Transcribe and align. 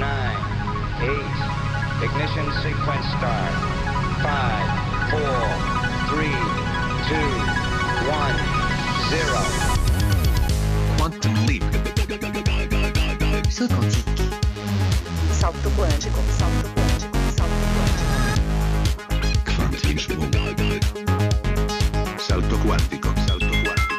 nine, 0.00 0.40
eight. 1.04 1.36
Ignition 2.02 2.48
sequence 2.64 3.06
start. 3.20 3.52
Five, 4.24 4.68
four, 5.12 5.44
three, 6.08 6.40
two, 7.08 7.30
one, 8.08 8.36
zero. 9.12 9.42
Quantum 10.96 11.34
leap. 11.46 11.64
Saut 13.50 13.70
quantique. 13.74 14.24
Salto 15.38 15.68
quântico, 15.76 16.20
salto 16.38 16.68
quântico, 16.74 17.18
salto 17.36 17.66
quântico. 17.74 18.14
Quantismo. 19.54 20.24
Salto 22.18 22.56
quantico. 22.58 22.58
Salto 22.58 22.58
quantico. 22.64 23.08
Salto 23.26 23.54
quantico. 23.64 23.90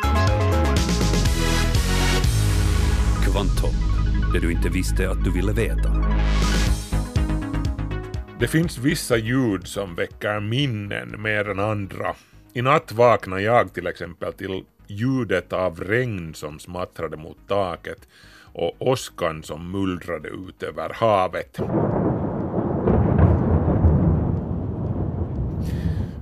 Kvanthopp, 3.23 3.90
det 4.33 4.39
du 4.39 4.51
inte 4.51 4.69
visste 4.69 5.09
att 5.09 5.23
du 5.23 5.31
ville 5.31 5.53
veta. 5.53 5.89
Det 8.39 8.47
finns 8.47 8.77
vissa 8.77 9.17
ljud 9.17 9.67
som 9.67 9.95
väcker 9.95 10.39
minnen 10.39 11.21
mer 11.21 11.49
än 11.49 11.59
andra. 11.59 12.15
I 12.53 12.61
natt 12.61 12.91
vaknade 12.91 13.41
jag 13.41 13.73
till 13.73 13.87
exempel 13.87 14.33
till 14.33 14.63
ljudet 14.87 15.53
av 15.53 15.79
regn 15.79 16.33
som 16.33 16.59
smattrade 16.59 17.17
mot 17.17 17.47
taket 17.47 18.07
och 18.53 18.75
åskan 18.79 19.43
som 19.43 19.71
mullrade 19.71 20.29
ut 20.29 20.63
över 20.63 20.93
havet. 20.93 21.59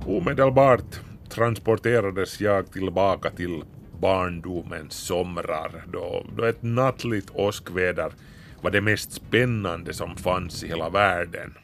Omedelbart 0.06 1.00
transporterades 1.28 2.40
jag 2.40 2.72
tillbaka 2.72 3.30
till 3.30 3.62
barndomens 4.00 4.94
somrar 4.94 5.84
då, 5.92 6.26
då 6.36 6.44
ett 6.44 6.62
nattligt 6.62 7.30
åskväder 7.32 8.12
var 8.60 8.70
det 8.70 8.80
mest 8.80 9.12
spännande 9.12 9.92
som 9.92 10.16
fanns 10.16 10.64
i 10.64 10.68
hela 10.68 10.88
världen. 10.88 11.54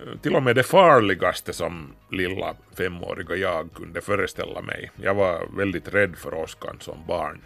Eh, 0.00 0.18
till 0.20 0.36
och 0.36 0.42
med 0.42 0.56
det 0.56 0.62
farligaste 0.62 1.52
som 1.52 1.92
lilla 2.10 2.54
femåriga 2.76 3.36
jag 3.36 3.72
kunde 3.74 4.00
föreställa 4.00 4.60
mig. 4.62 4.90
Jag 5.02 5.14
var 5.14 5.56
väldigt 5.56 5.94
rädd 5.94 6.16
för 6.16 6.34
åskan 6.34 6.76
som 6.80 7.06
barn. 7.06 7.40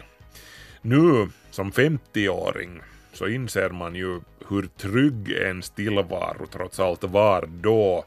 Nu 0.81 1.29
som 1.51 1.71
50-åring 1.71 2.81
så 3.13 3.27
inser 3.27 3.69
man 3.69 3.95
ju 3.95 4.19
hur 4.49 4.67
trygg 4.77 5.31
en 5.31 5.61
tillvaro 5.61 6.47
trots 6.51 6.79
allt 6.79 7.03
var 7.03 7.45
då 7.61 8.05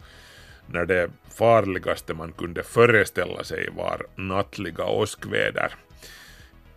när 0.67 0.87
det 0.87 1.11
farligaste 1.35 2.15
man 2.15 2.33
kunde 2.33 2.63
föreställa 2.63 3.45
sig 3.45 3.69
var 3.77 4.07
nattliga 4.17 4.85
åskväder. 4.85 5.75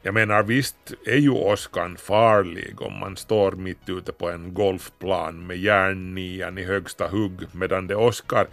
Jag 0.01 0.13
menar 0.13 0.43
visst 0.43 0.93
är 1.05 1.17
ju 1.17 1.29
åskan 1.29 1.97
farlig 1.97 2.81
om 2.81 2.99
man 2.99 3.17
står 3.17 3.51
mitt 3.51 3.89
ute 3.89 4.11
på 4.11 4.29
en 4.29 4.53
golfplan 4.53 5.47
med 5.47 5.57
järnnian 5.57 6.57
i 6.57 6.63
högsta 6.63 7.07
hugg 7.07 7.41
medan 7.51 7.87
det 7.87 7.95
åskar 7.95 8.47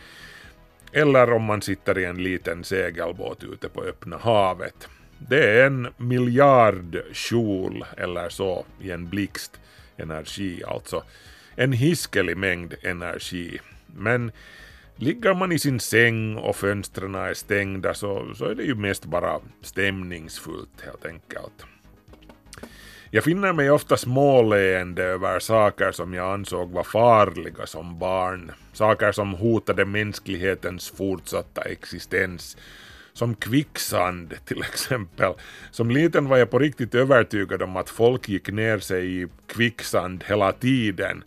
eller 0.93 1.33
om 1.33 1.43
man 1.43 1.63
sitter 1.63 1.99
i 1.99 2.05
en 2.05 2.23
liten 2.23 2.65
segelbåt 2.65 3.45
ute 3.45 3.69
på 3.69 3.83
öppna 3.83 4.17
havet. 4.17 4.89
Det 5.19 5.61
är 5.61 5.67
en 5.67 5.89
miljard 5.97 7.03
kjol 7.13 7.85
eller 7.97 8.29
så 8.29 8.65
i 8.81 8.91
en 8.91 9.09
blixt 9.09 9.61
energi 9.97 10.63
alltså. 10.67 11.03
En 11.57 11.73
hiskelig 11.73 12.37
mängd 12.37 12.75
energi. 12.83 13.61
Men 13.87 14.33
ligger 14.97 15.35
man 15.35 15.53
i 15.53 15.59
sin 15.59 15.81
säng 15.81 16.37
och 16.37 16.57
fönstren 16.57 17.15
är 17.15 17.35
stängda 17.35 17.95
så, 17.95 18.35
så 18.35 18.45
är 18.45 18.55
det 18.55 18.63
ju 18.63 18.75
mest 18.75 19.05
bara 19.05 19.41
stämningsfullt 19.63 20.81
helt 20.85 21.07
enkelt. 21.07 21.65
Jag 23.11 23.25
finner 23.25 23.53
mig 23.53 23.71
ofta 23.71 23.97
småleende 23.97 25.03
över 25.03 25.39
saker 25.39 25.93
som 25.93 26.15
jag 26.15 26.33
ansåg 26.33 26.71
var 26.71 26.83
farliga 26.83 27.67
som 27.67 27.99
barn. 27.99 28.53
Saker 28.73 29.13
som 29.13 29.35
hotade 29.35 29.85
mänsklighetens 29.85 30.91
fortsatta 30.91 31.63
existens. 31.63 32.57
Som 33.13 33.35
kvicksand 33.35 34.35
till 34.45 34.61
exempel. 34.63 35.33
Som 35.71 35.91
liten 35.91 36.29
var 36.29 36.37
jag 36.37 36.51
på 36.51 36.59
riktigt 36.59 36.95
övertygad 36.95 37.63
om 37.63 37.77
att 37.77 37.91
folk 37.91 38.29
gick 38.29 38.49
ner 38.49 38.79
sig 38.79 39.23
i 39.23 39.27
kvicksand 39.47 40.25
hela 40.27 40.53
tiden. 40.53 41.25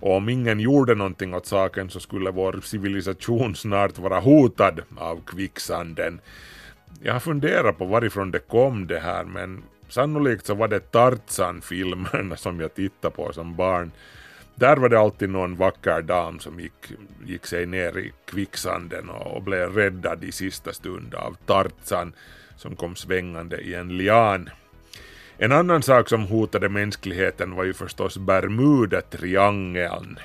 Och 0.00 0.16
om 0.16 0.28
ingen 0.28 0.60
gjorde 0.60 0.94
någonting 0.94 1.34
åt 1.34 1.46
saken 1.46 1.90
så 1.90 2.00
skulle 2.00 2.30
vår 2.30 2.60
civilisation 2.64 3.56
snart 3.56 3.98
vara 3.98 4.20
hotad 4.20 4.80
av 4.96 5.20
kvicksanden. 5.26 6.20
Jag 7.02 7.12
har 7.12 7.20
funderat 7.20 7.78
på 7.78 7.84
varifrån 7.84 8.30
det 8.30 8.38
kom 8.38 8.86
det 8.86 8.98
här 8.98 9.24
men 9.24 9.62
sannolikt 9.88 10.46
så 10.46 10.54
var 10.54 10.68
det 10.68 10.92
Tarzan-filmerna 10.92 12.36
som 12.36 12.60
jag 12.60 12.74
tittade 12.74 13.14
på 13.14 13.32
som 13.32 13.56
barn. 13.56 13.90
Där 14.54 14.76
var 14.76 14.88
det 14.88 15.00
alltid 15.00 15.30
någon 15.30 15.56
vacker 15.56 16.02
dam 16.02 16.38
som 16.38 16.60
gick, 16.60 16.92
gick 17.26 17.46
sig 17.46 17.66
ner 17.66 17.98
i 17.98 18.12
kvicksanden 18.24 19.08
och, 19.08 19.36
och 19.36 19.42
blev 19.42 19.74
räddad 19.74 20.24
i 20.24 20.32
sista 20.32 20.72
stund 20.72 21.14
av 21.14 21.36
Tarzan 21.46 22.12
som 22.56 22.76
kom 22.76 22.96
svängande 22.96 23.56
i 23.56 23.74
en 23.74 23.96
lian. 23.96 24.50
En 25.40 25.52
annan 25.52 25.82
sak 25.82 26.08
som 26.08 26.22
hotade 26.22 26.68
mänskligheten 26.68 27.54
var 27.54 27.64
ju 27.64 27.74
förstås 27.74 28.18
Bermuda-triangeln. 28.18 30.18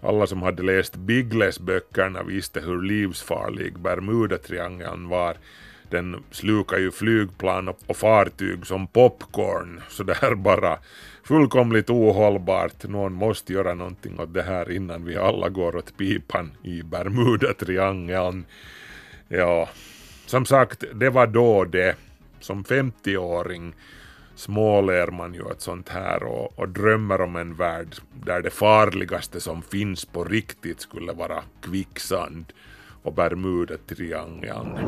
Alla 0.00 0.26
som 0.26 0.42
hade 0.42 0.62
läst 0.62 0.96
Biggles-böckerna 0.96 2.22
visste 2.22 2.60
hur 2.60 2.82
livsfarlig 2.82 3.78
Bermuda-triangeln 3.78 5.08
var. 5.08 5.36
Den 5.90 6.22
slukar 6.30 6.78
ju 6.78 6.90
flygplan 6.90 7.68
och 7.68 7.96
fartyg 7.96 8.66
som 8.66 8.86
popcorn, 8.86 9.80
Sådär 9.88 10.34
bara 10.34 10.78
fullkomligt 11.24 11.90
ohållbart. 11.90 12.84
Någon 12.84 13.12
måste 13.12 13.52
göra 13.52 13.74
någonting 13.74 14.20
åt 14.20 14.34
det 14.34 14.42
här 14.42 14.70
innan 14.70 15.04
vi 15.04 15.16
alla 15.16 15.48
går 15.48 15.76
åt 15.76 15.96
pipan 15.96 16.52
i 16.62 16.82
Bermuda-triangeln. 16.82 18.44
Ja, 19.28 19.68
som 20.26 20.46
sagt, 20.46 20.84
det 20.94 21.10
var 21.10 21.26
då 21.26 21.64
det. 21.64 21.96
Som 22.40 22.64
50-åring 22.64 23.74
småler 24.36 25.06
man 25.06 25.34
ju 25.34 25.42
åt 25.42 25.60
sånt 25.60 25.88
här 25.88 26.22
och, 26.22 26.58
och 26.58 26.68
drömmer 26.68 27.20
om 27.20 27.36
en 27.36 27.54
värld 27.54 27.96
där 28.24 28.42
det 28.42 28.50
farligaste 28.50 29.40
som 29.40 29.62
finns 29.62 30.04
på 30.04 30.24
riktigt 30.24 30.80
skulle 30.80 31.12
vara 31.12 31.42
kvicksand 31.62 32.52
och 33.02 33.14
Bermuda-triangeln. 33.14 34.78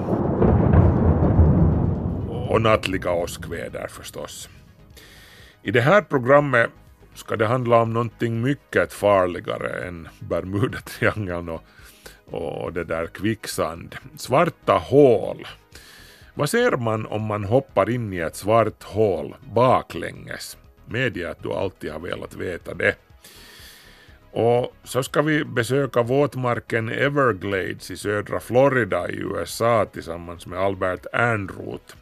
Och 2.48 2.62
nattliga 2.62 3.12
åskväder 3.12 3.86
förstås. 3.88 4.48
I 5.62 5.70
det 5.70 5.80
här 5.80 6.02
programmet 6.02 6.70
ska 7.14 7.36
det 7.36 7.46
handla 7.46 7.82
om 7.82 7.92
någonting 7.92 8.40
mycket 8.40 8.92
farligare 8.92 9.88
än 9.88 10.08
Bermuda-triangeln 10.18 11.48
och, 11.48 11.64
och 12.26 12.72
det 12.72 12.84
där 12.84 13.06
kvicksand. 13.06 13.96
Svarta 14.16 14.72
hål. 14.72 15.46
Vad 16.38 16.50
ser 16.50 16.76
man 16.76 17.06
om 17.06 17.22
man 17.22 17.44
hoppar 17.44 17.90
in 17.90 18.12
i 18.12 18.18
ett 18.18 18.36
svart 18.36 18.82
hål 18.82 19.36
baklänges? 19.54 20.56
Medge 20.86 21.30
att 21.30 21.42
du 21.42 21.52
alltid 21.52 21.92
har 21.92 22.00
velat 22.00 22.36
veta 22.36 22.74
det. 22.74 22.94
Och 24.30 24.76
så 24.84 25.02
ska 25.02 25.22
vi 25.22 25.44
besöka 25.44 26.02
våtmarken 26.02 26.88
Everglades 26.88 27.90
i 27.90 27.96
södra 27.96 28.40
Florida 28.40 29.10
i 29.10 29.16
USA 29.16 29.84
tillsammans 29.84 30.46
med 30.46 30.58
Albert 30.58 31.06
Ernroth. 31.12 31.94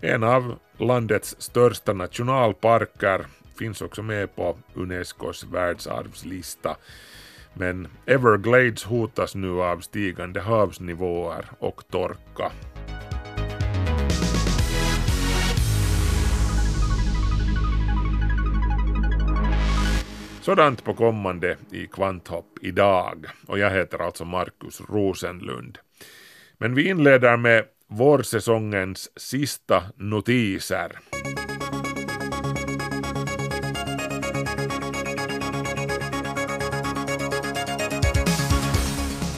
En 0.00 0.22
av 0.22 0.54
landets 0.78 1.36
största 1.38 1.92
nationalparker 1.92 3.26
finns 3.58 3.82
också 3.82 4.02
med 4.02 4.36
på 4.36 4.56
Unescos 4.74 5.44
världsarvslista. 5.44 6.76
Men 7.52 7.88
Everglades 8.06 8.84
hotas 8.84 9.34
nu 9.34 9.62
av 9.62 9.80
stigande 9.80 10.40
havsnivåer 10.40 11.44
och 11.58 11.82
torka. 11.90 12.52
Sådant 20.44 20.84
på 20.84 20.94
kommande 20.94 21.56
i 21.70 21.86
Kvanthopp 21.86 22.58
idag 22.60 23.26
och 23.46 23.58
jag 23.58 23.70
heter 23.70 23.98
alltså 23.98 24.24
Markus 24.24 24.80
Rosenlund. 24.88 25.78
Men 26.58 26.74
vi 26.74 26.88
inleder 26.88 27.36
med 27.36 27.64
vårsäsongens 27.88 29.10
sista 29.20 29.82
notiser. 29.96 30.98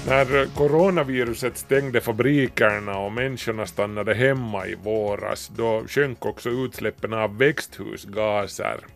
När 0.07 0.57
coronaviruset 0.57 1.57
stängde 1.57 2.01
fabrikerna 2.01 2.99
och 2.99 3.13
människorna 3.13 3.67
stannade 3.67 4.15
hemma 4.15 4.67
i 4.67 4.75
våras, 4.75 5.49
då 5.49 5.85
sjönk 5.89 6.27
också 6.27 6.51
utsläppen 6.51 7.13
av 7.13 7.39
växthusgaser. 7.39 8.96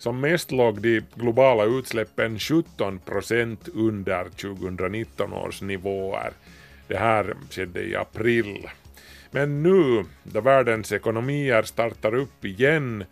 Som 0.00 0.20
mest 0.20 0.52
låg 0.52 0.80
de 0.80 1.00
globala 1.14 1.64
utsläppen 1.64 2.38
17 2.38 2.98
procent 2.98 3.68
under 3.74 4.24
2019 4.24 5.32
års 5.32 5.62
nivåer. 5.62 6.32
Det 6.88 6.96
här 6.96 7.34
skedde 7.50 7.82
i 7.82 7.96
april. 7.96 8.68
Men 9.30 9.62
nu, 9.62 10.04
då 10.22 10.40
världens 10.40 10.92
ekonomier 10.92 11.62
startar 11.62 12.14
upp 12.14 12.44
igen, 12.44 13.04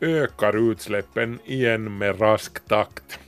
ökar 0.00 0.70
utsläppen 0.70 1.38
igen 1.44 1.98
med 1.98 2.20
rask 2.20 2.68
takt. 2.68 3.18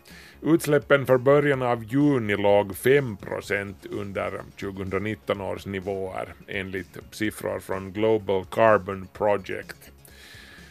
Utsläppen 0.42 1.06
för 1.06 1.18
början 1.18 1.62
av 1.62 1.84
juni 1.84 2.36
låg 2.36 2.72
5% 2.72 3.74
under 3.90 4.40
2019 4.60 5.40
års 5.40 5.66
nivåer 5.66 6.34
enligt 6.46 6.98
siffror 7.10 7.60
från 7.60 7.92
Global 7.92 8.44
Carbon 8.44 9.08
Project. 9.12 9.92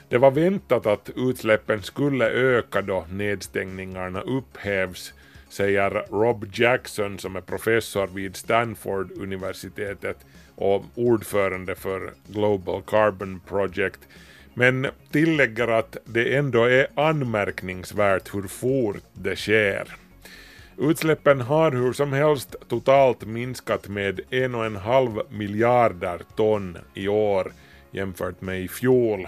Det 0.10 0.18
var 0.18 0.32
väntat 0.32 0.86
att 0.86 1.10
utsläppen 1.16 1.82
skulle 1.82 2.30
öka 2.30 2.82
då 2.82 3.06
nedstängningarna 3.10 4.22
upphävs, 4.22 5.14
säger 5.50 6.06
Rob 6.12 6.46
Jackson 6.54 7.20
som 7.20 7.36
är 7.36 7.42
professor 7.42 8.08
vid 8.08 8.36
Stanford-universitetet 8.36 10.18
och 10.56 10.86
ordförande 10.96 11.76
för 11.76 12.14
Global 12.28 12.82
Carbon 12.82 13.40
Project, 13.48 14.00
men 14.54 14.88
tillägger 15.12 15.68
att 15.68 15.98
det 16.06 16.36
ändå 16.36 16.64
är 16.64 16.88
anmärkningsvärt 16.96 18.36
hur 18.36 18.48
fort 18.48 19.04
det 19.14 19.36
sker. 19.36 19.96
Utsläppen 20.78 21.42
har 21.42 21.72
hur 21.72 21.94
som 21.94 22.14
helst 22.14 22.56
totalt 22.68 23.26
minskat 23.26 23.88
med 23.88 24.20
en 24.30 24.56
och 24.56 24.66
en 24.66 24.76
halv 24.76 25.22
miljarder 25.30 26.22
ton 26.36 26.78
i 26.94 27.08
år 27.08 27.52
jämfört 27.92 28.42
med 28.42 28.62
i 28.62 28.68
fjol. 28.68 29.28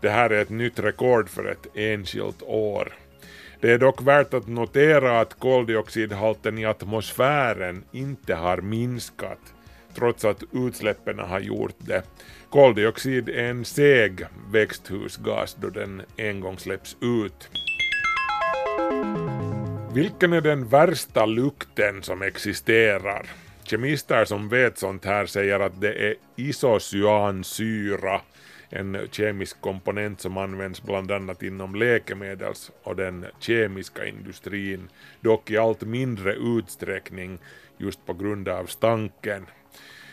Det 0.00 0.08
här 0.08 0.30
är 0.30 0.42
ett 0.42 0.50
nytt 0.50 0.78
rekord 0.78 1.28
för 1.28 1.44
ett 1.44 1.66
enskilt 1.74 2.42
år. 2.42 2.92
Det 3.60 3.72
är 3.72 3.78
dock 3.78 4.02
värt 4.02 4.34
att 4.34 4.46
notera 4.46 5.20
att 5.20 5.38
koldioxidhalten 5.38 6.58
i 6.58 6.64
atmosfären 6.64 7.84
inte 7.92 8.34
har 8.34 8.56
minskat, 8.56 9.54
trots 9.94 10.24
att 10.24 10.42
utsläppen 10.52 11.18
har 11.18 11.40
gjort 11.40 11.76
det. 11.78 12.02
Koldioxid 12.50 13.28
är 13.28 13.44
en 13.44 13.64
seg 13.64 14.26
växthusgas 14.52 15.56
då 15.60 15.68
den 15.68 16.02
en 16.16 16.40
gång 16.40 16.58
släpps 16.58 16.96
ut. 17.00 17.48
Vilken 19.92 20.32
är 20.32 20.40
den 20.40 20.68
värsta 20.68 21.26
lukten 21.26 22.02
som 22.02 22.22
existerar? 22.22 23.26
Kemister 23.62 24.24
som 24.24 24.48
vet 24.48 24.78
sånt 24.78 25.04
här 25.04 25.26
säger 25.26 25.60
att 25.60 25.80
det 25.80 25.92
är 25.92 26.14
isocyansyra, 26.36 28.20
en 28.70 29.08
kemisk 29.10 29.60
komponent 29.60 30.20
som 30.20 30.36
används 30.36 30.82
bland 30.82 31.10
annat 31.10 31.42
inom 31.42 31.74
läkemedels 31.74 32.70
och 32.82 32.96
den 32.96 33.26
kemiska 33.40 34.06
industrin, 34.06 34.88
dock 35.20 35.50
i 35.50 35.56
allt 35.56 35.82
mindre 35.82 36.34
utsträckning 36.34 37.38
just 37.78 38.06
på 38.06 38.14
grund 38.14 38.48
av 38.48 38.66
stanken. 38.66 39.46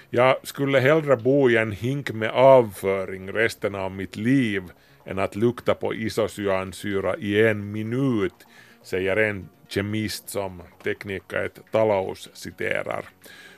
Jag 0.10 0.48
skulle 0.48 0.80
hellre 0.80 1.18
bo 1.18 1.50
i 1.50 1.58
en 1.58 1.72
hink 1.72 2.12
med 2.12 2.30
avföring 2.30 3.32
resten 3.32 3.76
av 3.76 3.92
mitt 3.92 4.16
liv 4.16 4.64
än 5.06 5.20
att 5.20 5.36
lukta 5.36 5.76
på 5.76 5.94
isocyansyra 5.94 7.18
i 7.18 7.48
en 7.48 7.72
minut, 7.72 8.48
säger 8.84 9.18
en 9.18 9.50
kemist 9.68 10.30
som 10.30 10.62
Teknika 10.84 11.38
Talaus 11.40 11.62
Talous 11.72 12.30
citerar. 12.34 13.06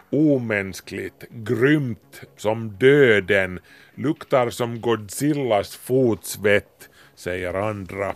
Omänskligt, 0.09 1.25
grymt, 1.29 2.21
som 2.37 2.69
döden, 2.69 3.59
luktar 3.97 4.49
som 4.49 4.81
Godzillas 4.81 5.75
fotsvett, 5.75 6.89
säger 7.15 7.53
andra. 7.53 8.13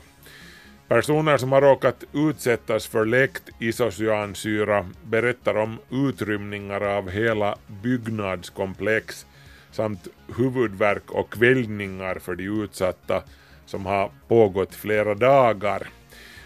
Personer 0.88 1.38
som 1.38 1.52
har 1.52 1.62
råkat 1.62 2.04
utsättas 2.14 2.88
för 2.88 3.06
läckt 3.06 3.50
isocyansyra 3.60 4.90
berättar 5.04 5.58
om 5.58 5.78
utrymningar 5.90 6.82
av 6.82 7.10
hela 7.10 7.56
byggnadskomplex 7.84 9.26
samt 9.72 10.08
huvudvärk 10.38 11.12
och 11.12 11.34
kvällningar 11.34 12.20
för 12.20 12.36
de 12.36 12.64
utsatta 12.64 13.24
som 13.66 13.86
har 13.86 14.12
pågått 14.28 14.76
flera 14.76 15.16
dagar. 15.16 15.88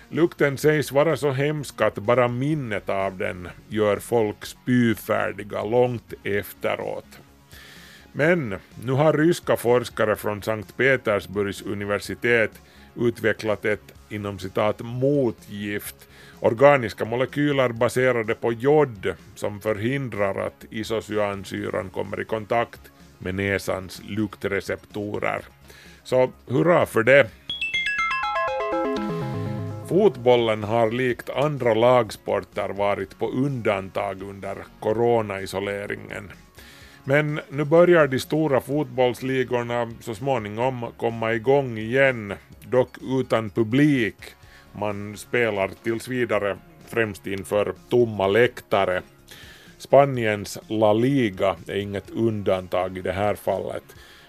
Lukten 0.09 0.57
sägs 0.57 0.91
vara 0.91 1.17
så 1.17 1.31
hemsk 1.31 1.81
att 1.81 1.95
bara 1.95 2.27
minnet 2.27 2.89
av 2.89 3.17
den 3.17 3.47
gör 3.69 3.99
folk 3.99 4.45
spyfärdiga 4.45 5.63
långt 5.63 6.13
efteråt. 6.23 7.19
Men 8.17 8.55
nu 8.83 8.91
har 8.91 9.13
ryska 9.13 9.57
forskare 9.57 10.15
från 10.15 10.41
Sankt 10.41 10.77
Petersburgs 10.77 11.61
universitet 11.61 12.51
utvecklat 12.95 13.65
ett 13.65 13.93
inom 14.09 14.39
citat 14.39 14.79
motgift, 14.79 15.95
organiska 16.39 17.05
molekyler 17.05 17.69
baserade 17.69 18.35
på 18.35 18.53
jod 18.53 19.13
som 19.35 19.61
förhindrar 19.61 20.47
att 20.47 20.65
isocyansyran 20.69 21.89
kommer 21.89 22.21
i 22.21 22.25
kontakt 22.25 22.81
med 23.19 23.35
näsans 23.35 24.01
luktreceptorer. 24.07 25.41
Så 26.03 26.31
hurra 26.47 26.85
för 26.85 27.03
det! 27.03 27.29
Fotbollen 29.87 30.63
har 30.63 30.91
likt 30.91 31.29
andra 31.29 31.73
lagsporter 31.73 32.69
varit 32.69 33.19
på 33.19 33.29
undantag 33.29 34.21
under 34.21 34.57
coronaisoleringen. 34.79 36.31
Men 37.07 37.39
nu 37.49 37.63
börjar 37.63 38.07
de 38.07 38.19
stora 38.19 38.61
fotbollsligorna 38.61 39.91
så 40.01 40.15
småningom 40.15 40.85
komma 40.97 41.33
igång 41.33 41.77
igen, 41.77 42.33
dock 42.63 42.97
utan 43.01 43.49
publik. 43.49 44.15
Man 44.71 45.17
spelar 45.17 45.71
tills 45.83 46.07
vidare 46.07 46.57
främst 46.87 47.27
inför 47.27 47.73
tomma 47.89 48.27
läktare. 48.27 49.01
Spaniens 49.77 50.59
La 50.67 50.93
Liga 50.93 51.55
är 51.67 51.75
inget 51.75 52.09
undantag 52.09 52.97
i 52.97 53.01
det 53.01 53.11
här 53.11 53.35
fallet. 53.35 53.83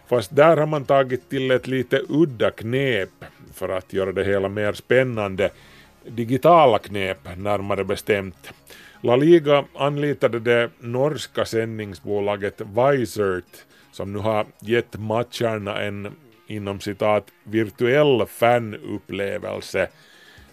Fast 0.09 0.37
där 0.37 0.57
har 0.57 0.67
man 0.67 0.85
tagit 0.85 1.31
till 1.31 1.51
ett 1.51 1.67
lite 1.67 2.03
udda 2.09 2.51
knep 2.51 3.11
för 3.55 3.69
att 3.69 3.93
göra 3.93 4.13
det 4.13 4.25
hela 4.25 4.49
mer 4.49 4.73
spännande. 4.73 5.51
Digitala 6.09 6.79
knep 6.79 7.19
närmare 7.37 7.85
bestämt. 7.85 8.53
La 9.01 9.17
Liga 9.17 9.65
anlitade 9.75 10.41
det 10.41 10.71
norska 10.81 11.45
sändningsbolaget 11.45 12.61
Visert 12.61 13.65
som 13.93 14.13
nu 14.13 14.19
har 14.19 14.47
gett 14.61 14.99
matcherna 14.99 15.83
en 15.83 16.13
inom 16.47 16.81
citat 16.81 17.27
virtuell 17.45 18.27
fanupplevelse. 18.27 19.89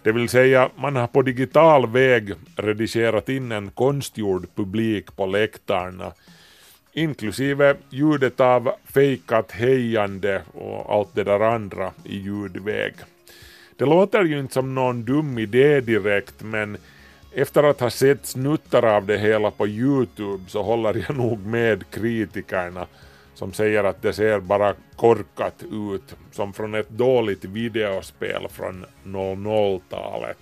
Det 0.03 0.11
vill 0.11 0.29
säga 0.29 0.69
man 0.75 0.95
har 0.95 1.07
på 1.07 1.21
digital 1.21 1.87
väg 1.87 2.33
redigerat 2.55 3.29
in 3.29 3.51
en 3.51 3.71
konstgjord 3.71 4.47
publik 4.55 5.15
på 5.15 5.25
läktarna 5.25 6.13
inklusive 6.93 7.75
ljudet 7.89 8.39
av 8.39 8.71
fejkat 8.85 9.51
hejande 9.51 10.41
och 10.53 10.93
allt 10.93 11.15
det 11.15 11.23
där 11.23 11.39
andra 11.39 11.91
i 12.03 12.17
ljudväg. 12.17 12.93
Det 13.77 13.85
låter 13.85 14.23
ju 14.23 14.39
inte 14.39 14.53
som 14.53 14.75
någon 14.75 15.05
dum 15.05 15.37
idé 15.37 15.81
direkt 15.81 16.43
men 16.43 16.77
efter 17.35 17.63
att 17.63 17.79
ha 17.79 17.89
sett 17.89 18.25
snuttar 18.25 18.85
av 18.85 19.05
det 19.05 19.17
hela 19.17 19.51
på 19.51 19.67
Youtube 19.67 20.43
så 20.47 20.63
håller 20.63 21.05
jag 21.07 21.17
nog 21.17 21.45
med 21.45 21.83
kritikerna 21.91 22.87
som 23.33 23.53
säger 23.53 23.83
att 23.83 24.01
det 24.01 24.13
ser 24.13 24.39
bara 24.39 24.75
korkat 24.95 25.63
ut, 25.71 26.15
som 26.31 26.53
från 26.53 26.75
ett 26.75 26.89
dåligt 26.89 27.45
videospel 27.45 28.47
från 28.49 28.85
00-talet. 29.03 30.37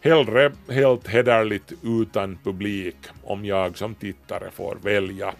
Hellre 0.00 0.52
helt 0.68 1.08
hederligt 1.08 1.72
utan 1.82 2.38
publik 2.44 2.96
om 3.22 3.44
jag 3.44 3.78
som 3.78 3.94
tittare 3.94 4.50
får 4.50 4.78
välja. 4.82 5.34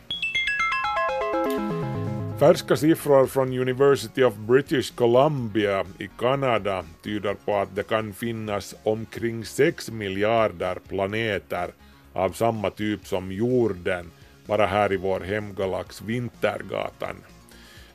Färska 2.45 2.77
siffror 2.77 3.27
från 3.27 3.59
University 3.59 4.23
of 4.23 4.35
British 4.35 4.95
Columbia 4.95 5.85
i 5.99 6.09
Kanada 6.19 6.85
tyder 7.03 7.35
på 7.35 7.57
att 7.57 7.77
det 7.77 7.83
kan 7.83 8.13
finnas 8.13 8.75
omkring 8.83 9.45
6 9.45 9.91
miljarder 9.91 10.79
planeter 10.89 11.71
av 12.13 12.31
samma 12.31 12.71
typ 12.71 13.07
som 13.07 13.33
jorden 13.33 14.11
bara 14.47 14.67
här 14.67 14.93
i 14.93 14.97
vår 14.97 15.21
hemgalax 15.21 16.03
Vintergatan. 16.03 17.17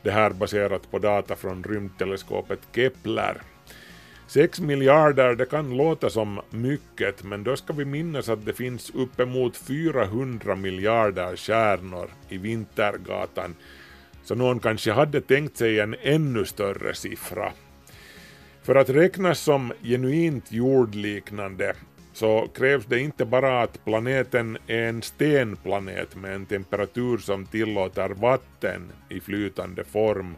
Det 0.02 0.10
här 0.10 0.30
baserat 0.30 0.90
på 0.90 0.98
data 0.98 1.36
från 1.36 1.64
rymdteleskopet 1.64 2.60
Kepler. 2.74 3.42
6 4.26 4.60
miljarder, 4.60 5.34
det 5.34 5.46
kan 5.46 5.76
låta 5.76 6.10
som 6.10 6.40
mycket, 6.50 7.24
men 7.24 7.44
då 7.44 7.56
ska 7.56 7.72
vi 7.72 7.84
minnas 7.84 8.28
att 8.28 8.46
det 8.46 8.52
finns 8.52 8.90
uppemot 8.94 9.56
400 9.56 10.54
miljarder 10.54 11.36
stjärnor 11.36 12.10
i 12.28 12.38
Vintergatan, 12.38 13.54
så 14.24 14.34
någon 14.34 14.60
kanske 14.60 14.92
hade 14.92 15.20
tänkt 15.20 15.56
sig 15.56 15.80
en 15.80 15.96
ännu 16.02 16.44
större 16.44 16.94
siffra. 16.94 17.52
För 18.62 18.74
att 18.74 18.90
räknas 18.90 19.40
som 19.40 19.72
genuint 19.82 20.52
jordliknande 20.52 21.74
så 22.12 22.48
krävs 22.54 22.86
det 22.86 23.00
inte 23.00 23.24
bara 23.24 23.62
att 23.62 23.84
planeten 23.84 24.58
är 24.66 24.88
en 24.88 25.02
stenplanet 25.02 26.16
med 26.16 26.34
en 26.34 26.46
temperatur 26.46 27.18
som 27.18 27.46
tillåter 27.46 28.08
vatten 28.08 28.92
i 29.08 29.20
flytande 29.20 29.84
form. 29.84 30.34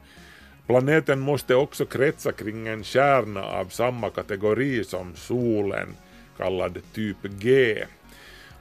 Planeten 0.66 1.20
måste 1.20 1.54
också 1.54 1.84
kretsa 1.84 2.32
kring 2.32 2.68
en 2.68 2.84
kärna 2.84 3.44
av 3.44 3.64
samma 3.64 4.10
kategori 4.10 4.84
som 4.84 5.14
solen, 5.14 5.88
kallad 6.36 6.78
typ 6.94 7.16
G. 7.22 7.84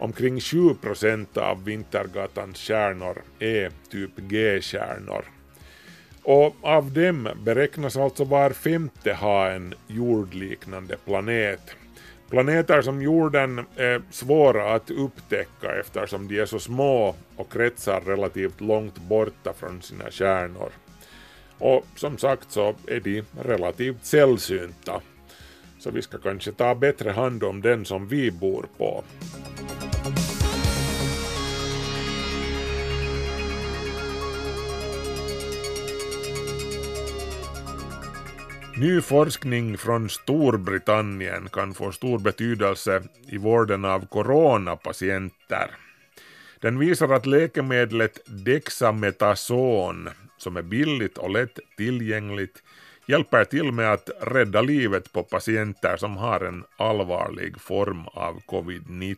Omkring 0.02 0.40
7 0.40 0.74
procent 0.82 1.38
av 1.38 1.64
Vintergatans 1.64 2.58
stjärnor 2.58 3.22
är 3.40 3.72
typ 3.90 4.12
G-stjärnor. 4.16 5.26
Och 6.24 6.56
av 6.62 6.92
dem 6.92 7.30
beräknas 7.44 7.98
alltså 7.98 8.24
var 8.24 8.50
femte 8.50 9.14
ha 9.14 9.50
en 9.50 9.74
jordliknande 9.88 10.98
planet. 11.06 11.76
Planeter 12.30 12.82
som 12.82 13.02
jorden 13.02 13.66
är 13.76 14.02
svåra 14.12 14.74
att 14.74 14.92
upptäcka 14.92 15.80
eftersom 15.80 16.28
de 16.28 16.40
är 16.40 16.46
så 16.46 16.60
små 16.60 17.16
och 17.36 17.52
kretsar 17.52 18.02
relativt 18.02 18.62
långt 18.62 18.98
borta 18.98 19.54
från 19.54 19.82
sina 19.82 20.12
stjärnor. 20.12 20.72
Och 21.58 21.86
som 21.96 22.18
sagt 22.18 22.52
så 22.52 22.76
är 22.88 23.00
de 23.00 23.24
relativt 23.42 24.06
sällsynta. 24.06 25.02
Så 25.80 25.92
vi 25.92 26.02
ska 26.02 26.18
kanske 26.18 26.52
ta 26.52 26.76
bättre 26.76 27.10
hand 27.12 27.44
om 27.44 27.62
den 27.62 27.86
som 27.86 28.08
vi 28.08 28.32
bor 28.32 28.66
på. 28.78 29.04
Ny 38.82 39.02
forskning 39.02 39.78
från 39.78 40.10
Storbritannien 40.10 41.50
kan 41.50 41.74
få 41.74 41.92
stor 41.92 42.20
betydelse 42.20 43.04
i 43.28 43.38
vården 43.38 43.86
av 43.86 44.06
coronapatienter. 44.06 45.72
Den 46.60 46.80
visar 46.80 47.10
att 47.10 47.26
läkemedlet 47.26 48.20
Dexametason, 48.26 50.10
som 50.38 50.58
är 50.58 50.62
billigt 50.62 51.18
och 51.18 51.30
lätt 51.30 51.60
tillgängligt, 51.78 52.64
hjälper 53.06 53.46
till 53.46 53.72
med 53.72 53.94
att 53.94 54.10
rädda 54.22 54.62
livet 54.62 55.14
på 55.14 55.24
patienter 55.24 55.98
som 55.98 56.18
har 56.18 56.40
en 56.40 56.64
allvarlig 56.78 57.62
form 57.62 58.08
av 58.08 58.42
covid-19. 58.48 59.18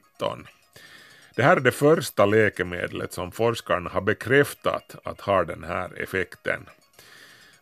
Det 1.36 1.44
här 1.44 1.58
är 1.58 1.62
det 1.62 1.72
första 1.72 2.26
läkemedlet 2.26 3.14
som 3.14 3.32
forskarna 3.32 3.90
har 3.90 4.02
bekräftat 4.02 4.96
att 5.04 5.22
har 5.22 5.46
den 5.46 5.64
här 5.64 6.02
effekten. 6.02 6.66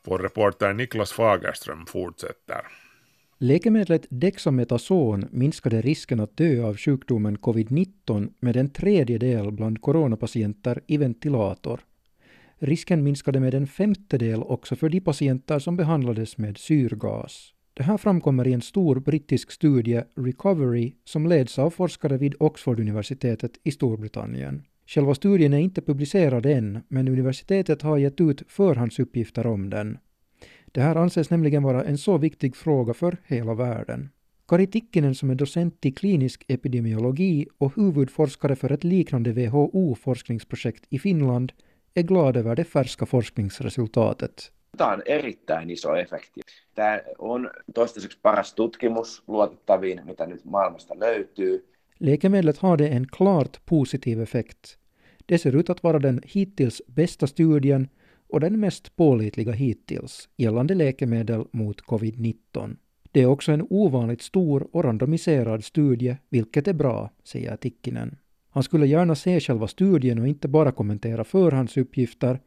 Vår 0.08 0.20
reporter 0.20 0.74
Niklas 0.74 1.12
Fagerström 1.12 1.86
fortsätter. 1.86 2.62
Läkemedlet 3.38 4.05
Dexametason 4.10 5.25
minskade 5.31 5.81
risken 5.81 6.20
att 6.20 6.38
dö 6.38 6.63
av 6.63 6.77
sjukdomen 6.77 7.38
covid-19 7.38 8.34
med 8.39 8.58
en 8.58 8.70
tredjedel 8.70 9.51
bland 9.51 9.81
coronapatienter 9.81 10.81
i 10.88 10.98
ventilator. 10.98 11.79
Risken 12.60 13.03
minskade 13.03 13.39
med 13.39 13.53
en 13.53 13.67
femtedel 13.67 14.43
också 14.43 14.75
för 14.75 14.89
de 14.89 15.01
patienter 15.01 15.60
som 15.60 15.77
behandlades 15.77 16.38
med 16.38 16.58
syrgas. 16.58 17.53
Det 17.74 17.84
här 17.84 17.98
framkommer 17.98 18.48
i 18.48 18.53
en 18.53 18.62
stor 18.62 19.00
brittisk 19.00 19.51
studie, 19.51 20.03
Recovery, 20.15 20.93
som 21.03 21.27
leds 21.27 21.60
av 21.60 21.70
forskare 21.70 22.17
vid 22.17 22.36
Oxford-universitetet 22.39 23.51
i 23.63 23.72
Storbritannien. 23.72 24.63
Själva 24.93 25.15
studien 25.15 25.53
är 25.53 25.57
inte 25.57 25.81
publicerad 25.81 26.45
än, 26.45 26.83
men 26.88 27.07
universitetet 27.07 27.81
har 27.81 27.98
gett 27.98 28.21
ut 28.21 28.43
förhandsuppgifter 28.48 29.48
om 29.48 29.69
den. 29.69 29.98
Det 30.71 30.81
här 30.81 30.95
anses 30.95 31.29
nämligen 31.29 31.63
vara 31.63 31.83
en 31.83 31.98
så 31.98 32.17
viktig 32.17 32.55
fråga 32.55 32.93
för 32.93 33.17
hela 33.25 33.53
världen. 33.53 34.10
Kari 34.48 34.67
Tikkinen 34.67 35.15
som 35.15 35.29
är 35.29 35.36
docent 35.36 35.86
i 35.86 35.91
klinisk 35.91 36.45
epidemiologi 36.48 37.48
och 37.57 37.75
huvudforskare 37.75 38.55
för 38.55 38.71
ett 38.71 38.83
liknande 38.83 39.33
WHO-forskningsprojekt 39.33 40.86
i 40.89 41.00
Finland 41.00 41.51
är 41.93 42.03
glad 42.03 42.38
över 42.38 42.55
det 42.55 42.63
färska 42.63 43.05
forskningsresultatet. 43.05 44.51
Tämä 44.77 44.93
on 44.93 45.01
erittäin 45.05 45.69
iso 45.69 45.95
efekti. 45.95 46.41
Tämä 46.75 47.00
on 47.17 47.50
toistaiseksi 47.74 48.19
paras 48.21 48.53
tutkimus 48.53 49.24
luotettaviin, 49.27 50.01
mitä 50.05 50.25
nyt 50.25 50.45
maailmasta 50.45 51.00
löytyy. 51.00 51.67
Läkemedlet 52.00 52.57
hade 52.57 52.88
en 52.88 53.07
klart 53.07 53.62
positiv 53.65 54.21
effekt. 54.21 54.80
Det 55.31 55.38
ser 55.38 55.55
ut 55.55 55.69
att 55.69 55.83
vara 55.83 56.00
den 56.00 56.21
hittills 56.25 56.81
bästa 56.88 57.27
studien 57.27 57.88
och 58.29 58.39
den 58.39 58.59
mest 58.59 58.95
pålitliga 58.95 59.51
hittills 59.51 60.29
gällande 60.38 60.75
läkemedel 60.75 61.45
mot 61.51 61.81
covid-19. 61.81 62.75
Det 63.11 63.21
är 63.21 63.25
också 63.25 63.51
en 63.51 63.67
ovanligt 63.69 64.21
stor 64.21 64.67
och 64.71 64.83
randomiserad 64.83 65.63
studie, 65.63 66.17
vilket 66.29 66.67
är 66.67 66.73
bra, 66.73 67.09
säger 67.23 67.55
Tikkinen. 67.55 68.17
Han 68.50 68.63
skulle 68.63 68.88
gärna 68.88 69.15
se 69.15 69.39
själva 69.39 69.67
studien 69.67 70.19
och 70.19 70.27
inte 70.27 70.47
bara 70.47 70.71
kommentera 70.71 71.23
förhandsuppgifter, 71.23 72.39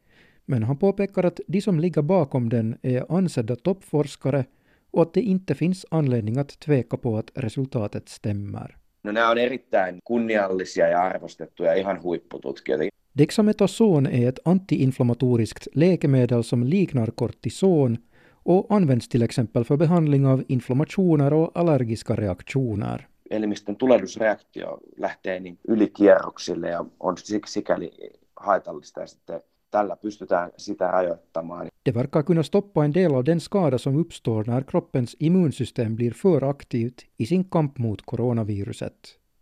men 0.44 0.62
han 0.62 0.76
påpekar 0.76 1.24
att 1.24 1.40
de 1.46 1.60
som 1.60 1.80
ligger 1.80 2.02
bakom 2.02 2.48
den 2.48 2.76
är 2.82 3.16
ansedda 3.18 3.56
toppforskare 3.56 4.44
och 4.90 5.02
att 5.02 5.14
det 5.14 5.22
inte 5.22 5.54
finns 5.54 5.86
anledning 5.90 6.36
att 6.38 6.60
tveka 6.60 6.96
på 6.96 7.18
att 7.18 7.30
resultatet 7.34 8.08
stämmer. 8.08 8.76
No 9.04 9.12
nämä 9.12 9.30
on 9.30 9.38
erittäin 9.38 9.98
kunniallisia 10.04 10.88
ja 10.88 11.02
arvostettuja 11.02 11.74
ihan 11.74 12.02
huippututkijoita. 12.02 12.84
Dexametason 13.18 14.06
är 14.06 14.28
ett 14.28 14.40
antiinflammatoriskt 14.44 15.68
läkemedel 15.74 16.42
som 16.42 16.64
liknar 16.64 17.10
kortison 17.14 17.98
och 18.44 18.66
används 18.68 19.08
till 19.08 19.22
exempel 19.22 19.64
för 19.64 19.76
behandling 19.76 20.26
av 20.26 20.42
inflammationer 20.48 21.32
och 21.34 21.50
allergiska 21.54 22.16
reaktioner. 22.16 23.06
Elimistön 23.30 23.76
tulehdusreaktio 23.76 24.80
lähtee 24.96 25.40
niin 25.40 25.58
ylikierroksille 25.68 26.68
ja 26.68 26.84
on 27.00 27.16
sik- 27.16 27.46
sikäli 27.46 27.90
haitallista 28.36 29.00
ja 29.00 29.06
sitten 29.06 29.40
tällä 29.70 29.96
pystytään 29.96 30.50
sitä 30.56 30.90
rajoittamaan. 30.90 31.68
Det 31.84 31.92
verkar 31.92 32.22
kunna 32.22 32.42
stoppa 32.42 32.84
en 32.84 32.92
del 32.92 33.14
av 33.14 33.24
den 33.24 33.40
skada 33.40 33.78
som 33.78 33.96
uppstår 33.96 34.44
när 34.44 34.62
kroppens 34.62 35.16
immunsystem 35.18 35.96
blir 35.96 36.10
för 36.10 36.50
aktivt 36.50 37.04
i 37.16 37.26
sin 37.26 37.44
kamp 37.44 37.78
mot 37.78 38.02
coronaviruset. 38.06 38.92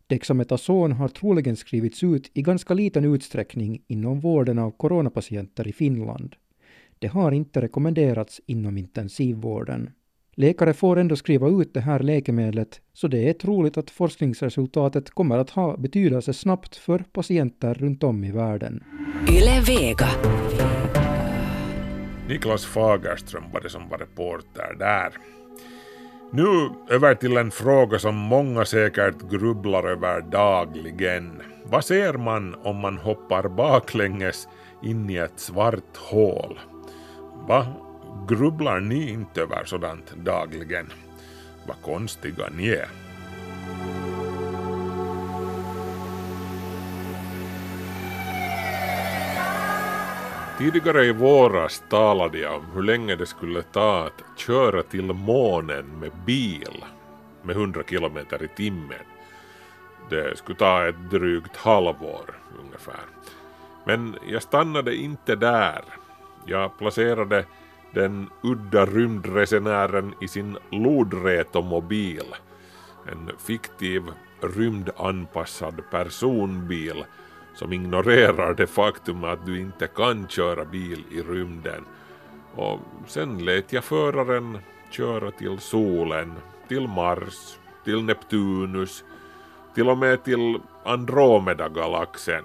Dexametason 0.07 0.93
har 0.93 1.09
troligen 1.09 1.57
skrivits 1.57 2.03
ut 2.03 2.31
i 2.35 2.43
ganska 2.43 2.75
liten 2.75 3.05
utsträckning 3.05 3.83
inom 3.87 4.21
vården 4.21 4.59
av 4.59 4.71
coronapatienter 4.71 5.69
i 5.69 5.73
Finland. 5.73 6.37
Det 6.99 7.07
har 7.07 7.33
inte 7.33 7.61
rekommenderats 7.61 8.41
inom 8.47 8.79
intensivvården. 8.79 9.91
Läkare 10.35 10.75
får 10.75 10.99
ändå 10.99 11.17
skriva 11.17 11.49
ut 11.49 11.75
det 11.75 11.81
här 11.81 12.01
läkemedlet, 12.01 12.81
så 12.93 13.09
det 13.09 13.29
är 13.29 13.33
troligt 13.33 13.77
att 13.77 13.91
forskningsresultatet 13.91 15.11
kommer 15.11 15.39
att 15.39 15.51
ha 15.51 15.77
betydelse 15.77 16.33
snabbt 16.33 16.77
för 16.77 16.99
patienter 16.99 17.75
runt 17.75 18.03
om 18.03 18.25
i 18.25 18.33
världen. 18.33 18.85
Yle 19.31 19.61
Vega. 19.67 20.09
Niklas 22.29 22.67
Fagerström 22.67 23.45
var 23.53 23.61
det 23.61 23.71
som 23.71 23.89
var 23.89 23.99
reporter 23.99 24.75
där. 24.79 25.13
Nu 26.33 26.71
över 26.89 27.15
till 27.15 27.37
en 27.37 27.51
fråga 27.51 27.99
som 27.99 28.15
många 28.17 28.65
säkert 28.65 29.31
grubblar 29.31 29.85
över 29.85 30.21
dagligen. 30.21 31.43
Vad 31.65 31.85
ser 31.85 32.13
man 32.13 32.55
om 32.55 32.77
man 32.77 32.99
hoppar 32.99 33.49
baklänges 33.49 34.49
in 34.83 35.11
i 35.11 35.17
ett 35.17 35.41
svart 35.41 35.97
hål? 35.97 36.61
Va? 37.49 37.67
Grubblar 38.29 38.81
ni 38.81 39.11
inte 39.11 39.43
över 39.43 39.65
sådant 39.65 40.15
dagligen? 40.17 40.93
Vad 41.67 41.83
konstiga 41.83 42.49
ni 42.57 42.69
är. 42.69 42.89
Tidigare 50.63 51.05
i 51.05 51.13
våras 51.13 51.83
talade 51.89 52.39
jag 52.39 52.57
om 52.57 52.67
hur 52.75 52.83
länge 52.83 53.17
det 53.17 53.27
skulle 53.27 53.63
ta 53.63 54.05
att 54.07 54.39
köra 54.39 54.83
till 54.83 55.13
månen 55.13 55.87
med 56.01 56.11
bil 56.27 56.85
med 57.43 57.57
100 57.57 57.83
kilometer 57.89 58.43
i 58.43 58.49
timmen. 58.49 59.05
Det 60.11 60.39
skulle 60.39 60.59
ta 60.59 60.89
ett 60.89 61.11
drygt 61.11 61.57
halvår 61.57 62.39
ungefär. 62.65 63.05
Men 63.85 64.17
jag 64.27 64.43
stannade 64.43 64.97
inte 64.97 65.37
där. 65.37 65.85
Jag 66.47 66.79
placerade 66.79 67.45
den 67.91 68.31
udda 68.43 68.87
rymdresenären 68.87 70.15
i 70.21 70.29
sin 70.29 70.59
lodrätomobil, 70.71 72.35
en 73.13 73.31
fiktiv 73.39 74.03
rymdanpassad 74.41 75.83
personbil 75.91 77.05
som 77.55 77.73
ignorerar 77.73 78.55
det 78.55 78.67
faktum 78.67 79.25
att 79.25 79.47
du 79.47 79.61
inte 79.61 79.87
kan 79.87 80.29
köra 80.29 80.65
bil 80.65 81.05
i 81.11 81.23
rymden. 81.23 81.85
Och 82.55 82.81
sen 83.07 83.45
lät 83.45 83.73
jag 83.73 83.85
föraren 83.85 84.59
köra 84.91 85.31
till 85.31 85.59
solen, 85.59 86.33
till 86.69 86.89
Mars, 86.89 87.59
till 87.85 88.05
Neptunus, 88.05 89.05
till 89.75 89.89
och 89.89 89.99
med 89.99 90.25
till 90.25 90.61
Andromeda-galaxen. 90.85 92.45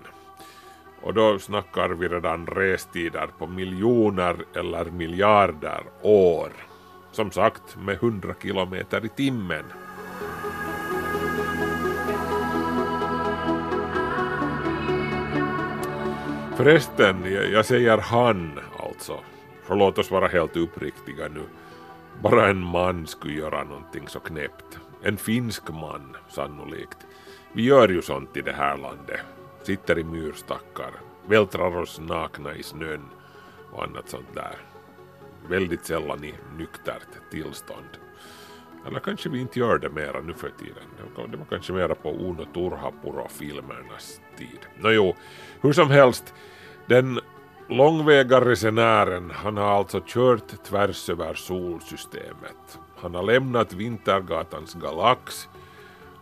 Och 1.01 1.13
då 1.13 1.39
snackar 1.39 1.89
vi 1.89 2.07
redan 2.07 2.47
restider 2.47 3.27
på 3.37 3.47
miljoner 3.47 4.35
eller 4.55 4.85
miljarder 4.85 5.83
år. 6.01 6.49
Som 7.11 7.31
sagt 7.31 7.77
med 7.77 7.95
100 7.95 8.33
kilometer 8.41 9.05
i 9.05 9.09
timmen. 9.09 9.65
Förresten, 16.57 17.15
jag, 17.53 17.65
säger 17.65 17.97
han 17.97 18.59
alltså. 18.79 19.19
För 19.63 19.75
låt 19.75 19.97
oss 19.97 20.11
vara 20.11 20.27
helt 20.27 20.57
uppriktiga 20.57 21.27
nu. 21.27 21.41
Bara 22.21 22.49
en 22.49 22.63
man 22.63 23.07
skulle 23.07 23.33
göra 23.33 23.63
någonting 23.63 24.07
så 24.07 24.19
knäppt. 24.19 24.79
En 25.03 25.17
finsk 25.17 25.69
man, 25.69 26.17
sannolikt. 26.29 26.97
Vi 27.53 27.63
gör 27.63 27.89
ju 27.89 28.01
sånt 28.01 28.37
i 28.37 28.41
det 28.41 28.51
här 28.51 28.77
landet. 28.77 29.19
Sitter 29.63 29.99
i 29.99 30.03
myrstackar, 30.03 30.91
vältrar 31.27 31.77
oss 31.77 31.99
nakna 31.99 32.55
i 32.55 32.63
snön 32.63 33.05
och 33.71 33.83
annat 33.83 34.09
sånt 34.09 34.35
där. 34.35 34.57
Väldigt 35.49 35.85
sällan 35.85 36.23
i 36.23 36.33
nyktert 36.57 37.31
tillstånd. 37.31 38.06
Eller 38.87 38.99
kanske 38.99 39.29
vi 39.29 39.39
inte 39.39 39.59
gör 39.59 39.77
det 39.77 39.89
mera 39.89 40.21
nu 40.21 40.33
för 40.33 40.49
tiden. 40.49 40.83
Det 41.31 41.37
var 41.37 41.45
kanske 41.45 41.73
mera 41.73 41.95
på 41.95 42.09
Uno 42.09 42.45
Turhapuro-filmernas 42.53 44.21
tid. 44.37 44.59
Nå 44.77 44.91
jo, 44.91 45.15
hur 45.61 45.73
som 45.73 45.89
helst, 45.89 46.33
den 46.85 47.19
långväga 47.69 48.41
resenären, 48.41 49.31
han 49.31 49.57
har 49.57 49.65
alltså 49.65 50.01
kört 50.05 50.63
tvärs 50.63 51.09
över 51.09 51.33
solsystemet. 51.33 52.79
Han 52.97 53.15
har 53.15 53.23
lämnat 53.23 53.73
Vintergatans 53.73 54.73
galax 54.73 55.49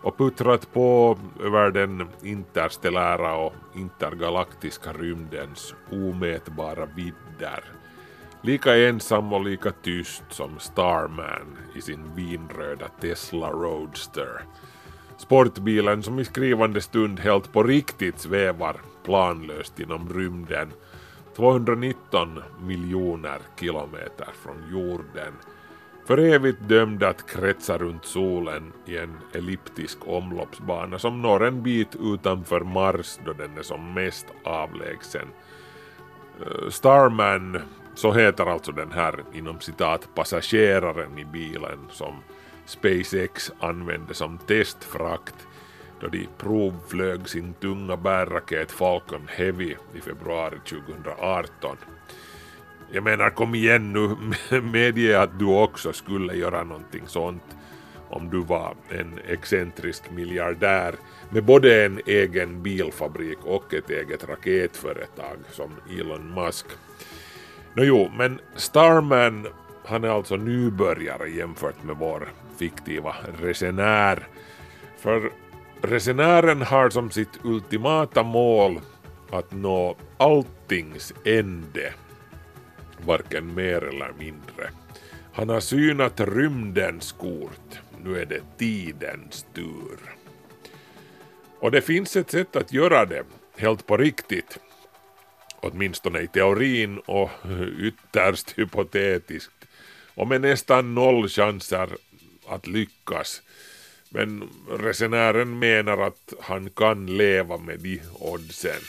och 0.02 0.18
puttrat 0.18 0.74
på 0.74 1.18
över 1.44 1.72
den 1.72 2.08
interstellära 2.24 3.36
och 3.36 3.54
intergalaktiska 3.76 4.94
rymdens 4.94 5.76
omätbara 5.92 6.86
vidder. 6.86 7.64
Lika 8.46 8.78
ensam 8.78 9.34
och 9.34 9.44
lika 9.44 9.72
tyst 9.72 10.24
som 10.30 10.60
Starman 10.60 11.58
i 11.76 11.82
sin 11.82 12.16
vinröda 12.16 12.88
Tesla 13.02 13.50
Roadster. 13.50 14.42
Sportbilen 15.18 16.04
som 16.04 16.20
i 16.20 16.26
skrivande 16.26 16.82
stund 16.82 17.20
helt 17.20 17.54
på 17.54 17.64
riktigt 17.64 18.20
svävar 18.20 18.76
planlöst 19.04 19.80
inom 19.80 20.14
rymden 20.14 20.74
219 21.36 22.40
miljoner 22.62 23.40
kilometer 23.60 24.28
från 24.44 24.72
jorden 24.72 25.34
för 26.08 26.18
evigt 26.18 26.70
dömd 26.70 27.04
att 27.04 27.30
kretsa 27.30 27.78
runt 27.78 28.06
solen 28.06 28.74
i 28.86 28.98
en 28.98 29.18
elliptisk 29.34 29.98
omloppsbana 30.08 31.00
som 31.00 31.22
når 31.22 31.46
en 31.46 31.64
bit 31.64 31.96
utanför 32.00 32.62
Mars 32.62 33.20
då 33.26 33.34
den 33.34 33.58
är 33.58 33.64
som 33.64 33.94
mest 33.94 34.26
avlägsen. 34.44 35.28
Eh, 36.42 36.70
Starman, 36.70 37.62
så 37.96 38.14
heter 38.14 38.46
alltså 38.46 38.72
den 38.72 38.92
här 38.92 39.24
inom 39.34 39.60
citat 39.60 40.10
passageraren 40.16 41.20
i 41.20 41.26
bilen 41.26 41.80
som 41.92 42.14
SpaceX 42.66 43.52
använde 43.60 44.14
som 44.14 44.38
testfrakt 44.38 45.48
då 46.02 46.08
de 46.08 46.28
provflög 46.38 47.30
sin 47.30 47.54
tunga 47.54 47.98
bärraket 47.98 48.72
Falcon 48.72 49.28
Heavy 49.28 49.76
i 49.96 50.02
februari 50.02 50.60
2018. 50.70 51.78
Jag 52.92 53.04
menar 53.04 53.30
kom 53.30 53.56
igen 53.56 53.94
nu, 53.94 54.16
medge 54.62 55.22
att 55.22 55.40
du 55.40 55.46
också 55.46 55.94
skulle 55.94 56.34
göra 56.34 56.64
någonting 56.64 57.08
sånt 57.08 57.44
om 58.10 58.30
du 58.30 58.40
var 58.40 58.76
en 58.90 59.20
excentrisk 59.28 60.12
miljardär 60.12 60.96
med 61.30 61.44
både 61.44 61.86
en 61.86 62.02
egen 62.06 62.64
bilfabrik 62.64 63.38
och 63.44 63.74
ett 63.74 63.90
eget 63.90 64.30
raketföretag 64.30 65.38
som 65.52 65.72
Elon 66.00 66.34
Musk. 66.34 66.66
No, 67.76 67.84
jo, 67.84 68.12
men 68.18 68.40
Starman 68.56 69.48
han 69.86 70.04
är 70.04 70.08
alltså 70.08 70.36
nybörjare 70.36 71.30
jämfört 71.30 71.84
med 71.84 71.96
vår 71.96 72.34
fiktiva 72.58 73.16
resenär. 73.42 74.28
För 74.98 75.32
resenären 75.82 76.62
har 76.62 76.90
som 76.90 77.12
sitt 77.12 77.40
ultimata 77.44 78.24
mål 78.24 78.80
att 79.32 79.52
nå 79.52 79.96
alltings 80.18 81.14
ände 81.26 81.94
varken 83.06 83.56
mer 83.56 83.84
eller 83.84 84.12
mindre. 84.20 84.70
Han 85.34 85.50
har 85.50 85.60
synat 85.60 86.20
rymdens 86.20 87.12
kort. 87.12 87.80
Nu 88.04 88.20
är 88.20 88.26
det 88.26 88.42
tidens 88.58 89.46
tur. 89.54 90.00
Och 91.60 91.72
det 91.72 91.82
finns 91.82 92.16
ett 92.16 92.32
sätt 92.32 92.56
att 92.56 92.74
göra 92.74 93.06
det, 93.06 93.24
helt 93.58 93.88
på 93.88 93.98
riktigt. 93.98 94.60
Åtminstone 95.66 96.22
i 96.22 96.28
teorin 96.28 96.98
och 96.98 97.30
ytterst 97.80 98.52
hypotetiskt. 98.52 99.66
Och 100.16 100.28
med 100.28 100.42
nästan 100.42 100.96
noll 100.96 101.30
chanser 101.30 101.90
att 102.48 102.68
lyckas. 102.68 103.42
Men 104.10 104.50
resenären 104.80 105.60
menar 105.60 105.98
att 105.98 106.34
han 106.42 106.70
kan 106.70 107.18
leva 107.18 107.58
med 107.58 107.80
de 107.80 108.02
oddsen. 108.20 108.82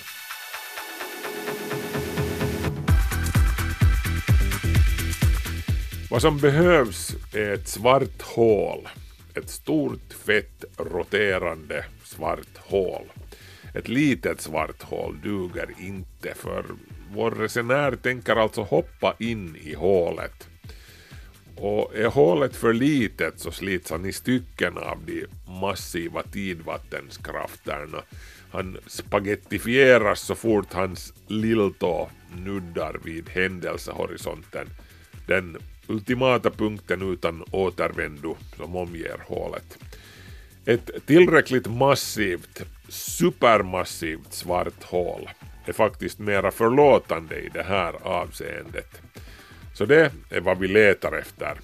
Vad 6.10 6.22
som 6.22 6.38
behövs 6.38 7.16
är 7.34 7.52
ett 7.54 7.68
svart 7.68 8.22
hål. 8.22 8.88
Ett 9.34 9.50
stort, 9.50 10.12
fett, 10.26 10.64
roterande 10.78 11.84
svart 12.04 12.56
hål. 12.56 13.04
Ett 13.76 13.88
litet 13.88 14.40
svart 14.40 14.82
hål 14.82 15.16
duger 15.22 15.68
inte 15.78 16.34
för 16.34 16.64
vår 17.12 17.30
resenär 17.30 17.96
tänker 17.96 18.36
alltså 18.36 18.62
hoppa 18.62 19.14
in 19.18 19.56
i 19.56 19.74
hålet. 19.74 20.48
Och 21.56 21.96
är 21.96 22.06
hålet 22.06 22.56
för 22.56 22.72
litet 22.72 23.40
så 23.40 23.50
slits 23.50 23.90
han 23.90 24.06
i 24.06 24.12
stycken 24.12 24.78
av 24.78 24.98
de 25.06 25.26
massiva 25.60 26.22
tidvattenskrafterna. 26.22 28.02
Han 28.50 28.78
spagettifieras 28.86 30.20
så 30.20 30.34
fort 30.34 30.72
hans 30.72 31.12
lilltå 31.26 32.10
nuddar 32.36 33.00
vid 33.04 33.28
händelsehorisonten. 33.28 34.66
Den 35.26 35.56
ultimata 35.86 36.50
punkten 36.50 37.12
utan 37.12 37.44
återvändo 37.50 38.36
som 38.56 38.76
omger 38.76 39.18
hålet. 39.26 39.78
Ett 40.64 41.06
tillräckligt 41.06 41.66
massivt, 41.66 42.62
supermassivt 42.88 44.32
svart 44.32 44.82
hål 44.82 45.30
är 45.64 45.72
faktiskt 45.72 46.18
mera 46.18 46.50
förlåtande 46.50 47.36
i 47.36 47.48
det 47.48 47.62
här 47.62 47.94
avseendet. 48.02 49.00
Så 49.74 49.86
det 49.86 50.12
är 50.30 50.40
vad 50.40 50.58
vi 50.58 50.68
letar 50.68 51.12
efter. 51.18 51.54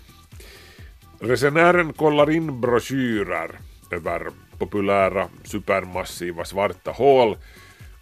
Resenären 1.20 1.92
kollar 1.92 2.30
in 2.30 2.60
broschyrer 2.60 3.50
över 3.90 4.30
populära 4.58 5.28
supermassiva 5.44 6.44
svarta 6.44 6.90
hål 6.90 7.36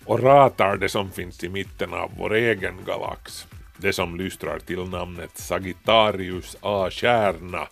och 0.05 0.21
ratar 0.21 0.77
det 0.77 0.89
som 0.89 1.11
finns 1.11 1.45
i 1.45 1.49
mitten 1.49 1.95
av 1.95 2.11
vår 2.19 2.35
egen 2.35 2.75
galax 2.87 3.47
det 3.81 3.93
som 3.93 4.17
lystrar 4.17 4.59
till 4.59 4.85
namnet 4.85 5.39
Sagittarius 5.39 6.57
A-kärna. 6.61 7.69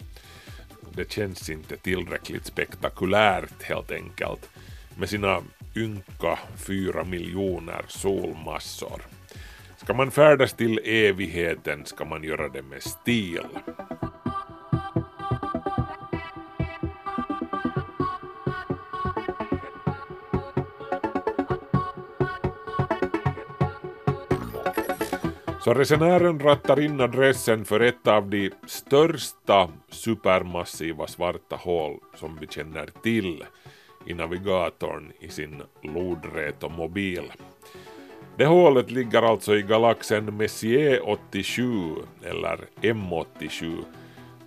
Det 0.95 1.13
känns 1.13 1.51
inte 1.51 1.77
tillräckligt 1.77 2.47
spektakulärt 2.47 3.63
helt 3.63 3.91
enkelt 3.91 4.49
med 4.99 5.09
sina 5.09 5.43
ynka 5.77 6.39
fyra 6.57 7.05
miljoner 7.05 7.85
solmassor. 7.89 9.03
Ska 9.77 9.95
man 9.95 10.11
färdas 10.11 10.53
till 10.53 10.81
evigheten 10.85 11.87
ska 11.87 12.05
man 12.05 12.25
göra 12.25 12.49
det 12.49 12.63
med 12.63 12.83
stil. 12.83 13.47
Så 25.61 25.75
resenären 25.75 26.41
rattar 26.41 26.81
in 26.81 27.01
adressen 27.01 27.65
för 27.65 27.81
ett 27.81 28.07
av 28.07 28.31
de 28.31 28.51
största 28.67 29.69
supermassiva 29.91 31.07
svarta 31.07 31.57
hål 31.57 32.01
som 32.15 32.39
vi 32.41 32.47
känner 32.47 32.87
till 33.03 33.45
i 34.09 34.15
navigatorn 34.15 35.13
i 35.21 35.29
sin 35.29 35.63
lodrätomobil. 35.83 37.33
Det 38.37 38.47
hålet 38.47 38.91
ligger 38.91 39.23
alltså 39.23 39.57
i 39.57 39.63
galaxen 39.63 40.37
Messier 40.37 41.09
87 41.09 41.65
eller 42.25 42.59
M87 42.81 43.85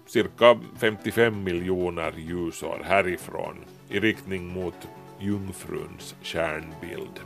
cirka 0.05 0.59
55 0.79 1.43
miljoner 1.43 2.13
ljusår 2.17 2.81
härifrån 2.85 3.55
i 3.89 3.99
riktning 3.99 4.53
mot 4.53 4.87
Jungfruns 5.19 6.15
stjärnbild. 6.23 7.19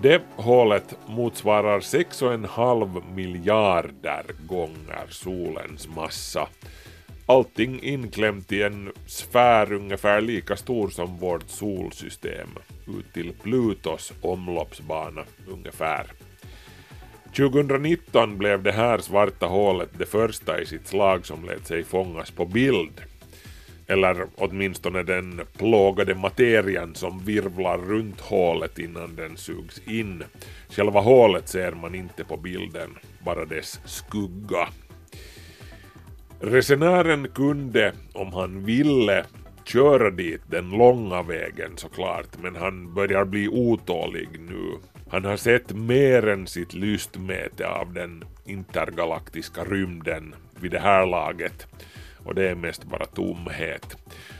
Det 0.00 0.22
hålet 0.36 0.98
motsvarar 1.06 1.80
6,5 1.80 3.14
miljarder 3.14 4.24
gånger 4.46 5.06
solens 5.08 5.88
massa. 5.88 6.48
Allting 7.26 7.82
inklämt 7.82 8.52
i 8.52 8.62
en 8.62 8.92
sfär 9.06 9.72
ungefär 9.72 10.20
lika 10.20 10.56
stor 10.56 10.88
som 10.88 11.18
vårt 11.18 11.50
solsystem, 11.50 12.48
ut 12.98 13.12
till 13.12 13.32
Plutos 13.42 14.12
omloppsbana 14.20 15.24
ungefär. 15.48 16.06
2019 17.36 18.38
blev 18.38 18.62
det 18.62 18.72
här 18.72 18.98
svarta 18.98 19.46
hålet 19.46 19.90
det 19.98 20.06
första 20.06 20.60
i 20.60 20.66
sitt 20.66 20.86
slag 20.86 21.26
som 21.26 21.44
lät 21.44 21.66
sig 21.66 21.84
fångas 21.84 22.30
på 22.30 22.44
bild 22.44 23.02
eller 23.86 24.26
åtminstone 24.34 25.02
den 25.02 25.40
plågade 25.58 26.14
materian 26.14 26.94
som 26.94 27.24
virvlar 27.24 27.78
runt 27.78 28.20
hålet 28.20 28.78
innan 28.78 29.16
den 29.16 29.36
sugs 29.36 29.80
in. 29.86 30.24
Själva 30.68 31.00
hålet 31.00 31.48
ser 31.48 31.72
man 31.72 31.94
inte 31.94 32.24
på 32.24 32.36
bilden, 32.36 32.90
bara 33.24 33.44
dess 33.44 33.80
skugga. 33.84 34.68
Resenären 36.46 37.28
kunde, 37.28 37.92
om 38.12 38.32
han 38.32 38.64
ville, 38.64 39.24
köra 39.64 40.10
dit 40.10 40.40
den 40.50 40.70
långa 40.70 41.22
vägen 41.22 41.76
såklart, 41.76 42.28
men 42.42 42.56
han 42.56 42.94
börjar 42.94 43.24
bli 43.24 43.48
otålig 43.48 44.28
nu. 44.48 44.72
Han 45.10 45.24
har 45.24 45.36
sett 45.36 45.72
mer 45.72 46.28
än 46.28 46.46
sitt 46.46 46.74
lystmäte 46.74 47.68
av 47.68 47.92
den 47.92 48.24
intergalaktiska 48.44 49.64
rymden 49.64 50.34
vid 50.60 50.70
det 50.70 50.78
här 50.78 51.06
laget 51.06 51.66
och 52.24 52.34
det 52.34 52.48
är 52.48 52.54
mest 52.54 52.84
bara 52.84 53.06
tomhet. 53.06 53.96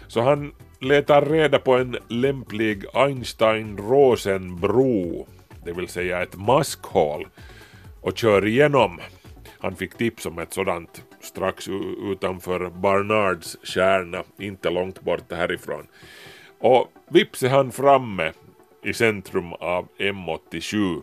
Så 0.07 0.21
han 0.21 0.53
letar 0.81 1.27
reda 1.27 1.59
på 1.59 1.75
en 1.75 1.97
lämplig 2.09 2.85
Einstein-Rosen-bro, 2.95 5.27
det 5.65 5.73
vill 5.73 5.89
säga 5.89 6.23
ett 6.23 6.37
maskhål, 6.37 7.27
och 8.01 8.19
kör 8.19 8.47
igenom. 8.47 9.01
Han 9.59 9.77
fick 9.77 9.95
tips 9.95 10.27
om 10.27 10.39
ett 10.39 10.53
sådant 10.53 11.03
strax 11.25 11.69
utanför 12.03 12.71
Barnards 12.71 13.57
kärna, 13.63 14.23
inte 14.39 14.71
långt 14.71 15.01
bort 15.01 15.33
härifrån. 15.33 15.87
Och 16.59 16.93
vips 17.09 17.43
är 17.43 17.49
han 17.49 17.73
framme 17.73 18.33
i 18.83 18.93
centrum 18.93 19.53
av 19.53 19.89
M87. 19.99 21.03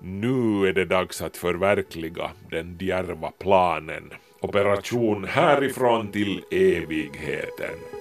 Nu 0.00 0.66
är 0.68 0.72
det 0.72 0.84
dags 0.84 1.22
att 1.22 1.36
förverkliga 1.36 2.30
den 2.50 2.78
djärva 2.80 3.30
planen. 3.30 4.12
Operation 4.40 5.24
härifrån 5.24 6.12
till 6.12 6.42
evigheten. 6.50 7.95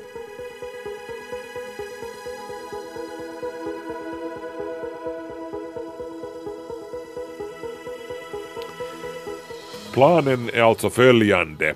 Planen 9.95 10.49
är 10.53 10.61
alltså 10.61 10.89
följande. 10.89 11.75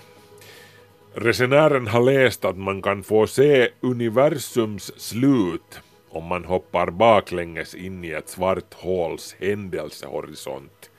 Resenären 1.13 1.87
har 1.87 2.01
läst 2.01 2.45
att 2.45 2.57
man 2.57 2.81
kan 2.81 3.03
få 3.03 3.27
se 3.27 3.69
universums 3.79 4.99
slut 4.99 5.79
om 6.09 6.25
man 6.25 6.45
hoppar 6.45 6.89
baklänges 6.91 7.75
in 7.75 8.05
i 8.05 8.09
ett 8.09 8.29
svart 8.29 8.73
håls 8.73 9.35
händelsehorisont. 9.39 10.89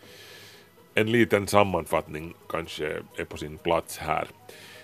En 0.94 1.12
liten 1.12 1.46
sammanfattning 1.46 2.34
kanske 2.48 2.86
är 3.16 3.24
på 3.24 3.36
sin 3.36 3.58
plats 3.58 3.98
här. 3.98 4.28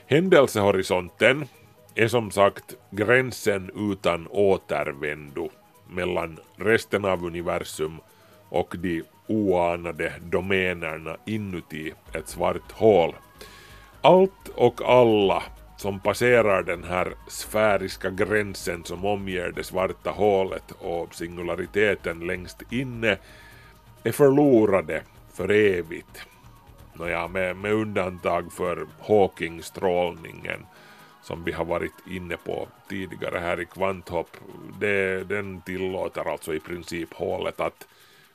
Händelsehorisonten 0.06 1.48
är 1.94 2.08
som 2.08 2.30
sagt 2.30 2.74
gränsen 2.90 3.70
utan 3.92 4.28
återvändo 4.30 5.50
mellan 5.90 6.38
resten 6.56 7.04
av 7.04 7.24
universum 7.24 8.00
och 8.48 8.74
de 8.78 9.02
oanade 9.26 10.12
domänerna 10.20 11.16
inuti 11.24 11.92
ett 12.12 12.28
svart 12.28 12.72
hål. 12.72 13.14
Allt 14.00 14.48
och 14.54 14.82
alla 14.82 15.42
som 15.76 16.00
passerar 16.00 16.62
den 16.62 16.84
här 16.84 17.14
sfäriska 17.28 18.10
gränsen 18.10 18.84
som 18.84 19.04
omger 19.04 19.52
det 19.56 19.64
svarta 19.64 20.10
hålet 20.10 20.72
och 20.78 21.14
singulariteten 21.14 22.20
längst 22.20 22.62
inne 22.72 23.18
är 24.04 24.12
förlorade 24.12 25.02
för 25.32 25.50
evigt. 25.50 26.26
Nåja, 26.94 27.28
med, 27.28 27.56
med 27.56 27.72
undantag 27.72 28.52
för 28.52 28.86
Hawking-strålningen 29.00 30.66
som 31.22 31.44
vi 31.44 31.52
har 31.52 31.64
varit 31.64 31.92
inne 32.10 32.36
på 32.36 32.68
tidigare 32.88 33.38
här 33.38 33.60
i 33.60 33.64
kvanthopp. 33.64 34.36
Det, 34.80 35.24
den 35.24 35.60
tillåter 35.60 36.32
alltså 36.32 36.54
i 36.54 36.60
princip 36.60 37.14
hålet 37.14 37.60
att 37.60 37.86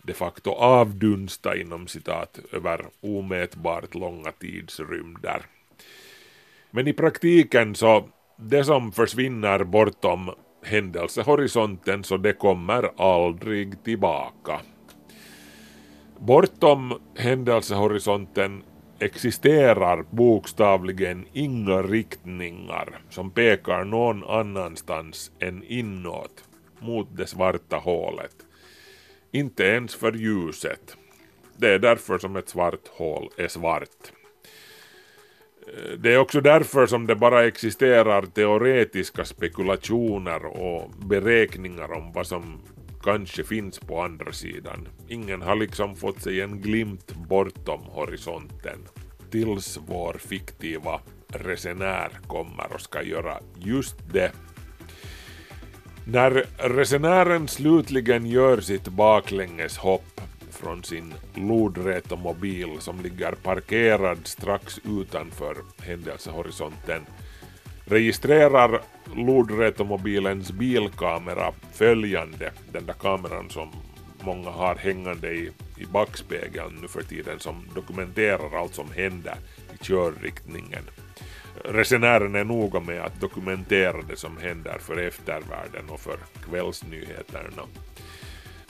de 0.03 0.13
facto 0.13 0.51
avdunsta 0.51 1.55
inom 1.55 1.87
citat 1.87 2.39
över 2.51 2.85
omätbart 3.01 3.95
långa 3.95 4.31
tidsrymder. 4.31 5.41
Men 6.71 6.87
i 6.87 6.93
praktiken 6.93 7.75
så 7.75 8.09
det 8.37 8.63
som 8.63 8.91
försvinner 8.91 9.63
bortom 9.63 10.31
händelsehorisonten 10.63 12.03
så 12.03 12.17
det 12.17 12.33
kommer 12.33 12.91
aldrig 13.01 13.83
tillbaka. 13.83 14.61
Bortom 16.19 16.93
händelsehorisonten 17.15 18.63
existerar 18.99 20.05
bokstavligen 20.09 21.25
inga 21.33 21.81
riktningar 21.81 23.01
som 23.09 23.31
pekar 23.31 23.83
någon 23.83 24.23
annanstans 24.23 25.31
än 25.39 25.63
inåt, 25.63 26.43
mot 26.79 27.17
det 27.17 27.27
svarta 27.27 27.77
hålet. 27.77 28.35
Inte 29.31 29.63
ens 29.63 29.95
för 29.95 30.11
ljuset. 30.11 30.97
Det 31.57 31.67
är 31.67 31.79
därför 31.79 32.17
som 32.17 32.35
ett 32.35 32.49
svart 32.49 32.87
hål 32.87 33.29
är 33.37 33.47
svart. 33.47 34.11
Det 35.97 36.13
är 36.13 36.17
också 36.17 36.41
därför 36.41 36.87
som 36.87 37.07
det 37.07 37.15
bara 37.15 37.45
existerar 37.45 38.21
teoretiska 38.21 39.25
spekulationer 39.25 40.45
och 40.45 40.89
beräkningar 40.89 41.91
om 41.91 42.11
vad 42.13 42.27
som 42.27 42.61
kanske 43.03 43.43
finns 43.43 43.79
på 43.79 44.01
andra 44.01 44.31
sidan. 44.31 44.87
Ingen 45.07 45.41
har 45.41 45.55
liksom 45.55 45.95
fått 45.95 46.21
sig 46.21 46.41
en 46.41 46.61
glimt 46.61 47.13
bortom 47.15 47.81
horisonten. 47.81 48.79
Tills 49.31 49.79
vår 49.87 50.13
fiktiva 50.13 51.01
resenär 51.27 52.09
kommer 52.27 52.73
och 52.73 52.81
ska 52.81 53.03
göra 53.03 53.39
just 53.59 53.95
det. 54.13 54.31
När 56.05 56.45
resenären 56.57 57.47
slutligen 57.47 58.25
gör 58.25 58.61
sitt 58.61 58.87
baklängeshopp 58.87 60.21
från 60.51 60.83
sin 60.83 61.13
lodrätomobil 61.35 62.69
som 62.79 63.01
ligger 63.01 63.31
parkerad 63.31 64.17
strax 64.23 64.79
utanför 64.85 65.55
händelsehorisonten 65.81 67.05
registrerar 67.85 68.81
lodrätomobilens 69.15 70.51
bilkamera 70.51 71.51
följande, 71.73 72.51
den 72.71 72.85
där 72.85 72.93
kameran 72.93 73.49
som 73.49 73.71
många 74.21 74.49
har 74.49 74.75
hängande 74.75 75.33
i, 75.33 75.51
i 75.77 75.85
backspegeln 75.85 76.77
nu 76.81 76.87
för 76.87 77.03
tiden 77.03 77.39
som 77.39 77.67
dokumenterar 77.75 78.59
allt 78.59 78.75
som 78.75 78.91
händer 78.91 79.35
i 79.73 79.83
körriktningen. 79.83 80.83
Resenären 81.65 82.35
är 82.35 82.43
noga 82.43 82.79
med 82.79 83.01
att 83.01 83.21
dokumentera 83.21 84.01
det 84.01 84.17
som 84.17 84.37
händer 84.37 84.77
för 84.79 84.97
eftervärlden 84.97 85.89
och 85.89 85.99
för 85.99 86.17
kvällsnyheterna. 86.49 87.63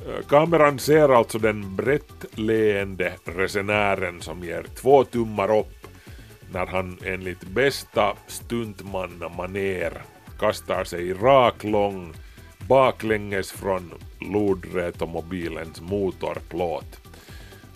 Eh, 0.08 0.26
kameran 0.30 0.80
ser 0.80 1.10
alltså 1.10 1.40
den 1.40 1.76
brett 1.76 2.26
leende 2.40 3.14
resenären 3.24 4.22
som 4.22 4.44
ger 4.44 4.66
två 4.76 5.04
tummar 5.04 5.58
upp 5.58 5.88
när 6.52 6.66
han 6.66 6.98
enligt 7.06 7.44
bästa 7.44 8.16
stuntmannamaner 8.28 10.02
kastar 10.40 10.84
sig 10.84 11.14
raklång 11.14 12.14
baklänges 12.68 13.52
från 13.52 13.94
lodrätomobilens 14.20 15.82
motorplåt. 15.82 17.02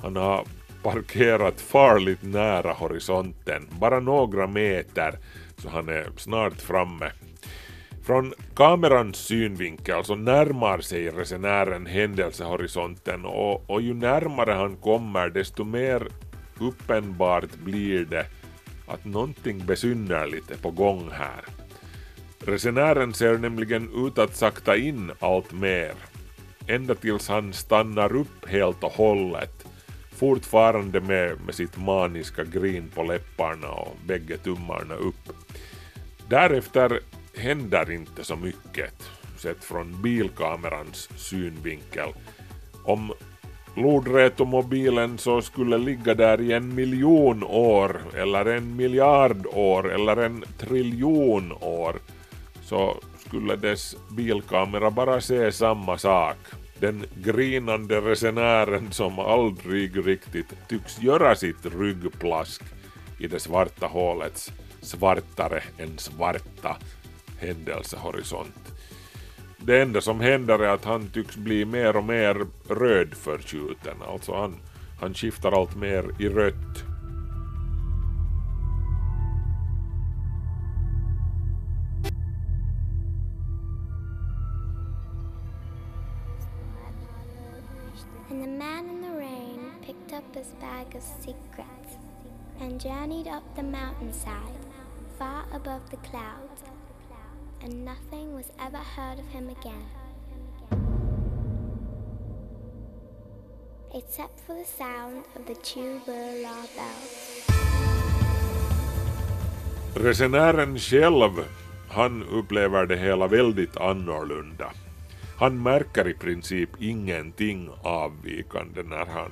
Han 0.02 0.16
har 0.16 0.46
parkerat 0.86 1.62
farligt 1.62 2.24
nära 2.24 2.74
horisonten, 2.74 3.68
bara 3.80 4.00
några 4.00 4.48
meter, 4.48 5.18
så 5.58 5.70
han 5.70 5.90
är 5.90 6.08
snart 6.18 6.62
framme. 6.62 7.12
Från 8.04 8.34
kamerans 8.56 9.18
synvinkel 9.18 10.04
så 10.04 10.16
närmar 10.16 10.80
sig 10.80 11.10
resenären 11.10 11.86
händelsehorisonten 11.86 13.26
och, 13.26 13.70
och 13.70 13.82
ju 13.82 13.94
närmare 13.94 14.52
han 14.52 14.76
kommer 14.76 15.30
desto 15.30 15.64
mer 15.64 16.08
uppenbart 16.60 17.56
blir 17.56 18.06
det 18.06 18.26
att 18.88 19.06
någonting 19.06 19.66
besynnerligt 19.66 20.52
är 20.52 20.58
på 20.58 20.72
gång 20.72 21.10
här. 21.12 21.46
Resenären 22.40 23.14
ser 23.14 23.38
nämligen 23.38 24.08
ut 24.08 24.18
att 24.18 24.36
sakta 24.36 24.78
in 24.78 25.12
allt 25.20 25.52
mer, 25.52 25.94
ända 26.68 26.96
tills 26.96 27.28
han 27.28 27.54
stannar 27.54 28.16
upp 28.16 28.50
helt 28.50 28.84
och 28.84 28.92
hållet, 28.92 29.55
fortfarande 30.16 31.02
med, 31.02 31.38
med 31.46 31.56
sitt 31.56 31.78
maniska 31.78 32.44
grin 32.44 32.92
på 32.96 33.04
läpparna 33.04 33.68
och 33.68 33.98
bägge 34.06 34.38
tummarna 34.38 34.96
upp. 34.96 35.30
Därefter 36.28 37.00
händer 37.38 37.92
inte 37.92 38.24
så 38.24 38.36
mycket, 38.36 39.10
sett 39.38 39.64
från 39.64 40.02
bilkamerans 40.02 41.10
synvinkel. 41.16 42.10
Om 42.84 43.14
lodrätomobilen 43.76 45.18
så 45.18 45.42
skulle 45.42 45.78
ligga 45.78 46.14
där 46.14 46.42
i 46.42 46.52
en 46.54 46.76
miljon 46.76 47.44
år, 47.44 48.02
eller 48.18 48.46
en 48.46 48.76
miljard 48.76 49.46
år, 49.46 49.94
eller 49.94 50.18
en 50.18 50.44
triljon 50.58 51.52
år, 51.62 51.96
så 52.64 52.98
skulle 53.26 53.56
dess 53.56 53.96
bilkamera 54.10 54.92
bara 54.92 55.22
se 55.22 55.52
samma 55.52 55.98
sak. 55.98 56.38
Den 56.80 57.06
grinande 57.16 58.02
resenären 58.02 58.92
som 58.92 59.20
aldrig 59.20 60.08
riktigt 60.08 60.54
tycks 60.68 61.02
göra 61.02 61.36
sitt 61.36 61.66
ryggplask 61.66 62.64
i 63.20 63.28
det 63.28 63.40
svarta 63.40 63.88
hålets 63.88 64.52
svartare 64.82 65.64
än 65.78 65.98
svarta 65.98 66.78
händelsehorisont. 67.40 68.74
Det 69.58 69.82
enda 69.82 70.02
som 70.02 70.20
händer 70.20 70.60
är 70.60 70.68
att 70.68 70.86
han 70.86 71.08
tycks 71.08 71.36
bli 71.36 71.66
mer 71.66 71.96
och 71.96 72.04
mer 72.04 72.46
rödförskjuten, 72.70 73.98
alltså 74.08 74.36
han, 74.36 74.56
han 75.00 75.14
skiftar 75.14 75.52
allt 75.52 75.76
mer 75.76 76.06
i 76.20 76.30
rött. 76.30 76.95
Up 93.46 93.56
the 93.56 93.64
mountainside, 93.64 94.60
far 95.18 95.46
above 95.54 95.90
the 95.90 95.98
clouds, 95.98 96.64
and 97.62 97.86
nothing 97.86 98.36
was 98.36 98.52
ever 98.60 98.78
heard 98.78 99.20
of 99.20 99.28
him 99.28 99.50
again. 99.50 99.90
Except 103.94 104.40
for 104.40 104.56
the 104.56 104.66
sound 104.66 105.24
of 105.36 105.46
the 105.48 105.56
tubular 105.56 106.66
bells. 106.76 107.46
Resenären 109.96 110.80
själv, 110.80 111.46
han 111.90 112.24
upplever 112.24 112.86
det 112.86 112.98
hela 112.98 113.28
väldigt 113.28 113.78
annorlunda. 113.78 114.72
Han 115.38 115.64
märker 115.64 116.08
i 116.08 116.14
princip 116.14 116.70
ingenting 116.80 117.70
avvikande 117.84 118.84
när 118.84 119.06
han 119.06 119.32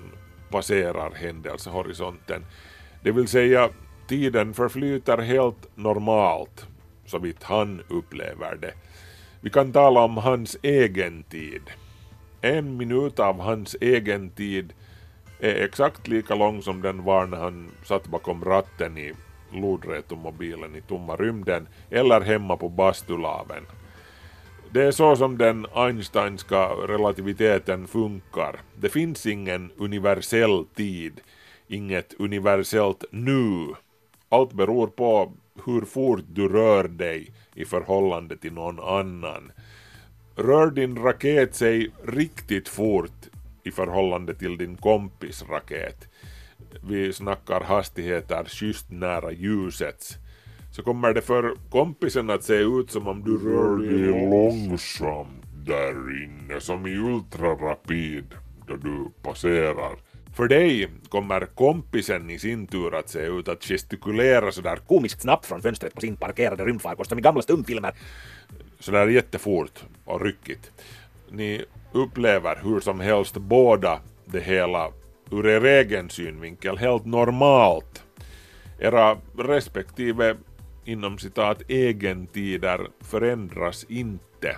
passerar 0.49 1.11
händelsehorisonten. 1.11 2.45
Det 3.03 3.11
vill 3.11 3.27
säga, 3.27 3.69
tiden 4.07 4.53
förflyter 4.53 5.17
helt 5.17 5.77
normalt, 5.77 6.67
så 7.05 7.19
vitt 7.19 7.43
han 7.43 7.81
upplever 7.89 8.55
det. 8.55 8.73
Vi 9.41 9.49
kan 9.49 9.71
tala 9.71 10.03
om 10.03 10.17
hans 10.17 10.57
egen 10.61 11.23
tid. 11.23 11.61
En 12.41 12.77
minut 12.77 13.19
av 13.19 13.39
hans 13.39 13.75
egen 13.81 14.29
tid 14.29 14.73
är 15.39 15.63
exakt 15.63 16.07
lika 16.07 16.35
lång 16.35 16.61
som 16.61 16.81
den 16.81 17.03
var 17.03 17.25
när 17.25 17.37
han 17.37 17.71
satt 17.83 18.07
bakom 18.07 18.45
ratten 18.45 18.97
i 18.97 19.13
lodrätomobilen 19.51 20.75
i 20.75 20.81
tomma 20.81 21.15
rymden 21.15 21.67
eller 21.89 22.21
hemma 22.21 22.57
på 22.57 22.69
bastulaven. 22.69 23.65
Det 24.71 24.83
är 24.83 24.91
så 24.91 25.15
som 25.15 25.37
den 25.37 25.67
Einsteinska 25.75 26.69
relativiteten 26.69 27.87
funkar. 27.87 28.59
Det 28.75 28.89
finns 28.89 29.25
ingen 29.25 29.71
universell 29.77 30.65
tid, 30.75 31.21
inget 31.67 32.13
universellt 32.19 33.03
nu. 33.11 33.67
Allt 34.33 34.53
beror 34.53 34.87
på 34.87 35.33
hur 35.65 35.81
fort 35.81 36.23
du 36.27 36.49
rör 36.49 36.87
dig 36.87 37.33
i 37.55 37.65
förhållande 37.65 38.37
till 38.37 38.53
någon 38.53 38.79
annan. 38.79 39.51
Rör 40.35 40.71
din 40.71 40.95
raket 40.97 41.55
sig 41.55 41.91
riktigt 42.05 42.69
fort 42.69 43.29
i 43.63 43.71
förhållande 43.71 44.35
till 44.35 44.57
din 44.57 44.77
kompis 44.77 45.43
raket, 45.49 46.07
vi 46.87 47.13
snackar 47.13 47.61
hastigheter 47.61 48.43
schysst 48.45 48.91
nära 48.91 49.31
ljusets, 49.31 50.17
så 50.71 50.83
kommer 50.83 51.13
det 51.13 51.21
för 51.21 51.55
kompisen 51.69 52.29
att 52.29 52.43
se 52.43 52.55
ut 52.55 52.91
som 52.91 53.07
om 53.07 53.23
du 53.23 53.37
rör 53.37 53.77
dig 53.77 54.29
långsamt 54.29 55.43
där 55.65 56.23
inne, 56.23 56.59
som 56.59 56.87
i 56.87 56.95
ultrarapid 56.97 58.25
då 58.67 58.75
du 58.75 59.11
passerar. 59.21 60.12
För 60.33 60.47
dig 60.47 60.89
kommer 61.09 61.45
kompisen 61.45 62.29
i 62.29 62.39
sin 62.39 62.67
tur 62.67 62.95
att 62.95 63.09
se 63.09 63.19
ut 63.19 63.47
att 63.47 63.63
gestikulera 63.63 64.51
sådär 64.51 64.75
komiskt 64.75 65.21
snabbt 65.21 65.45
från 65.45 65.61
fönstret 65.61 65.93
på 65.93 66.01
sin 66.01 66.15
parkerade 66.15 66.65
rymdfarkost 66.65 67.09
som 67.09 67.19
i 67.19 67.21
gamla 67.21 67.41
stumfilmer. 67.41 67.93
sådär 68.79 69.07
jättefort 69.07 69.83
och 70.05 70.21
ryckigt. 70.21 70.71
Ni 71.31 71.65
upplever 71.91 72.59
hur 72.63 72.79
som 72.79 72.99
helst 72.99 73.37
båda 73.37 73.99
det 74.25 74.39
hela 74.39 74.91
ur 75.31 75.47
er 75.47 75.65
egen 75.65 76.09
synvinkel 76.09 76.77
helt 76.77 77.05
normalt. 77.05 78.03
Era 78.79 79.17
respektive 79.37 80.37
inom 80.85 81.17
citat 81.17 81.61
egentider 81.67 82.87
förändras 83.01 83.85
inte. 83.89 84.57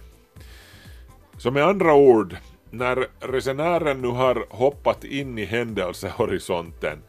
Så 1.37 1.51
med 1.51 1.63
andra 1.63 1.93
ord, 1.93 2.37
när 2.77 3.07
resenären 3.19 4.01
nu 4.01 4.07
har 4.07 4.45
hoppat 4.49 5.03
in 5.03 5.37
i 5.37 5.45
händelsehorisonten 5.45 7.03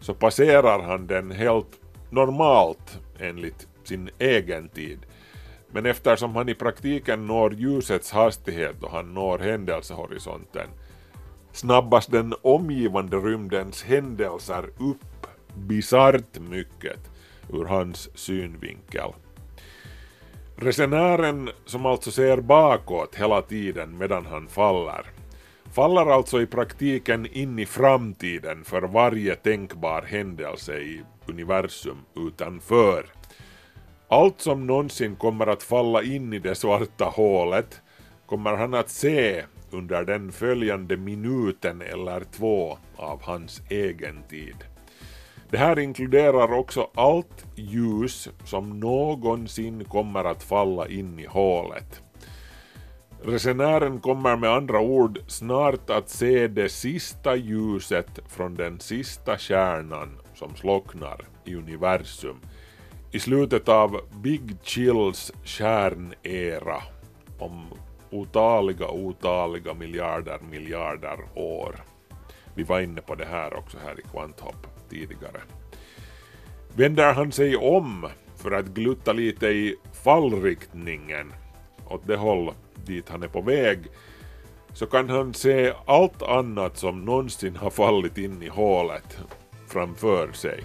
så 0.00 0.14
passerar 0.14 0.82
han 0.82 1.06
den 1.06 1.30
helt 1.30 1.80
normalt 2.10 2.98
enligt 3.18 3.68
sin 3.84 4.10
egen 4.18 4.68
tid. 4.68 4.98
Men 5.70 5.86
eftersom 5.86 6.36
han 6.36 6.48
i 6.48 6.54
praktiken 6.54 7.26
når 7.26 7.54
ljusets 7.54 8.12
hastighet 8.12 8.82
och 8.82 8.90
han 8.90 9.14
når 9.14 9.38
händelsehorisonten 9.38 10.68
snabbas 11.52 12.06
den 12.06 12.34
omgivande 12.42 13.16
rymdens 13.16 13.82
händelser 13.82 14.70
upp 14.78 15.26
bisarrt 15.54 16.38
mycket 16.38 17.10
ur 17.52 17.64
hans 17.64 18.10
synvinkel. 18.14 19.12
Resenären, 20.56 21.50
som 21.64 21.86
alltså 21.86 22.10
ser 22.10 22.40
bakåt 22.40 23.14
hela 23.14 23.42
tiden 23.42 23.98
medan 23.98 24.26
han 24.26 24.48
faller, 24.48 25.06
faller 25.72 26.06
alltså 26.06 26.40
i 26.40 26.46
praktiken 26.46 27.26
in 27.26 27.58
i 27.58 27.66
framtiden 27.66 28.64
för 28.64 28.82
varje 28.82 29.34
tänkbar 29.34 30.02
händelse 30.02 30.78
i 30.78 31.02
universum 31.26 31.98
utanför. 32.16 33.06
Allt 34.08 34.40
som 34.40 34.66
någonsin 34.66 35.16
kommer 35.16 35.46
att 35.46 35.62
falla 35.62 36.02
in 36.02 36.32
i 36.32 36.38
det 36.38 36.54
svarta 36.54 37.04
hålet 37.04 37.80
kommer 38.26 38.56
han 38.56 38.74
att 38.74 38.90
se 38.90 39.44
under 39.70 40.04
den 40.04 40.32
följande 40.32 40.96
minuten 40.96 41.82
eller 41.82 42.24
två 42.32 42.78
av 42.96 43.22
hans 43.22 43.62
egen 43.70 44.22
tid. 44.28 44.56
Det 45.54 45.58
här 45.58 45.78
inkluderar 45.78 46.52
också 46.52 46.90
allt 46.94 47.46
ljus 47.54 48.28
som 48.44 48.80
någonsin 48.80 49.84
kommer 49.84 50.24
att 50.24 50.42
falla 50.42 50.88
in 50.88 51.18
i 51.18 51.26
hålet. 51.26 52.02
Resenären 53.22 54.00
kommer 54.00 54.36
med 54.36 54.50
andra 54.50 54.80
ord 54.80 55.18
snart 55.26 55.90
att 55.90 56.08
se 56.08 56.48
det 56.48 56.68
sista 56.68 57.36
ljuset 57.36 58.18
från 58.28 58.54
den 58.54 58.80
sista 58.80 59.38
kärnan 59.38 60.20
som 60.34 60.56
slocknar 60.56 61.20
i 61.44 61.54
universum 61.54 62.36
i 63.12 63.18
slutet 63.18 63.68
av 63.68 64.00
Big 64.22 64.56
Chills 64.62 65.32
kärnera 65.44 66.82
om 67.38 67.66
otaliga, 68.10 68.88
otaliga 68.88 69.74
miljarder, 69.74 70.38
miljarder 70.50 71.18
år. 71.34 71.84
Vi 72.54 72.62
var 72.62 72.80
inne 72.80 73.00
på 73.00 73.14
det 73.14 73.26
här 73.26 73.54
också 73.54 73.78
här 73.84 74.00
i 74.00 74.02
Kvanthopp 74.02 74.73
tidigare. 74.90 75.40
Vänder 76.76 77.12
han 77.12 77.32
sig 77.32 77.56
om 77.56 78.08
för 78.36 78.50
att 78.50 78.66
glutta 78.66 79.12
lite 79.12 79.46
i 79.46 79.76
fallriktningen 79.92 81.32
åt 81.88 82.06
det 82.06 82.16
håll 82.16 82.50
dit 82.86 83.08
han 83.08 83.22
är 83.22 83.28
på 83.28 83.40
väg 83.40 83.78
så 84.72 84.86
kan 84.86 85.10
han 85.10 85.34
se 85.34 85.72
allt 85.86 86.22
annat 86.22 86.76
som 86.76 87.04
någonsin 87.04 87.56
har 87.56 87.70
fallit 87.70 88.18
in 88.18 88.42
i 88.42 88.48
hålet 88.48 89.18
framför 89.68 90.32
sig. 90.32 90.64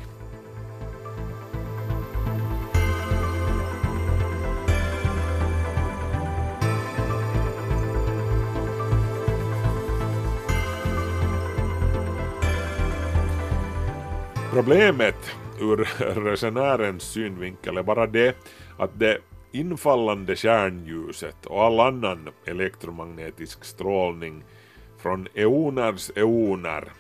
Problemet 14.52 15.36
ur 15.60 15.78
resenärens 16.26 17.04
synvinkel 17.04 17.78
är 17.78 17.84
bara 17.84 18.08
det 18.08 18.36
att 18.78 19.00
det 19.00 19.18
infallande 19.52 20.36
kärnljuset 20.36 21.46
och 21.46 21.64
all 21.64 21.80
annan 21.80 22.30
elektromagnetisk 22.46 23.66
strålning 23.66 24.44
från 24.98 25.28
eoners 25.34 26.12
eoner 26.16 26.92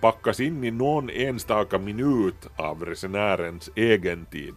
packas 0.00 0.40
in 0.40 0.64
i 0.64 0.70
någon 0.70 1.10
enstaka 1.10 1.78
minut 1.78 2.48
av 2.56 2.84
resenärens 2.84 3.70
egen 3.74 4.26
tid. 4.26 4.54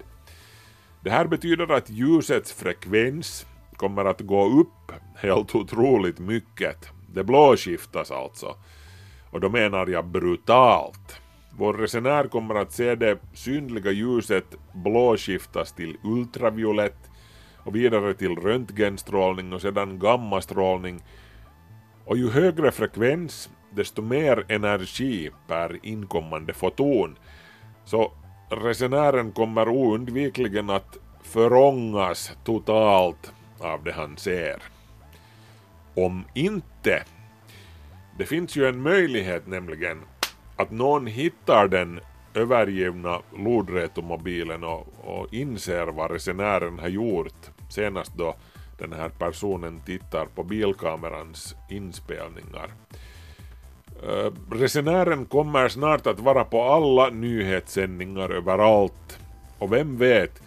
Det 1.02 1.10
här 1.10 1.26
betyder 1.26 1.72
att 1.72 1.90
ljusets 1.90 2.54
frekvens 2.54 3.46
kommer 3.76 4.06
att 4.06 4.22
gå 4.22 4.46
upp 4.46 4.92
helt 5.16 5.56
otroligt 5.56 6.20
mycket. 6.20 6.90
Det 7.14 7.24
blåskiftas 7.24 8.12
alltså. 8.12 8.56
Och 9.32 9.40
då 9.40 9.50
menar 9.50 9.88
jag 9.88 10.06
brutalt. 10.06 11.22
Vår 11.60 11.74
resenär 11.74 12.24
kommer 12.24 12.56
att 12.56 12.72
se 12.72 12.96
det 12.96 13.18
synliga 13.34 13.92
ljuset 13.92 14.46
blåskiftas 14.74 15.72
till 15.72 15.98
ultraviolett 16.04 17.10
och 17.58 17.76
vidare 17.76 18.14
till 18.14 18.36
röntgenstrålning 18.36 19.54
och 19.54 19.62
sedan 19.62 20.00
gammastrålning. 20.00 21.04
Och 22.06 22.18
ju 22.18 22.30
högre 22.30 22.72
frekvens, 22.72 23.50
desto 23.72 24.02
mer 24.02 24.46
energi 24.48 25.30
per 25.48 25.80
inkommande 25.84 26.54
foton. 26.54 27.18
Så 27.86 28.12
resenären 28.50 29.32
kommer 29.32 29.70
oundvikligen 29.70 30.70
att 30.70 30.98
förångas 31.24 32.38
totalt 32.44 33.34
av 33.60 33.84
det 33.84 33.92
han 33.92 34.18
ser. 34.18 34.64
Om 35.96 36.26
inte, 36.34 37.04
det 38.18 38.26
finns 38.26 38.56
ju 38.56 38.68
en 38.68 38.82
möjlighet 38.82 39.48
nämligen 39.48 40.02
att 40.60 40.72
någon 40.72 41.08
hittar 41.08 41.68
den 41.68 42.00
övergivna 42.34 43.22
lodrätomobilen 43.38 44.64
och, 44.64 44.88
och 45.04 45.34
inser 45.34 45.88
vad 45.88 46.12
resenären 46.12 46.80
har 46.80 46.88
gjort 46.88 47.50
senast 47.70 48.14
då 48.18 48.36
den 48.78 48.94
här 48.94 49.10
personen 49.10 49.82
tittar 49.86 50.26
på 50.26 50.44
bilkamerans 50.44 51.56
inspelningar. 51.70 52.70
Eh, 54.04 54.32
resenären 54.52 55.26
kommer 55.26 55.70
snart 55.70 56.08
att 56.08 56.20
vara 56.20 56.44
på 56.44 56.64
alla 56.64 57.10
nyhetssändningar 57.10 58.30
överallt 58.30 59.20
och 59.60 59.74
vem 59.74 59.98
vet, 59.98 60.42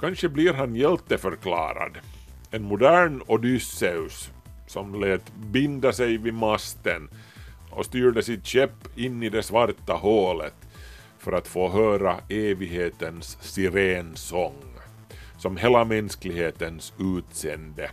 Kanske 0.00 0.28
blir 0.28 0.52
han 0.52 0.76
hjälteförklarad. 0.76 1.98
En 2.50 2.62
modern 2.62 3.22
Odysseus 3.26 4.30
som 4.66 5.00
lät 5.00 5.34
binda 5.34 5.92
sig 5.92 6.16
vid 6.16 6.34
masten 6.34 7.08
och 7.76 7.86
styrde 7.86 8.22
sitt 8.22 8.46
skepp 8.46 8.98
in 8.98 9.22
i 9.22 9.28
det 9.28 9.42
svarta 9.42 9.92
hålet 9.92 10.54
för 11.18 11.32
att 11.32 11.48
få 11.48 11.68
höra 11.68 12.16
evighetens 12.28 13.38
sirensång 13.40 14.54
som 15.38 15.56
hela 15.56 15.84
mänsklighetens 15.84 16.92
utsände. 16.98 17.90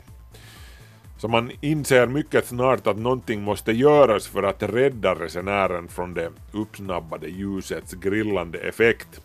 Så 1.18 1.28
man 1.28 1.52
inser 1.62 2.08
mycket 2.08 2.48
snart 2.48 2.88
att 2.88 2.98
någonting 2.98 3.42
måste 3.42 3.72
göras 3.72 4.28
för 4.28 4.44
att 4.44 4.64
rädda 4.64 5.16
resenären 5.16 5.88
från 5.88 6.14
det 6.14 6.32
uppsnabbade 6.52 7.28
ljusets 7.28 7.94
grillande 7.94 8.60
effekt. 8.60 9.22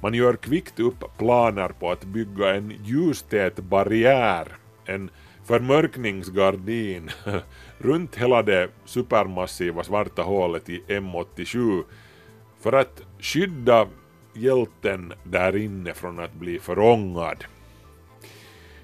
Man 0.00 0.14
gör 0.14 0.36
kvickt 0.36 0.80
upp 0.80 1.18
planer 1.18 1.68
på 1.68 1.90
att 1.90 2.04
bygga 2.04 2.54
en 2.54 2.72
ljustät 2.84 3.56
barriär, 3.56 4.48
en 4.84 5.10
förmörkningsgardin, 5.52 7.10
runt 7.78 8.16
hela 8.16 8.42
det 8.42 8.68
supermassiva 8.84 9.82
svarta 9.82 10.22
hålet 10.22 10.68
i 10.68 10.82
M87 10.88 11.84
för 12.60 12.72
att 12.72 13.02
skydda 13.20 13.86
hjälten 14.34 15.12
där 15.24 15.56
inne 15.56 15.94
från 15.94 16.18
att 16.20 16.34
bli 16.34 16.58
förångad. 16.58 17.44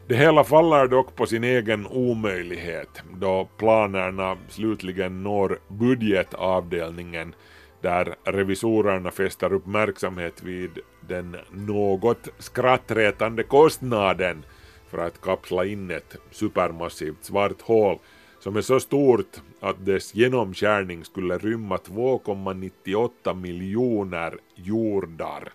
Det 0.07 0.17
hela 0.17 0.45
faller 0.45 0.87
dock 0.89 1.17
på 1.17 1.27
sin 1.27 1.45
egen 1.45 1.87
omöjlighet 1.87 3.03
då 3.15 3.49
planerna 3.57 4.37
slutligen 4.49 5.23
når 5.23 5.59
budgetavdelningen 5.69 7.35
där 7.81 8.15
revisorerna 8.25 9.11
fäster 9.11 9.53
uppmärksamhet 9.53 10.43
vid 10.43 10.79
den 11.01 11.37
något 11.51 12.29
skrattretande 12.39 13.43
kostnaden 13.43 14.45
för 14.91 14.99
att 14.99 15.21
kapsla 15.21 15.65
in 15.65 15.91
ett 15.91 16.17
supermassivt 16.31 17.25
svart 17.25 17.63
hål 17.63 17.99
som 18.41 18.57
är 18.57 18.61
så 18.61 18.81
stort 18.81 19.37
att 19.61 19.87
dess 19.87 20.15
genomskärning 20.15 21.05
skulle 21.05 21.39
rymma 21.39 21.77
2,98 21.77 23.35
miljoner 23.35 24.39
jordar 24.55 25.53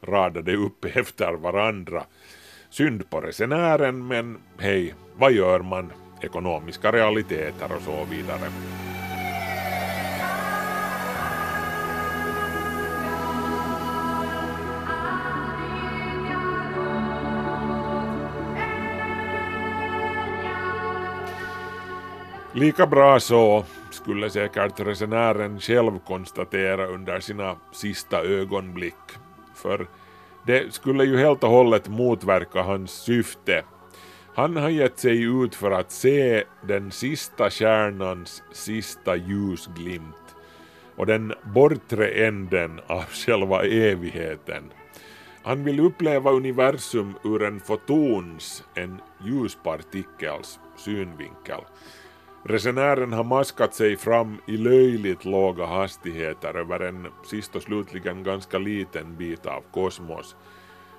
radade 0.00 0.56
upp 0.56 0.84
efter 0.96 1.32
varandra. 1.32 2.04
Synd 2.70 3.10
på 3.10 3.20
resenären 3.20 4.06
men 4.06 4.38
hej, 4.58 4.94
vad 5.16 5.32
gör 5.32 5.60
man? 5.60 5.92
Ekonomiska 6.22 6.92
realiteter 6.92 7.72
och 7.76 7.82
så 7.82 8.04
vidare. 8.10 8.50
Lika 22.58 22.86
bra 22.86 23.20
så 23.20 23.64
skulle 23.90 24.30
säkert 24.30 24.80
resenären 24.80 25.60
själv 25.60 25.98
konstatera 25.98 26.86
under 26.86 27.20
sina 27.20 27.56
sista 27.72 28.22
ögonblick. 28.22 28.94
För 29.54 29.86
det 30.46 30.74
skulle 30.74 31.04
ju 31.04 31.18
helt 31.18 31.44
och 31.44 31.50
hållet 31.50 31.88
motverka 31.88 32.62
hans 32.62 32.90
syfte. 32.90 33.64
Han 34.34 34.56
har 34.56 34.68
gett 34.68 34.98
sig 34.98 35.22
ut 35.22 35.54
för 35.54 35.70
att 35.70 35.92
se 35.92 36.44
den 36.62 36.90
sista 36.90 37.50
stjärnans 37.50 38.42
sista 38.52 39.16
ljusglimt 39.16 40.36
och 40.96 41.06
den 41.06 41.34
bortre 41.54 42.08
änden 42.08 42.80
av 42.86 43.04
själva 43.10 43.62
evigheten. 43.64 44.72
Han 45.42 45.64
vill 45.64 45.80
uppleva 45.80 46.30
universum 46.30 47.14
ur 47.24 47.42
en 47.42 47.60
fotons, 47.60 48.64
en 48.74 49.00
ljuspartikels, 49.24 50.60
synvinkel. 50.76 51.60
Resenären 52.48 53.12
har 53.12 53.24
maskat 53.24 53.74
sig 53.74 53.96
fram 53.96 54.38
i 54.46 54.56
löjligt 54.56 55.24
låga 55.24 55.66
hastigheter 55.66 56.54
över 56.54 56.80
en 56.80 57.06
sist 57.24 57.56
och 57.56 57.62
slutligen 57.62 58.22
ganska 58.22 58.58
liten 58.58 59.16
bit 59.16 59.46
av 59.46 59.62
kosmos. 59.72 60.36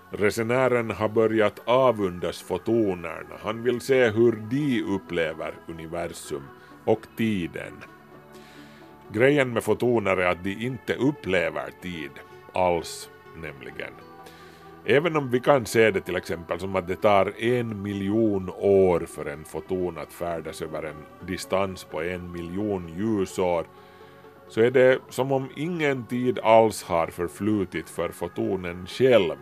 Resenären 0.09 0.91
har 0.91 1.09
börjat 1.09 1.59
avundas 1.65 2.41
fotonerna. 2.41 3.35
Han 3.43 3.63
vill 3.63 3.81
se 3.81 4.09
hur 4.09 4.31
de 4.31 4.83
upplever 4.83 5.53
universum 5.67 6.43
och 6.85 7.01
tiden. 7.17 7.73
Grejen 9.11 9.53
med 9.53 9.63
fotoner 9.63 10.17
är 10.17 10.27
att 10.27 10.43
de 10.43 10.51
inte 10.51 10.93
upplever 10.93 11.69
tid 11.81 12.11
alls 12.53 13.09
nämligen. 13.35 13.93
Även 14.91 15.15
om 15.15 15.29
vi 15.29 15.39
kan 15.39 15.65
se 15.65 15.91
det 15.91 16.01
till 16.01 16.15
exempel 16.15 16.59
som 16.59 16.75
att 16.75 16.87
det 16.87 16.95
tar 16.95 17.41
en 17.43 17.81
miljon 17.81 18.49
år 18.57 18.99
för 18.99 19.25
en 19.25 19.45
foton 19.45 19.97
att 19.97 20.13
färdas 20.13 20.61
över 20.61 20.83
en 20.83 21.27
distans 21.27 21.83
på 21.83 22.01
en 22.01 22.31
miljon 22.31 22.89
ljusår 22.97 23.65
så 24.47 24.61
är 24.61 24.71
det 24.71 24.99
som 25.09 25.31
om 25.31 25.49
ingen 25.55 26.05
tid 26.05 26.39
alls 26.39 26.83
har 26.83 27.07
förflutit 27.07 27.89
för 27.89 28.09
fotonen 28.09 28.87
själv. 28.87 29.35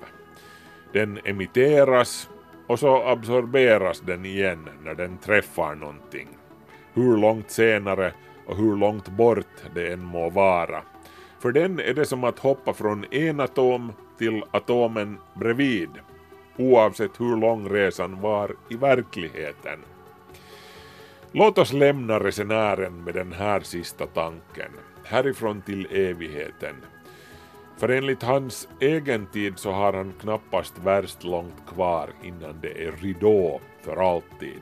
Den 0.94 1.20
emitteras 1.26 2.30
och 2.68 2.80
så 2.80 3.04
absorberas 3.04 4.00
den 4.00 4.26
igen 4.26 4.70
när 4.84 4.96
den 4.96 5.18
träffar 5.18 5.76
någonting. 5.76 6.28
Hur 6.94 7.18
långt 7.18 7.52
senare 7.52 8.14
och 8.46 8.58
hur 8.58 8.76
långt 8.76 9.10
bort 9.10 9.64
det 9.76 9.94
än 9.94 10.04
må 10.04 10.30
vara. 10.30 10.82
För 11.40 11.52
den 11.52 11.80
är 11.80 11.94
det 11.94 12.06
som 12.06 12.24
att 12.24 12.40
hoppa 12.40 12.74
från 12.74 13.06
en 13.12 13.40
atom 13.40 13.94
till 14.18 14.44
atomen 14.52 15.18
bredvid, 15.34 15.90
oavsett 16.58 17.20
hur 17.20 17.38
lång 17.38 17.70
resan 17.70 18.22
var 18.22 18.56
i 18.70 18.76
verkligheten. 18.76 19.80
Låt 21.32 21.58
oss 21.58 21.74
lämna 21.74 22.20
resenären 22.20 23.04
med 23.04 23.14
den 23.14 23.34
här 23.34 23.60
sista 23.60 24.06
tanken, 24.08 24.72
härifrån 25.04 25.62
till 25.62 25.88
evigheten. 25.92 26.76
För 27.78 27.90
enligt 27.90 28.24
hans 28.24 28.68
egen 28.80 29.26
tid 29.26 29.60
så 29.60 29.72
har 29.72 29.94
han 29.94 30.14
knappast 30.22 30.74
värst 30.84 31.24
långt 31.24 31.66
kvar 31.68 32.10
innan 32.24 32.60
det 32.62 32.86
är 32.88 32.92
ridå 32.92 33.60
för 33.82 33.96
alltid. 33.96 34.62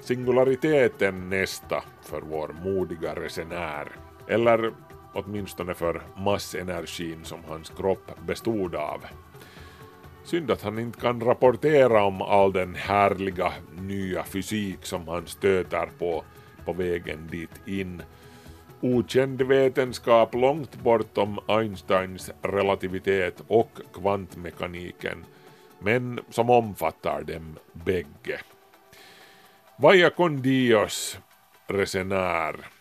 Singulariteten 0.00 1.30
nästa 1.30 1.84
för 2.02 2.20
vår 2.20 2.54
modiga 2.64 3.14
resenär. 3.14 3.88
Eller 4.26 4.72
åtminstone 5.12 5.74
för 5.74 6.02
massenergin 6.16 7.24
som 7.24 7.44
hans 7.48 7.70
kropp 7.70 8.10
bestod 8.26 8.74
av. 8.74 9.04
Synd 10.24 10.50
att 10.50 10.62
han 10.62 10.78
inte 10.78 11.00
kan 11.00 11.20
rapportera 11.20 12.04
om 12.04 12.22
all 12.22 12.52
den 12.52 12.74
härliga 12.74 13.52
nya 13.80 14.24
fysik 14.24 14.78
som 14.82 15.08
han 15.08 15.26
stöter 15.26 15.88
på 15.98 16.24
på 16.68 16.72
vägen 16.72 17.28
dit 17.30 17.50
in. 17.66 18.02
Okänd 18.80 19.42
vetenskap 19.42 20.34
långt 20.34 20.76
bortom 20.82 21.38
Einsteins 21.48 22.30
relativitet 22.42 23.42
och 23.46 23.70
kvantmekaniken, 23.92 25.24
men 25.78 26.20
som 26.30 26.50
omfattar 26.50 27.22
dem 27.22 27.58
bägge. 27.72 28.40
Vaya 29.76 30.10
con 30.10 30.42
Dios, 30.42 31.18
resenär. 31.66 32.77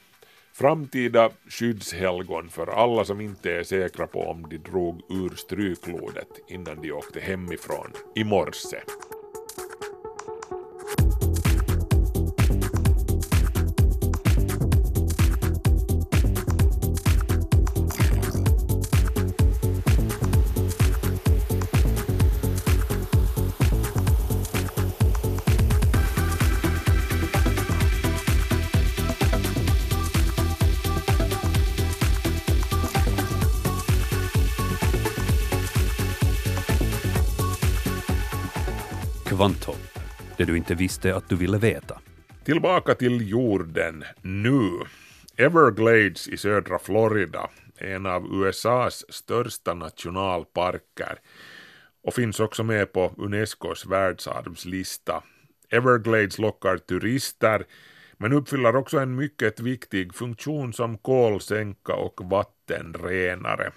Framtida 0.57 1.29
skyddshelgon 1.49 2.49
för 2.49 2.67
alla 2.67 3.05
som 3.05 3.21
inte 3.21 3.51
är 3.51 3.63
säkra 3.63 4.07
på 4.07 4.19
om 4.19 4.49
de 4.49 4.57
drog 4.57 5.01
ur 5.09 5.35
stryklodet 5.35 6.27
innan 6.47 6.81
de 6.81 6.91
åkte 6.91 7.19
hemifrån 7.19 7.91
i 8.15 8.23
morse. 8.23 8.77
Kvanthopp, 39.38 40.00
det 40.38 40.46
du 40.46 40.58
inte 40.58 40.75
visste 40.75 41.15
att 41.15 41.29
du 41.29 41.35
ville 41.35 41.58
veta. 41.58 42.00
Tillbaka 42.44 42.96
till 42.96 43.29
jorden 43.29 44.04
nu. 44.21 44.69
Everglades 45.35 46.27
i 46.27 46.38
södra 46.38 46.79
Florida 46.79 47.50
är 47.77 47.96
en 47.96 48.06
av 48.06 48.25
USAs 48.33 49.13
största 49.13 49.73
nationalparker 49.73 51.19
och 52.04 52.13
finns 52.13 52.40
också 52.40 52.63
med 52.63 52.94
på 52.94 53.13
Unescos 53.17 53.85
världsarvslista. 53.85 55.23
Everglades 55.69 56.40
lockar 56.40 56.77
turister 56.77 57.65
men 58.17 58.33
uppfyller 58.33 58.75
också 58.75 59.00
en 59.00 59.15
mycket 59.15 59.60
viktig 59.60 60.15
funktion 60.15 60.73
som 60.73 60.98
kolsänka 60.98 61.94
och 61.94 62.21
vattenrenare. 62.23 63.71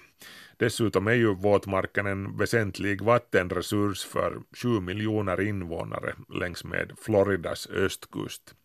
Dessutom 0.61 1.07
är 1.07 1.13
ju 1.13 1.35
våtmarken 1.35 2.05
en 2.05 2.37
väsentlig 2.37 3.01
vattenresurs 3.01 4.05
för 4.05 4.37
7 4.61 4.79
miljoner 4.79 5.41
invånare 5.41 6.13
längs 6.29 6.63
med 6.63 6.91
Floridas 7.01 7.67
östkust. 7.69 8.55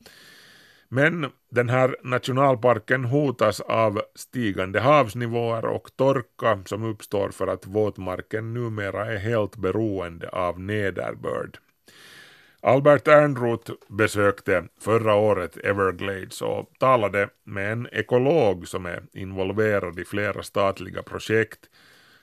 Men 0.88 1.26
den 1.50 1.68
här 1.68 1.96
nationalparken 2.02 3.04
hotas 3.04 3.60
av 3.60 4.02
stigande 4.14 4.80
havsnivåer 4.80 5.64
och 5.64 5.90
torka 5.96 6.62
som 6.66 6.82
uppstår 6.82 7.30
för 7.30 7.46
att 7.46 7.66
våtmarken 7.66 8.54
numera 8.54 9.06
är 9.06 9.18
helt 9.18 9.56
beroende 9.56 10.28
av 10.28 10.60
nederbörd. 10.60 11.58
Albert 12.60 13.08
Ernroth 13.08 13.72
besökte 13.88 14.64
förra 14.80 15.14
året 15.14 15.56
Everglades 15.56 16.42
och 16.42 16.72
talade 16.78 17.28
med 17.44 17.72
en 17.72 17.88
ekolog 17.92 18.68
som 18.68 18.86
är 18.86 19.02
involverad 19.12 19.98
i 19.98 20.04
flera 20.04 20.42
statliga 20.42 21.02
projekt 21.02 21.60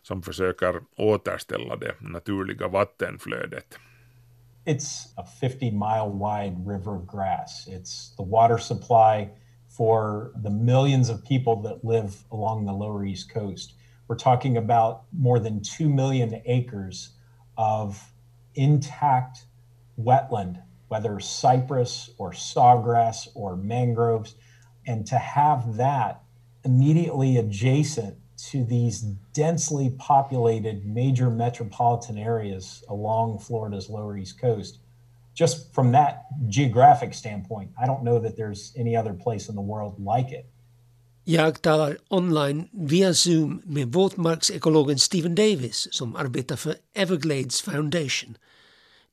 som 0.03 0.21
försöker 0.21 0.81
återställa 0.97 1.75
det 1.75 1.95
naturliga 2.01 2.67
vattenflödet. 2.67 3.79
It's 4.65 5.07
a 5.15 5.25
50 5.41 5.71
mile 5.71 6.09
wide 6.09 6.55
river 6.65 6.95
of 6.95 7.07
grass. 7.07 7.67
It's 7.67 8.15
the 8.15 8.23
water 8.23 8.57
supply 8.57 9.29
for 9.77 10.31
the 10.43 10.49
millions 10.49 11.09
of 11.09 11.23
people 11.25 11.55
that 11.69 11.83
live 11.83 12.13
along 12.31 12.65
the 12.65 12.71
lower 12.71 13.05
East 13.05 13.33
Coast. 13.33 13.73
We're 14.07 14.17
talking 14.17 14.57
about 14.57 15.01
more 15.11 15.39
than 15.39 15.61
2 15.61 15.89
million 15.89 16.41
acres 16.45 17.09
of 17.57 18.13
intact 18.55 19.45
wetland, 19.97 20.61
whether 20.87 21.19
cypress 21.19 22.09
or 22.17 22.31
sawgrass 22.31 23.27
or 23.35 23.55
mangroves. 23.55 24.35
And 24.85 25.05
to 25.07 25.17
have 25.17 25.77
that 25.77 26.21
immediately 26.63 27.37
adjacent 27.37 28.15
to 28.51 28.63
these 28.63 29.01
densely 29.33 29.89
populated 29.97 30.85
major 30.85 31.29
metropolitan 31.29 32.17
areas 32.17 32.83
along 32.89 33.39
Florida's 33.39 33.89
lower 33.89 34.17
East 34.17 34.41
Coast. 34.41 34.79
Just 35.33 35.73
from 35.73 35.91
that 35.91 36.25
geographic 36.49 37.13
standpoint, 37.13 37.71
I 37.81 37.87
don't 37.87 38.03
know 38.03 38.19
that 38.19 38.35
there's 38.37 38.73
any 38.77 38.95
other 38.95 39.13
place 39.13 39.49
in 39.49 39.55
the 39.55 39.61
world 39.61 39.99
like 39.99 40.31
it. 40.31 40.45
Jag 41.25 41.61
talar 41.61 41.97
online 42.09 42.69
via 42.71 43.13
Zoom 43.13 43.61
med 43.65 43.91
våtmarksekologen 43.91 44.99
Stephen 44.99 45.35
Davis 45.35 45.87
som 45.91 46.15
arbetar 46.15 46.55
för 46.55 46.75
Everglades 46.95 47.61
Foundation. 47.61 48.37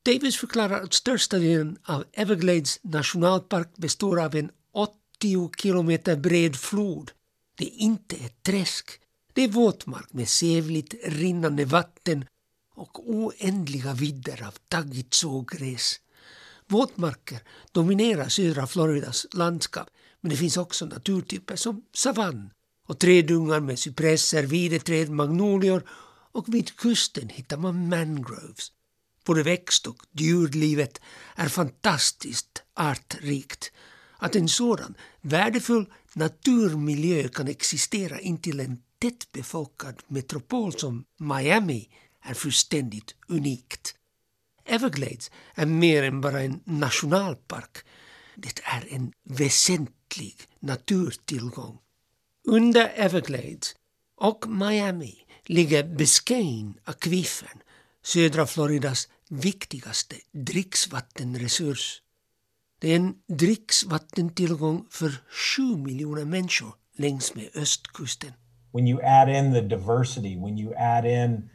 Davis 0.02 0.36
förklarar 0.36 0.80
att 0.82 0.94
största 0.94 1.38
delen 1.38 1.78
av 1.84 2.04
Everglades 2.12 2.78
nationalpark 2.82 3.76
består 3.76 4.20
av 4.20 4.36
en 4.36 4.50
80 4.72 5.50
kilometer 5.62 6.16
bred 6.16 6.56
flod. 6.56 7.10
Det 7.58 7.64
är 7.64 7.78
inte 7.78 8.16
ett 8.16 8.42
träsk. 8.42 9.00
Det 9.40 9.44
är 9.44 9.48
våtmark 9.48 10.12
med 10.12 10.28
sävligt 10.28 10.94
rinnande 11.04 11.64
vatten 11.64 12.24
och 12.74 13.10
oändliga 13.10 13.92
vidder 13.92 14.46
av 14.46 14.54
taggigt 14.68 15.14
sågräs. 15.14 16.00
Våtmarker 16.68 17.40
dominerar 17.72 18.28
södra 18.28 18.66
Floridas 18.66 19.26
landskap 19.32 19.88
men 20.20 20.30
det 20.30 20.36
finns 20.36 20.56
också 20.56 20.86
naturtyper 20.86 21.56
som 21.56 21.84
savann 21.94 22.50
och 22.86 22.98
trädungar 22.98 23.60
med 23.60 23.78
cypresser, 23.78 24.42
videträd, 24.42 25.10
magnolior 25.10 25.84
och 26.32 26.54
vid 26.54 26.76
kusten 26.76 27.28
hittar 27.28 27.56
man 27.56 27.88
mangroves. 27.88 28.72
Både 29.24 29.42
växt 29.42 29.86
och 29.86 29.98
djurlivet 30.12 31.00
är 31.36 31.48
fantastiskt 31.48 32.62
artrikt. 32.74 33.72
Att 34.18 34.36
en 34.36 34.48
sådan 34.48 34.94
värdefull 35.20 35.92
naturmiljö 36.12 37.28
kan 37.28 37.48
existera 37.48 38.20
intill 38.20 38.60
en 38.60 38.82
tättbefolkad 39.00 40.02
metropol 40.08 40.72
som 40.72 41.04
Miami 41.18 41.88
är 42.22 42.34
fullständigt 42.34 43.14
unikt. 43.28 43.94
Everglades 44.64 45.30
är 45.54 45.66
mer 45.66 46.02
än 46.02 46.20
bara 46.20 46.40
en 46.40 46.60
nationalpark. 46.64 47.78
Det 48.36 48.60
är 48.64 48.94
en 48.94 49.12
väsentlig 49.24 50.36
naturtillgång. 50.60 51.78
Under 52.44 52.92
Everglades 52.94 53.76
och 54.16 54.48
Miami 54.48 55.18
ligger 55.44 55.84
Biscayne-akvifern, 55.84 57.58
södra 58.02 58.46
Floridas 58.46 59.08
viktigaste 59.28 60.16
dricksvattenresurs. 60.32 62.02
Det 62.78 62.92
är 62.92 62.96
en 62.96 63.14
dricksvattentillgång 63.28 64.86
för 64.90 65.22
sju 65.30 65.76
miljoner 65.76 66.24
människor 66.24 66.74
längs 66.96 67.34
med 67.34 67.50
östkusten. 67.54 68.32
When 68.72 68.86
you 68.86 69.00
add 69.00 69.28
in 69.28 69.52
the 69.52 69.62
diversity, 69.62 70.36
when 70.36 70.56
you 70.56 70.74
add 70.74 71.04
in 71.04 71.50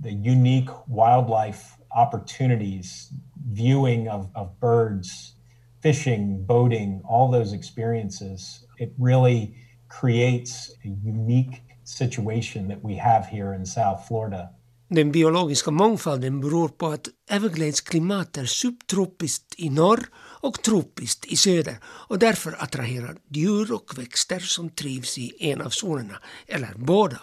the 0.00 0.12
unique 0.12 0.70
wildlife 0.86 1.76
opportunities, 1.90 3.12
viewing 3.52 4.08
of, 4.08 4.28
of 4.34 4.60
birds, 4.60 5.34
fishing, 5.80 6.44
boating, 6.46 7.00
all 7.04 7.30
those 7.30 7.52
experiences, 7.52 8.66
it 8.78 8.92
really 8.98 9.54
creates 9.88 10.74
a 10.84 10.88
unique 10.88 11.62
situation 11.84 12.68
that 12.68 12.82
we 12.82 12.94
have 12.96 13.26
here 13.26 13.54
in 13.54 13.64
South 13.64 14.06
Florida. 14.06 14.50
Den 14.90 15.12
biologiska 15.12 15.70
mångfalden 15.70 16.40
beror 16.40 16.68
på 16.68 16.86
att 16.86 17.08
Everglades 17.30 17.80
klimat 17.80 18.36
är 18.36 18.42
er 18.42 18.46
subtropiskt 18.46 19.54
i 19.58 19.70
norr 19.70 20.00
och 20.40 20.62
tropiskt 20.62 21.26
i 21.26 21.36
söder 21.36 21.78
och 21.84 22.18
därför 22.18 22.62
attraherar 22.62 23.16
djur 23.28 23.72
och 23.72 23.98
växter 23.98 24.38
som 24.40 24.70
trivs 24.70 25.18
i 25.18 25.32
en 25.38 25.60
av 25.60 25.70
zonerna, 25.70 26.18
eller 26.46 26.74
båda. 26.76 27.20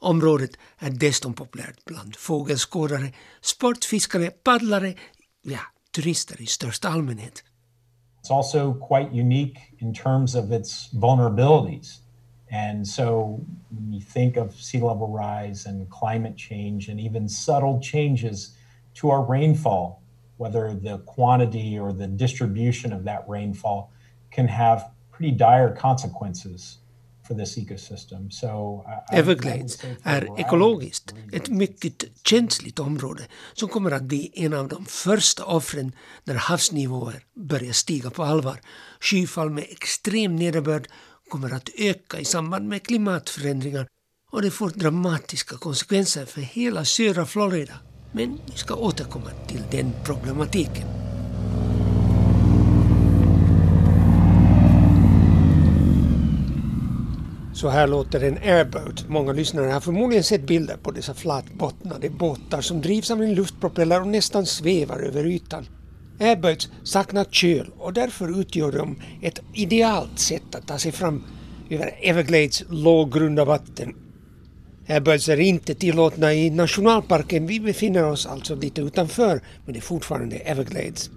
Området 0.00 0.50
är 0.78 0.90
dessutom 0.90 1.34
populärt 1.34 1.84
bland 1.84 2.16
fågelskådare, 2.16 3.12
sportfiskare, 3.40 4.30
paddlare, 4.30 4.94
ja, 5.42 5.60
turister 5.94 6.42
i 6.42 6.46
största 6.46 6.88
allmänhet. 6.88 7.44
It's 8.22 8.30
also 8.36 8.74
quite 8.74 9.10
unique 9.20 9.60
in 9.78 9.94
terms 9.94 10.34
of 10.34 10.52
its 10.52 10.92
vulnerabilities. 10.92 12.02
And 12.52 12.86
so 12.86 13.40
when 13.70 13.94
you 13.94 14.00
think 14.00 14.36
of 14.36 14.54
sea 14.54 14.80
level 14.80 15.08
rise 15.08 15.68
and 15.68 15.90
climate 15.90 16.36
change 16.36 16.90
and 16.90 17.00
even 17.00 17.28
subtle 17.28 17.80
changes 17.82 18.56
to 18.94 19.10
our 19.10 19.24
rainfall, 19.24 20.01
whether 20.42 20.80
the 20.80 20.98
quantity 21.06 21.78
or 21.78 21.92
the 21.92 22.06
distribution 22.06 22.92
of 22.92 23.04
that 23.04 23.24
rainfall 23.28 23.90
can 24.30 24.48
have 24.48 24.82
pretty 25.12 25.36
dire 25.36 25.76
consequences 25.80 26.78
for 27.28 27.34
this 27.34 27.58
ecosystem. 27.58 28.30
So 28.30 28.84
I, 29.12 29.16
Everglades 29.16 29.84
är 30.02 30.40
ekologiskt 30.40 31.14
ett 31.32 31.48
mycket 31.48 32.04
känsligt 32.26 32.78
område 32.78 33.22
som 33.54 33.68
kommer 33.68 33.90
att 33.90 34.02
bli 34.02 34.32
en 34.34 34.54
av 34.54 34.68
de 34.68 34.84
första 34.84 35.44
offren 35.44 35.92
när 36.24 36.34
havsnivåer 36.34 37.24
börjar 37.34 37.72
stiga 37.72 38.10
på 38.10 38.22
allvar. 38.22 38.60
Skyfall 39.00 39.50
med 39.50 39.64
extrem 39.70 40.36
nederbörd 40.36 40.88
kommer 41.28 41.54
att 41.54 41.68
öka 41.78 42.20
i 42.20 42.24
samband 42.24 42.68
med 42.68 42.82
klimatförändringar 42.82 43.86
och 44.30 44.42
det 44.42 44.50
får 44.50 44.70
dramatiska 44.70 45.56
konsekvenser 45.56 46.26
för 46.26 46.40
hela 46.40 46.84
södra 46.84 47.26
Florida. 47.26 47.74
Men 48.12 48.38
vi 48.46 48.58
ska 48.58 48.74
återkomma 48.74 49.30
till 49.46 49.62
den 49.70 49.92
problematiken. 50.04 50.86
Så 57.54 57.68
här 57.68 57.86
låter 57.86 58.24
en 58.24 58.38
airboat. 58.38 59.08
Många 59.08 59.32
lyssnare 59.32 59.70
har 59.70 59.80
förmodligen 59.80 60.24
sett 60.24 60.46
bilder 60.46 60.76
på 60.76 60.90
dessa 60.90 61.14
flatbottnade 61.14 62.10
båtar 62.10 62.60
som 62.60 62.80
drivs 62.80 63.10
av 63.10 63.22
en 63.22 63.34
luftpropeller 63.34 64.00
och 64.00 64.08
nästan 64.08 64.46
svävar 64.46 65.00
över 65.00 65.26
ytan. 65.26 65.66
Airboats 66.20 66.68
saknar 66.82 67.24
köl 67.24 67.70
och 67.78 67.92
därför 67.92 68.40
utgör 68.40 68.72
de 68.72 68.96
ett 69.22 69.40
idealt 69.54 70.18
sätt 70.18 70.54
att 70.54 70.66
ta 70.66 70.78
sig 70.78 70.92
fram 70.92 71.24
över 71.70 71.98
Everglades 72.02 72.64
låggrunda 72.68 73.44
vatten. 73.44 73.94
Airboats 74.92 75.28
är 75.28 75.40
inte 75.40 75.74
tillåtna 75.74 76.34
i 76.34 76.50
nationalparken. 76.50 77.46
Vi 77.46 77.60
befinner 77.60 78.04
oss 78.04 78.26
alltså 78.26 78.54
lite 78.54 78.80
utanför 78.80 79.40
men 79.64 79.72
det 79.72 79.78
är 79.78 79.82
fortfarande 79.82 80.36
Everglades. 80.36 81.10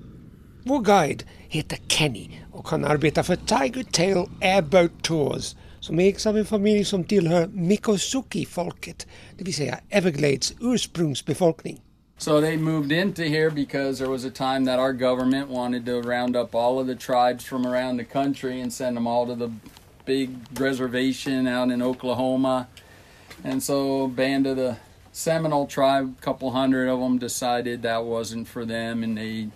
Vår 0.64 0.82
guide 0.82 1.24
heter 1.50 1.80
Kenny 1.88 2.30
och 2.52 2.70
han 2.70 2.86
arbetar 2.86 3.24
för 3.24 3.36
Tiger 3.36 3.84
Tail 3.84 4.26
Airboat 4.42 4.92
Tours 5.02 5.56
som 5.80 6.00
ägs 6.00 6.26
av 6.26 6.38
en 6.38 6.46
familj 6.46 6.86
som 6.86 7.04
tillhör 7.04 7.48
Mikosuki-folket, 7.48 9.08
det 9.38 9.44
vill 9.44 9.54
säga 9.54 9.80
Everglades 9.90 10.54
ursprungsbefolkning. 10.60 11.82
So 12.18 12.42
they 12.42 12.58
moved 12.58 12.92
into 12.92 13.24
here 13.24 13.52
because 13.52 13.98
there 14.00 14.10
was 14.10 14.26
a 14.26 14.30
time 14.30 14.66
that 14.66 14.80
our 14.80 14.94
government 14.94 15.50
wanted 15.50 15.86
to 15.86 16.02
round 16.02 16.36
up 16.36 16.56
all 16.56 16.80
of 16.80 16.88
the 16.88 16.96
tribes 16.96 17.46
from 17.46 17.66
around 17.66 17.98
the 17.98 18.06
country 18.06 18.62
and 18.62 18.74
send 18.74 18.98
them 18.98 19.08
all 19.08 19.28
to 19.28 19.36
the 19.36 19.54
big 20.06 20.30
reservation 20.60 21.48
out 21.48 21.74
in 21.74 21.82
Oklahoma. 21.82 22.68
And 23.46 23.62
so 23.62 24.08
band 24.08 24.48
of 24.48 24.58
the 24.58 24.76
Seminole 25.12 25.68
tribe, 25.68 26.16
a 26.20 26.26
couple 26.26 26.50
hundred 26.52 26.90
of 26.90 27.00
them 27.00 27.20
decided 27.20 27.82
that 27.82 28.04
wasn't 28.04 28.48
for 28.48 28.66
them 28.66 29.04
and 29.04 29.18
they 29.18 29.48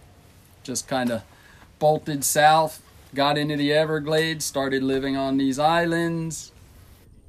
just 0.63 0.87
kind 0.87 1.11
of 1.11 1.21
bolted 1.79 2.23
south, 2.23 2.79
got 3.15 3.37
into 3.37 3.57
the 3.57 3.73
Everglades, 3.73 4.45
started 4.45 4.83
living 4.83 5.17
on 5.17 5.37
these 5.37 5.59
islands. 5.59 6.53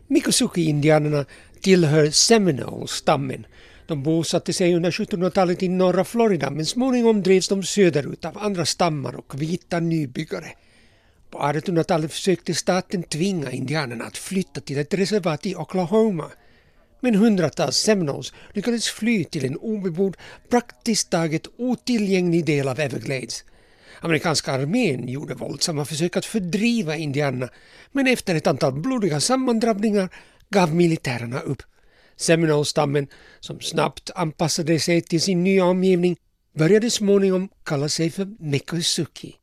Mikosuki-indianerna 0.09 1.25
tillhör 1.61 2.11
Seminole-stammen. 2.11 3.47
De 3.87 4.03
bosatte 4.03 4.53
sig 4.53 4.75
under 4.75 4.91
1700-talet 4.91 5.63
i 5.63 5.69
norra 5.69 6.05
Florida 6.05 6.51
men 6.51 6.67
småningom 6.67 7.23
drevs 7.23 7.49
de 7.49 7.63
söderut 7.63 8.25
av 8.25 8.39
andra 8.39 8.67
stammar 8.67 9.15
och 9.15 9.43
vita 9.43 9.81
nybyggare. 9.81 10.47
På 11.31 11.39
1800-talet 11.39 12.13
försökte 12.13 12.55
staten 12.55 13.03
tvinga 13.03 13.51
indianerna 13.51 14.05
att 14.05 14.17
flytta 14.17 14.61
till 14.61 14.79
ett 14.79 14.95
reservat 14.95 15.47
i 15.47 15.55
Oklahoma. 15.55 16.31
Men 17.01 17.15
hundratals 17.15 17.77
Seminoles 17.77 18.33
lyckades 18.53 18.89
fly 18.89 19.25
till 19.25 19.45
en 19.45 19.57
obebodd, 19.57 20.17
praktiskt 20.51 21.11
taget 21.11 21.47
otillgänglig 21.59 22.45
del 22.45 22.69
av 22.69 22.81
Everglades. 22.81 23.45
Amerikanska 24.01 24.53
armén 24.53 25.09
gjorde 25.09 25.35
våldsamma 25.35 25.85
försök 25.85 26.17
att 26.17 26.25
fördriva 26.25 26.97
indianerna 26.97 27.49
men 27.93 28.07
efter 28.07 28.35
ett 28.35 28.47
antal 28.47 28.73
blodiga 28.73 29.21
sammandrabbningar 29.21 30.09
gav 30.51 30.75
militärerna 30.75 31.41
upp. 31.41 31.63
Seminole-stammen, 32.17 33.07
som 33.41 33.61
snabbt 33.61 34.11
anpassade 34.15 34.81
sig 34.81 35.01
till 35.01 35.21
sin 35.21 35.45
nya 35.45 35.65
omgivning, 35.65 36.17
började 36.55 36.91
småningom 36.91 37.49
kalla 37.65 37.89
sig 37.89 38.11
för 38.11 38.29
Mekosuki. 38.39 39.35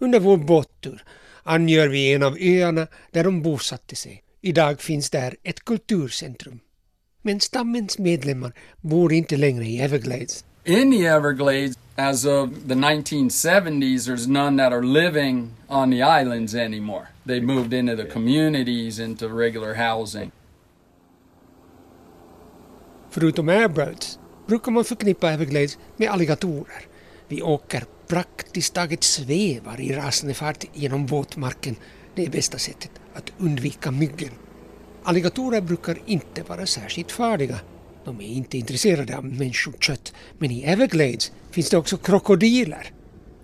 Under 0.00 0.20
vår 0.20 0.36
båttur 0.36 1.04
angör 1.42 1.88
vi 1.88 2.12
en 2.12 2.22
av 2.22 2.36
öarna 2.40 2.86
där 3.10 3.24
de 3.24 3.42
bosatte 3.42 3.96
sig. 3.96 4.22
Idag 4.40 4.80
finns 4.80 5.10
där 5.10 5.36
ett 5.42 5.64
kulturcentrum. 5.64 6.60
Men 7.28 7.40
stammens 7.40 7.98
medlemmar 7.98 8.52
bor 8.80 9.12
inte 9.12 9.36
längre 9.36 9.64
i 9.64 9.80
Everglades. 9.80 10.44
In 10.64 10.90
the 10.90 11.06
Everglades, 11.06 11.78
as 11.96 12.24
of 12.24 12.50
the 12.68 12.74
1970s, 12.74 14.06
there's 14.06 14.28
none 14.28 14.62
that 14.62 14.72
are 14.72 14.82
living 14.82 15.50
on 15.66 15.90
the 15.90 15.96
islands 15.96 16.54
anymore. 16.54 17.06
They 17.26 17.40
moved 17.40 17.74
into 17.74 17.96
the 17.96 18.04
communities, 18.04 18.98
into 18.98 19.28
regular 19.28 19.74
housing. 19.74 20.30
Förutom 23.10 23.48
airbirds 23.48 24.18
brukar 24.46 24.72
man 24.72 24.84
förknippa 24.84 25.30
Everglades 25.30 25.78
med 25.96 26.10
alligatorer. 26.10 26.82
Vi 27.28 27.42
åker 27.42 27.84
praktiskt 28.06 28.74
taget 28.74 29.04
svävar 29.04 29.80
i 29.80 29.92
rasande 29.92 30.34
fart 30.34 30.64
genom 30.74 31.06
våtmarken. 31.06 31.76
Det 32.14 32.24
är 32.26 32.30
bästa 32.30 32.58
sättet 32.58 32.90
att 33.14 33.32
undvika 33.38 33.90
myggen. 33.90 34.32
Alligatorer 35.08 35.60
brukar 35.60 35.98
inte 36.06 36.42
vara 36.42 36.66
särskilt 36.66 37.12
farliga. 37.12 37.60
De 38.04 38.20
är 38.20 38.28
inte 38.28 38.58
intresserade 38.58 39.16
av 39.16 39.24
människokött. 39.24 40.12
Men 40.38 40.50
i 40.50 40.62
Everglades 40.62 41.32
finns 41.50 41.70
det 41.70 41.76
också 41.76 41.96
krokodiler. 41.96 42.92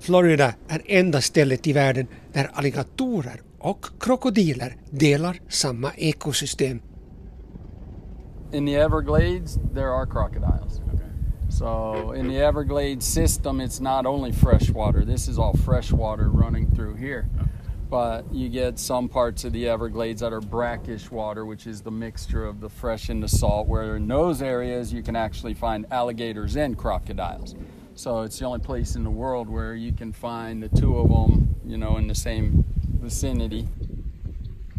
Florida 0.00 0.54
är 0.68 0.82
enda 0.86 1.20
stället 1.20 1.66
i 1.66 1.72
världen 1.72 2.06
där 2.32 2.50
alligatorer 2.54 3.40
och 3.58 3.86
krokodiler 4.00 4.76
delar 4.90 5.40
samma 5.48 5.92
ekosystem. 5.94 6.80
In 8.52 8.66
the 8.66 8.74
Everglades, 8.74 9.58
there 9.74 9.90
are 9.90 10.06
crocodiles. 10.06 10.80
So 11.50 12.14
in 12.14 12.28
the 12.28 12.38
Everglades 12.38 13.06
system, 13.06 13.60
it's 13.60 13.80
not 13.82 14.06
only 14.06 14.32
fresh 14.32 14.70
water. 14.70 15.04
This 15.04 15.28
is 15.28 15.38
all 15.38 15.56
fresh 15.56 15.92
water 15.92 16.24
running 16.24 16.74
through 16.74 16.98
here. 16.98 17.24
But 17.94 18.24
you 18.32 18.48
get 18.48 18.80
some 18.80 19.08
parts 19.08 19.44
of 19.44 19.52
the 19.52 19.68
Everglades 19.68 20.20
that 20.20 20.32
are 20.32 20.40
brackish 20.40 21.12
water, 21.12 21.44
which 21.44 21.68
is 21.68 21.80
the 21.80 21.92
mixture 21.92 22.44
of 22.44 22.60
the 22.60 22.68
fresh 22.68 23.08
and 23.08 23.22
the 23.22 23.28
salt, 23.28 23.68
where 23.68 23.94
in 23.94 24.08
those 24.08 24.42
areas 24.42 24.92
you 24.92 25.02
can 25.04 25.16
actually 25.16 25.54
find 25.54 25.86
alligators 25.92 26.56
and 26.56 26.76
crocodiles. 26.76 27.54
So 27.94 28.22
it's 28.22 28.38
the 28.40 28.46
only 28.46 28.58
place 28.58 28.96
in 28.96 29.04
the 29.04 29.10
world 29.10 29.48
where 29.48 29.74
you 29.76 29.92
can 29.92 30.12
find 30.12 30.60
the 30.60 30.68
two 30.80 30.98
of 30.98 31.08
them, 31.08 31.54
you 31.64 31.76
know, 31.76 31.96
in 31.96 32.08
the 32.08 32.14
same 32.14 32.64
vicinity. 33.02 33.68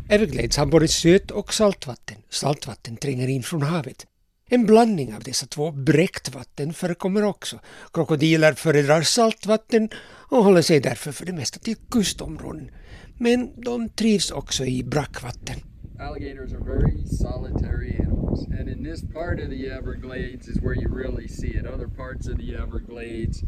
Everglades 0.10 0.58
har 0.58 0.66
både 0.66 0.88
söt 0.88 1.32
och 1.32 1.54
saltvatten. 1.54 2.18
Saltvatten 2.30 2.98
tränger 2.98 3.28
in 3.28 3.44
från 3.44 3.62
havet. 3.62 4.06
En 4.50 4.66
blandning 4.66 5.16
av 5.16 5.24
dessa 5.24 5.46
två 5.46 5.72
bräckt 5.72 6.36
vatten 6.36 6.74
förekommer 6.74 7.24
också. 7.24 7.60
Krokodiler 7.94 8.54
föredrar 8.54 9.02
saltvatten 9.02 9.90
och 10.30 10.44
håller 10.44 10.62
sig 10.62 10.80
därför 10.80 11.12
för 11.12 11.26
det 11.26 11.34
mesta 11.34 11.60
till 11.60 11.76
kustområden. 11.76 12.72
Men 13.18 13.52
de 13.56 13.90
trivs 13.90 14.32
också 14.32 14.66
i 14.66 14.84
brackvatten. 14.84 15.56
Alligators 16.00 16.54
are 16.54 16.60
very 16.60 17.06
solitary 17.06 17.96
animals, 18.00 18.48
and 18.48 18.70
in 18.70 18.84
this 18.84 19.02
part 19.14 19.40
of 19.40 19.50
the 19.50 19.72
Everglades 19.72 20.48
is 20.48 20.62
where 20.62 20.76
you 20.76 20.90
really 20.90 21.28
see 21.28 21.48
it. 21.48 21.66
Other 21.66 21.88
parts 21.88 22.28
of 22.28 22.38
the 22.38 22.56
Everglades 22.56 23.44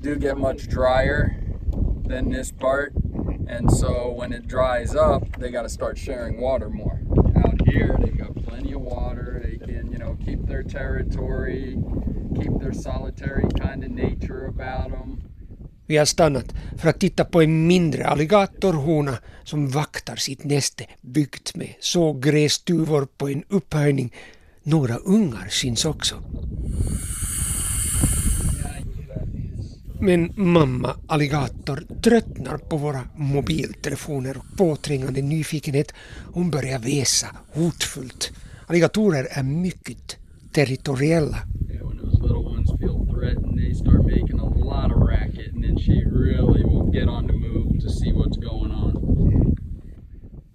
do 0.00 0.14
get 0.16 0.38
much 0.38 0.68
drier 0.68 1.34
than 2.08 2.30
this 2.30 2.52
part, 2.52 2.92
and 3.48 3.70
so 3.70 4.14
when 4.16 4.32
it 4.32 4.46
dries 4.46 4.94
up, 4.94 5.22
they 5.38 5.50
got 5.50 5.62
to 5.62 5.68
start 5.68 5.98
sharing 5.98 6.40
water 6.40 6.70
more. 6.70 7.00
Out 7.44 7.68
here, 7.68 7.96
they've 8.00 8.18
got 8.18 8.36
plenty 8.46 8.72
of 8.74 8.80
water. 8.80 9.40
They 9.42 9.58
can, 9.58 9.90
you 9.90 9.98
know, 9.98 10.16
keep 10.24 10.46
their 10.46 10.62
territory, 10.62 11.76
keep 12.36 12.58
their 12.60 12.72
solitary 12.72 13.48
kind 13.60 13.82
of 13.82 13.90
nature 13.90 14.46
about 14.46 14.90
them. 14.90 15.18
Vi 15.86 15.96
har 15.96 16.04
stannat 16.04 16.54
för 16.78 16.88
att 16.88 17.00
titta 17.00 17.24
på 17.24 17.42
en 17.42 17.66
mindre 17.66 18.06
alligatorhona 18.06 19.18
som 19.44 19.68
vaktar 19.68 20.16
sitt 20.16 20.44
näste 20.44 20.84
byggt 21.00 21.56
med 21.56 21.74
såggrästuvor 21.80 23.08
på 23.18 23.28
en 23.28 23.44
upphöjning. 23.48 24.12
Några 24.62 24.96
ungar 24.96 25.48
syns 25.48 25.84
också. 25.84 26.22
Men 30.00 30.32
mamma 30.36 30.96
alligator 31.06 31.86
tröttnar 32.02 32.58
på 32.58 32.76
våra 32.76 33.00
mobiltelefoner 33.16 34.36
och 34.36 34.58
påträngande 34.58 35.22
nyfikenhet. 35.22 35.92
Hon 36.32 36.50
börjar 36.50 36.78
väsa 36.78 37.26
hotfullt. 37.52 38.32
Alligatorer 38.66 39.28
är 39.30 39.42
mycket 39.42 40.16
territoriella 40.52 41.38
and 43.56 43.66
they 43.66 43.74
start 43.74 44.02
making 44.04 44.38
a 44.38 44.48
lot 44.64 44.92
of 44.92 45.02
racket, 45.08 45.54
and 45.54 45.64
then 45.64 45.78
she 45.78 46.04
really 46.04 46.62
will 46.64 46.90
get 46.92 47.08
on 47.08 47.26
the 47.26 47.32
move 47.32 47.80
to 47.82 47.88
see 47.90 48.12
what's 48.12 48.36
going 48.36 48.72
on. 48.72 48.92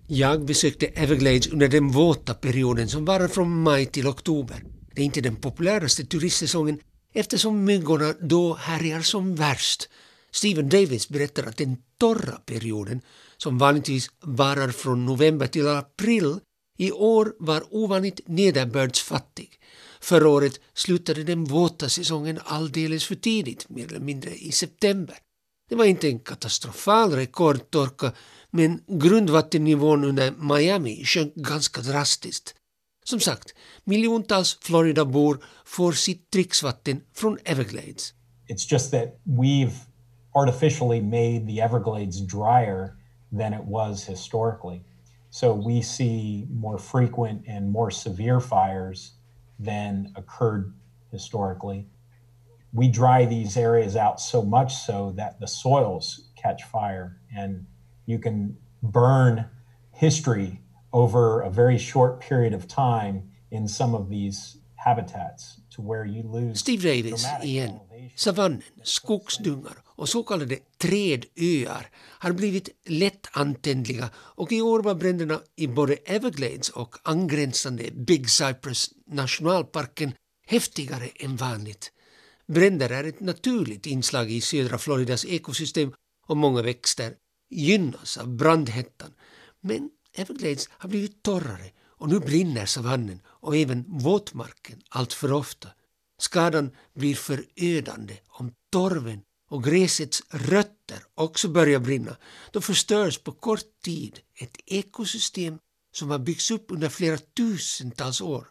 Jag 0.08 0.46
besökte 0.46 0.86
Everglades 0.86 1.48
under 1.48 1.68
den 1.68 1.92
våta 1.92 2.34
perioden 2.34 2.88
som 2.88 3.06
varar 3.06 3.28
från 3.28 3.62
maj 3.64 3.86
till 3.86 4.08
oktober. 4.08 4.64
Det 4.96 5.02
är 5.02 5.06
inte 5.06 5.22
den 5.22 5.36
populäraste 5.36 6.06
turistsäsongen 6.06 6.80
eftersom 7.14 7.64
myggorna 7.64 8.14
då 8.22 8.54
härjar 8.54 9.02
som 9.02 9.36
värst. 9.36 9.90
Steven 10.32 10.70
Davis 10.70 11.10
berättar 11.10 11.44
att 11.44 11.58
den 11.58 11.78
torra 11.98 12.38
perioden, 12.46 13.02
som 13.38 13.58
vanligtvis 13.58 14.08
varar 14.24 14.70
från 14.70 15.06
november 15.06 15.48
till 15.48 15.68
april, 15.68 16.40
i 16.78 16.92
år 16.92 17.34
var 17.40 17.64
ovanligt 17.70 18.20
nederbördsfattig. 18.28 19.50
Förra 20.02 20.30
året 20.30 20.60
slutade 20.74 21.24
den 21.24 21.44
våta 21.44 21.90
säsongen 21.90 22.40
alldeles 22.46 23.06
för 23.06 23.16
tidigt, 23.16 23.70
mer 23.70 23.88
eller 23.88 24.00
mindre 24.00 24.32
i 24.32 24.52
september. 24.52 25.18
Det 25.70 25.76
var 25.76 25.86
inte 25.86 26.08
en 26.08 26.20
katastrofal 26.20 27.12
rekordtorka, 27.12 28.12
men 28.50 28.82
grundvattennivån 28.88 30.04
under 30.04 30.32
Miami 30.32 31.06
sjönk 31.06 31.36
ganska 31.36 31.82
drastiskt. 31.82 32.56
Som 33.04 33.20
sagt, 33.20 33.54
miljontals 33.84 34.58
Floridabor 34.62 35.44
får 35.66 35.92
sitt 35.92 36.32
dricksvatten 36.32 37.02
från 37.14 37.38
Everglades. 37.46 38.14
It's 38.48 38.72
just 38.72 38.92
that 38.92 39.20
we've 39.24 39.76
artificially 40.34 41.02
made 41.02 41.48
the 41.48 41.62
Everglades 41.62 42.20
drier 42.20 42.96
than 43.40 43.54
it 43.54 43.66
was 43.66 44.10
historically. 44.10 44.82
So 45.30 45.54
we 45.68 45.82
see 45.82 46.48
more 46.50 46.78
frequent 46.78 47.48
and 47.48 47.72
more 47.72 47.92
severe 47.92 48.40
fires 48.40 49.12
than 49.62 50.12
occurred 50.16 50.74
historically. 51.12 51.88
We 52.74 52.88
dry 52.88 53.26
these 53.26 53.58
areas 53.58 53.96
out 53.96 54.20
so 54.20 54.42
much 54.42 54.76
so 54.76 55.14
that 55.18 55.40
the 55.40 55.48
soils 55.48 56.30
catch 56.36 56.64
fire 56.64 57.18
and 57.36 57.66
you 58.06 58.18
can 58.18 58.58
burn 58.82 59.46
history 59.94 60.62
over 60.94 61.42
a 61.42 61.50
very 61.50 61.78
short 61.78 62.20
period 62.20 62.54
of 62.54 62.68
time 62.68 63.30
in 63.52 63.68
some 63.68 63.94
of 63.94 64.10
these 64.10 64.58
habitats 64.76 65.62
to 65.70 65.82
where 65.82 66.06
you 66.06 66.24
lose 66.24 66.60
Steve 66.60 66.82
Davis 66.82 67.26
igen. 67.44 67.80
Savannen, 68.16 68.64
skogsdungar 68.84 69.78
och 70.02 70.10
så 70.10 70.24
kallade 70.24 70.58
trädöar 70.78 71.90
har 71.96 72.32
blivit 72.32 72.70
lättantändliga 72.86 74.10
och 74.16 74.52
i 74.52 74.62
år 74.62 74.84
var 74.84 74.96
bränderna 74.96 75.42
i 75.56 75.68
både 75.68 75.94
Everglades 75.94 76.70
och 76.70 76.96
angränsande 77.04 77.92
Big 77.92 78.30
Cypress 78.30 78.90
nationalparken 79.08 80.14
häftigare 80.48 81.10
än 81.16 81.36
vanligt. 81.36 81.92
Bränder 82.48 82.90
är 82.90 83.04
ett 83.04 83.20
naturligt 83.20 83.86
inslag 83.86 84.32
i 84.32 84.42
södra 84.42 84.78
Floridas 84.78 85.26
ekosystem 85.26 85.94
och 86.28 86.38
många 86.38 86.62
växter 86.62 87.14
gynnas 87.50 88.18
av 88.18 88.28
brandhettan. 88.28 89.14
Men 89.62 89.90
Everglades 90.14 90.70
har 90.72 90.90
blivit 90.90 91.24
torrare 91.24 91.72
och 91.86 92.10
nu 92.10 92.20
brinner 92.20 92.66
savannen 92.66 93.22
och 93.28 93.56
även 93.56 93.86
våtmarken 93.88 94.82
allt 94.90 95.14
för 95.14 95.32
ofta. 95.32 95.70
Skadan 96.20 96.72
blir 96.94 97.16
förödande 97.16 98.18
om 98.28 98.52
torven 98.72 99.22
och 99.52 99.64
gräsets 99.64 100.22
rötter 100.30 100.98
också 101.16 101.50
börjar 101.50 101.80
brinna. 101.80 102.16
Då 102.52 102.62
förstörs 102.62 103.24
på 103.24 103.32
kort 103.32 103.82
tid 103.84 104.20
ett 104.42 104.58
ekosystem 104.66 105.60
som 105.94 106.12
har 106.12 106.20
byggts 106.20 106.52
upp 106.52 106.66
under 106.70 106.90
flera 106.90 107.18
tusentals 107.18 108.22
år. 108.22 108.48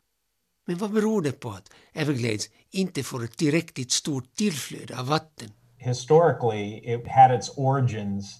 Men 0.67 0.79
vad 0.79 0.93
beror 0.93 1.23
det 1.23 1.33
på 1.33 1.51
att 1.51 1.71
Everglades 1.93 2.49
inte 2.71 3.03
får 3.03 3.25
ett 3.25 3.37
tillräckligt 3.37 3.93
stort 3.93 4.35
tillflöde 4.35 4.99
av 4.99 5.07
vatten? 5.07 5.53
Historically, 5.77 6.95
it 6.95 7.09
had 7.09 7.39
its 7.39 7.51
origins 7.57 8.39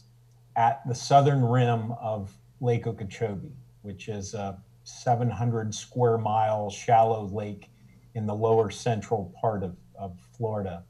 at 0.55 0.83
the 0.89 0.95
southern 0.95 1.53
rim 1.53 1.93
of 1.93 2.31
Lake 2.61 2.91
Okeechobee, 2.91 3.57
which 3.83 4.09
is 4.09 4.35
a 4.35 4.63
700 5.05 5.75
square 5.75 6.19
mile 6.19 6.71
shallow 6.71 7.27
lake 7.27 7.69
in 8.15 8.27
the 8.27 8.35
lower 8.35 8.71
central 8.71 9.33
part 9.41 9.63
of, 9.63 9.71
of 9.95 10.19
Florida. 10.37 10.85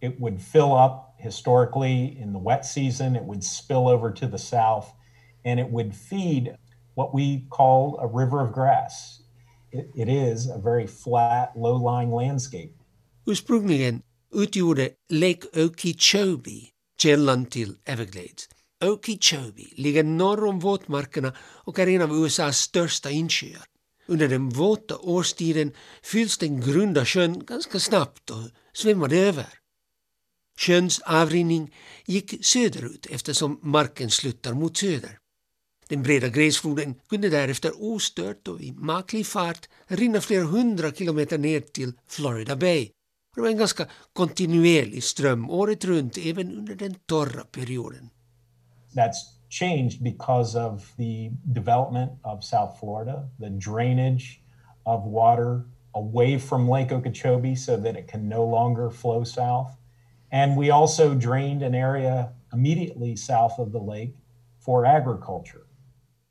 It 0.00 0.20
would 0.20 0.40
fill 0.42 0.74
up 0.74 1.14
historically 1.18 2.18
in 2.20 2.32
the 2.32 2.38
wet 2.38 2.64
season, 2.64 3.16
it 3.16 3.24
would 3.24 3.42
spill 3.44 3.88
over 3.88 4.12
to 4.12 4.26
the 4.26 4.38
south, 4.38 4.92
and 5.44 5.60
it 5.60 5.70
would 5.70 5.94
feed 5.94 6.56
what 6.94 7.14
we 7.14 7.46
call 7.50 7.98
a 8.00 8.06
river 8.06 8.40
of 8.40 8.52
grass. 8.52 9.22
It, 9.72 9.90
it 9.94 10.08
is 10.08 10.48
a 10.48 10.58
very 10.58 10.86
flat, 10.86 11.52
low 11.56 11.76
lying 11.76 12.12
landscape. 12.12 12.72
Lake 15.08 15.46
Okeechobee 15.54 16.70
källan 16.98 17.46
till 17.46 17.76
Everglades. 17.84 18.48
Okeechobee 18.84 19.72
ligger 19.76 20.04
norr 20.04 20.44
om 20.44 20.58
våtmarkerna 20.58 21.32
och 21.38 21.78
är 21.78 21.86
en 21.86 22.02
av 22.02 22.12
USAs 22.12 22.58
största 22.58 23.10
insjöar. 23.10 23.64
Under 24.08 24.28
den 24.28 24.48
våta 24.48 24.98
årstiden 24.98 25.72
fylls 26.02 26.38
den 26.38 26.60
grunda 26.60 27.04
sjön 27.04 27.44
ganska 27.46 27.78
snabbt 27.78 28.30
och 28.30 28.50
svämmade 28.72 29.16
över. 29.16 29.46
Sjöns 30.56 30.98
avrinning 30.98 31.74
gick 32.06 32.44
söderut 32.44 33.06
eftersom 33.10 33.60
marken 33.62 34.10
sluttar 34.10 34.54
mot 34.54 34.76
söder. 34.76 35.18
Den 35.88 36.02
breda 36.02 36.28
gräsfloden 36.28 36.94
kunde 37.08 37.28
därefter 37.28 37.72
ostört 37.78 38.48
och 38.48 38.60
i 38.60 38.72
maklig 38.72 39.26
fart 39.26 39.68
rinna 39.86 40.20
flera 40.20 40.44
hundra 40.44 40.92
kilometer 40.92 41.38
ner 41.38 41.60
till 41.60 41.92
Florida 42.08 42.56
Bay. 42.56 42.90
Det 43.34 43.40
var 43.40 43.48
en 43.48 43.58
ganska 43.58 43.86
kontinuerlig 44.12 45.02
ström 45.04 45.50
året 45.50 45.84
runt 45.84 46.18
även 46.18 46.58
under 46.58 46.74
den 46.74 46.94
torra 47.06 47.44
perioden. 47.44 48.10
That's 48.94 49.36
changed 49.50 50.02
because 50.02 50.58
of 50.58 50.96
the 50.96 51.30
development 51.44 52.10
of 52.22 52.44
South 52.44 52.78
Florida, 52.80 53.28
the 53.38 53.50
drainage 53.50 54.40
of 54.84 55.04
water 55.04 55.62
away 55.94 56.38
from 56.38 56.68
Lake 56.70 56.94
Okeechobee 56.94 57.56
so 57.56 57.76
that 57.76 57.96
it 57.96 58.10
can 58.10 58.28
no 58.28 58.50
longer 58.50 58.90
flow 58.90 59.24
south. 59.24 59.70
And 60.36 60.60
we 60.60 60.70
also 60.70 61.14
drained 61.14 61.62
an 61.62 61.74
area 61.74 62.28
immediately 62.52 63.16
south 63.16 63.58
of 63.58 63.72
the 63.72 63.78
lake 63.78 64.14
for 64.64 64.86
agriculture. 64.86 65.62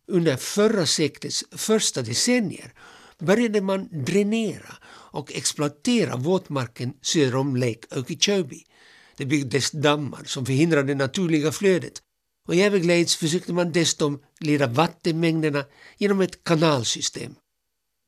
Under 0.07 0.37
förra 0.37 0.85
seklets 0.85 1.43
första 1.51 2.01
decennier 2.01 2.73
började 3.19 3.61
man 3.61 3.89
dränera 3.91 4.75
och 4.87 5.33
exploatera 5.35 6.15
våtmarken 6.15 6.93
söder 7.01 7.35
om 7.35 7.55
Lake 7.55 7.99
Okeechobee. 7.99 8.63
Det 9.17 9.25
byggdes 9.25 9.71
dammar 9.71 10.23
som 10.25 10.45
förhindrade 10.45 10.87
det 10.87 10.95
naturliga 10.95 11.51
flödet 11.51 12.01
och 12.47 12.55
i 12.55 12.61
Everglades 12.61 13.15
försökte 13.15 13.53
man 13.53 13.71
dessutom 13.71 14.21
leda 14.39 14.67
vattenmängderna 14.67 15.65
genom 15.97 16.21
ett 16.21 16.43
kanalsystem. 16.43 17.35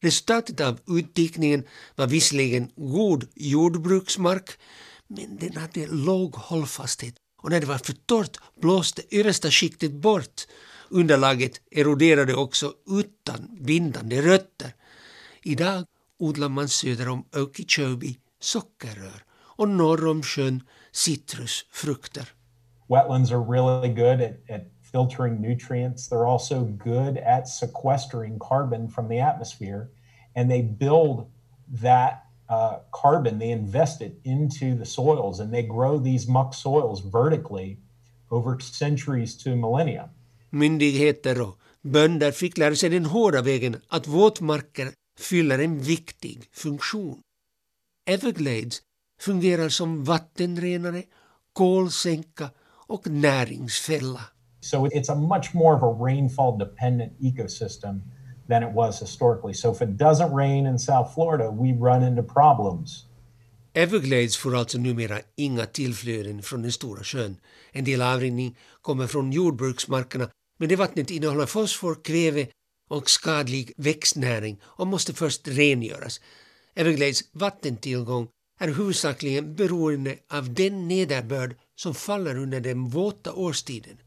Resultatet 0.03 0.61
av 0.61 0.79
utdikningen 0.87 1.63
var 1.95 2.07
visserligen 2.07 2.71
god 2.75 3.27
jordbruksmark 3.35 4.49
men 5.07 5.37
den 5.37 5.57
hade 5.57 5.87
låg 5.87 6.35
hållfasthet 6.35 7.15
och 7.41 7.49
när 7.49 7.59
det 7.59 7.67
var 7.67 7.77
för 7.77 7.93
torrt 7.93 8.37
blåste 8.61 9.01
översta 9.11 9.51
skiktet 9.51 9.93
bort. 9.93 10.47
Underlaget 10.89 11.61
eroderade 11.71 12.35
också 12.35 12.73
utan 12.87 13.57
bindande 13.61 14.21
rötter. 14.21 14.73
Idag 15.43 15.85
odlar 16.19 16.49
man 16.49 16.69
söder 16.69 17.09
om 17.09 17.25
Okeechobee 17.35 18.15
sockerrör 18.39 19.23
och 19.57 19.69
norr 19.69 20.07
om 20.07 20.23
sjön 20.23 20.63
citrusfrukter. 20.91 22.33
Wetlands 22.89 23.31
are 23.31 23.43
really 23.53 23.93
good 23.93 24.21
at, 24.21 24.49
at 24.49 24.61
filtering 24.91 25.41
nutrients. 25.41 26.09
They're 26.09 26.27
also 26.27 26.65
good 26.65 27.17
at 27.17 27.47
sequestering 27.47 28.39
carbon 28.39 28.89
from 28.89 29.09
the 29.09 29.19
atmosphere, 29.19 29.87
and 30.35 30.49
they 30.49 30.61
build 30.63 31.25
that 31.81 32.26
uh, 32.49 32.79
carbon, 32.91 33.39
they 33.39 33.51
invest 33.51 34.01
it 34.01 34.19
into 34.23 34.77
the 34.77 34.85
soils, 34.85 35.39
and 35.39 35.53
they 35.53 35.63
grow 35.63 35.97
these 35.97 36.27
muck 36.27 36.53
soils 36.53 37.01
vertically 37.01 37.77
over 38.31 38.59
centuries 38.59 39.37
to 39.37 39.55
millennia. 39.55 40.09
Myndigheter 40.49 41.41
och 41.41 41.57
bönder 41.81 42.31
fick 42.31 42.57
lära 42.57 42.75
sig 42.75 42.89
den 42.89 43.05
hårda 43.05 43.41
vägen 43.41 43.81
att 43.87 44.07
våtmarker 44.07 44.91
fyller 45.19 45.59
en 45.59 45.79
viktig 45.79 46.43
funktion. 46.51 47.19
Everglades 48.09 48.81
fungerar 49.19 49.69
som 49.69 50.03
vattenrenare, 50.03 51.03
kolsänka 51.53 52.49
och 52.87 53.07
näringsfälla. 53.07 54.21
So 54.61 54.87
it's 54.87 55.11
a 55.11 55.15
much 55.15 55.53
more 55.53 55.75
of 55.75 55.83
a 55.83 56.03
rainfall 56.05 56.57
dependent 56.59 57.13
ecosystem 57.19 58.01
than 58.47 58.63
it 58.63 58.73
was 58.73 58.99
historically. 58.99 59.53
So 59.53 59.71
if 59.71 59.81
it 59.81 59.97
doesn't 59.97 60.33
rain 60.33 60.65
in 60.65 60.79
South 60.79 61.13
Florida, 61.13 61.51
we 61.51 61.73
run 61.73 62.03
into 62.03 62.23
problems. 62.23 63.03
Everglades 63.73 64.37
får 64.37 64.55
alltså 64.55 64.77
numera 64.77 65.19
inga 65.35 65.65
tillflöden 65.65 66.41
från 66.41 66.61
den 66.61 66.71
stora 66.71 67.03
sjön. 67.03 67.37
En 67.71 67.85
del 67.85 68.01
avrinning 68.01 68.57
kommer 68.81 69.07
från 69.07 69.31
jordbruksmarkerna 69.31 70.29
men 70.57 70.69
det 70.69 70.75
vattnet 70.75 71.11
innehåller 71.11 71.45
fosfor, 71.45 71.95
kväve 72.03 72.47
och 72.89 73.09
skadlig 73.09 73.73
växtnäring 73.77 74.59
och 74.63 74.87
måste 74.87 75.13
först 75.13 75.47
rengöras. 75.47 76.21
Everglades 76.75 77.21
vattentillgång 77.31 78.27
är 78.59 78.67
huvudsakligen 78.67 79.55
beroende 79.55 80.15
av 80.29 80.53
den 80.53 80.87
nederbörd 80.87 81.55
som 81.75 81.95
faller 81.95 82.37
under 82.37 82.59
den 82.59 82.89
våta 82.89 83.33
årstiden. 83.33 83.97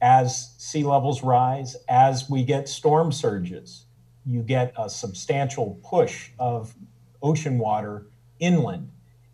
As 0.00 0.54
sea 0.56 0.82
levels 0.82 1.22
rise, 1.22 1.76
as 1.88 2.28
we 2.30 2.42
get 2.42 2.68
storm 2.68 3.12
surges, 3.12 3.84
you 4.24 4.42
get 4.42 4.72
a 4.78 4.88
substantial 4.88 5.78
push 5.82 6.30
of 6.38 6.74
ocean 7.22 7.58
water 7.58 8.06
inland. 8.38 8.90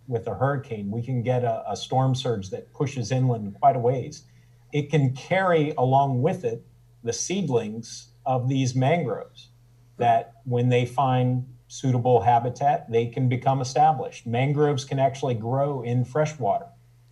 With 0.08 0.26
a 0.26 0.34
hurricane, 0.34 0.90
we 0.90 1.02
can 1.02 1.22
get 1.22 1.44
a, 1.44 1.64
a 1.70 1.76
storm 1.76 2.14
surge 2.14 2.50
that 2.50 2.72
pushes 2.72 3.10
inland 3.10 3.56
quite 3.58 3.76
a 3.76 3.80
ways. 3.80 4.24
It 4.72 4.90
can 4.90 5.14
carry 5.14 5.72
along 5.76 6.22
with 6.22 6.44
it 6.44 6.64
the 7.02 7.12
seedlings 7.12 8.10
of 8.24 8.48
these 8.48 8.74
mangroves 8.74 9.48
that 9.96 10.34
when 10.44 10.68
they 10.68 10.84
find 10.84 11.46
suitable 11.68 12.20
habitat, 12.20 12.90
they 12.90 13.06
can 13.06 13.28
become 13.28 13.60
established. 13.60 14.26
Mangroves 14.26 14.84
can 14.84 14.98
actually 14.98 15.34
grow 15.34 15.82
in 15.82 16.04
fresh 16.04 16.38
water. 16.38 16.66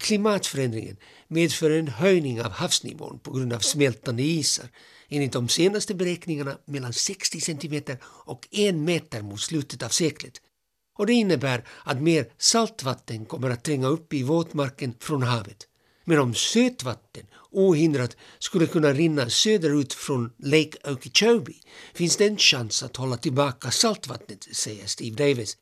Klimatförändringen 0.05 0.97
medför 1.29 1.71
en 1.71 1.89
höjning 1.89 2.43
av 2.43 2.51
havsnivån 2.51 3.19
på 3.19 3.33
grund 3.33 3.53
av 3.53 3.59
smältande 3.59 4.23
isar. 4.23 4.69
Enligt 5.09 5.33
de 5.33 5.49
senaste 5.49 5.95
beräkningarna 5.95 6.59
mellan 6.67 6.93
60 6.93 7.41
centimeter 7.41 7.99
och 8.05 8.49
en 8.51 8.85
meter 8.85 9.23
mot 9.23 9.41
slutet 9.41 9.83
av 9.83 9.89
seklet. 9.89 10.33
Och 10.99 11.07
det 11.07 11.13
innebär 11.13 11.65
att 11.85 12.03
mer 12.03 12.27
saltvatten 12.39 13.25
kommer 13.25 13.51
att 13.51 13.65
tränga 13.65 13.87
upp 13.87 14.13
i 14.13 14.23
våtmarken 14.23 14.95
från 15.01 15.23
havet. 15.23 15.67
Men 16.05 16.19
om 16.19 16.35
sötvatten 16.35 17.27
ohindrat 17.51 18.17
skulle 18.39 18.67
kunna 18.67 18.93
rinna 18.93 19.31
söderut 19.31 19.93
från 19.93 20.33
Lake 20.39 20.93
Okeechobee 20.93 21.61
finns 21.95 22.17
det 22.17 22.27
en 22.27 22.39
chans 22.39 22.83
att 22.83 22.97
hålla 22.97 23.17
tillbaka 23.17 23.71
saltvattnet, 23.71 24.49
säger 24.53 24.87
Steve 24.87 25.17
Davis. 25.17 25.57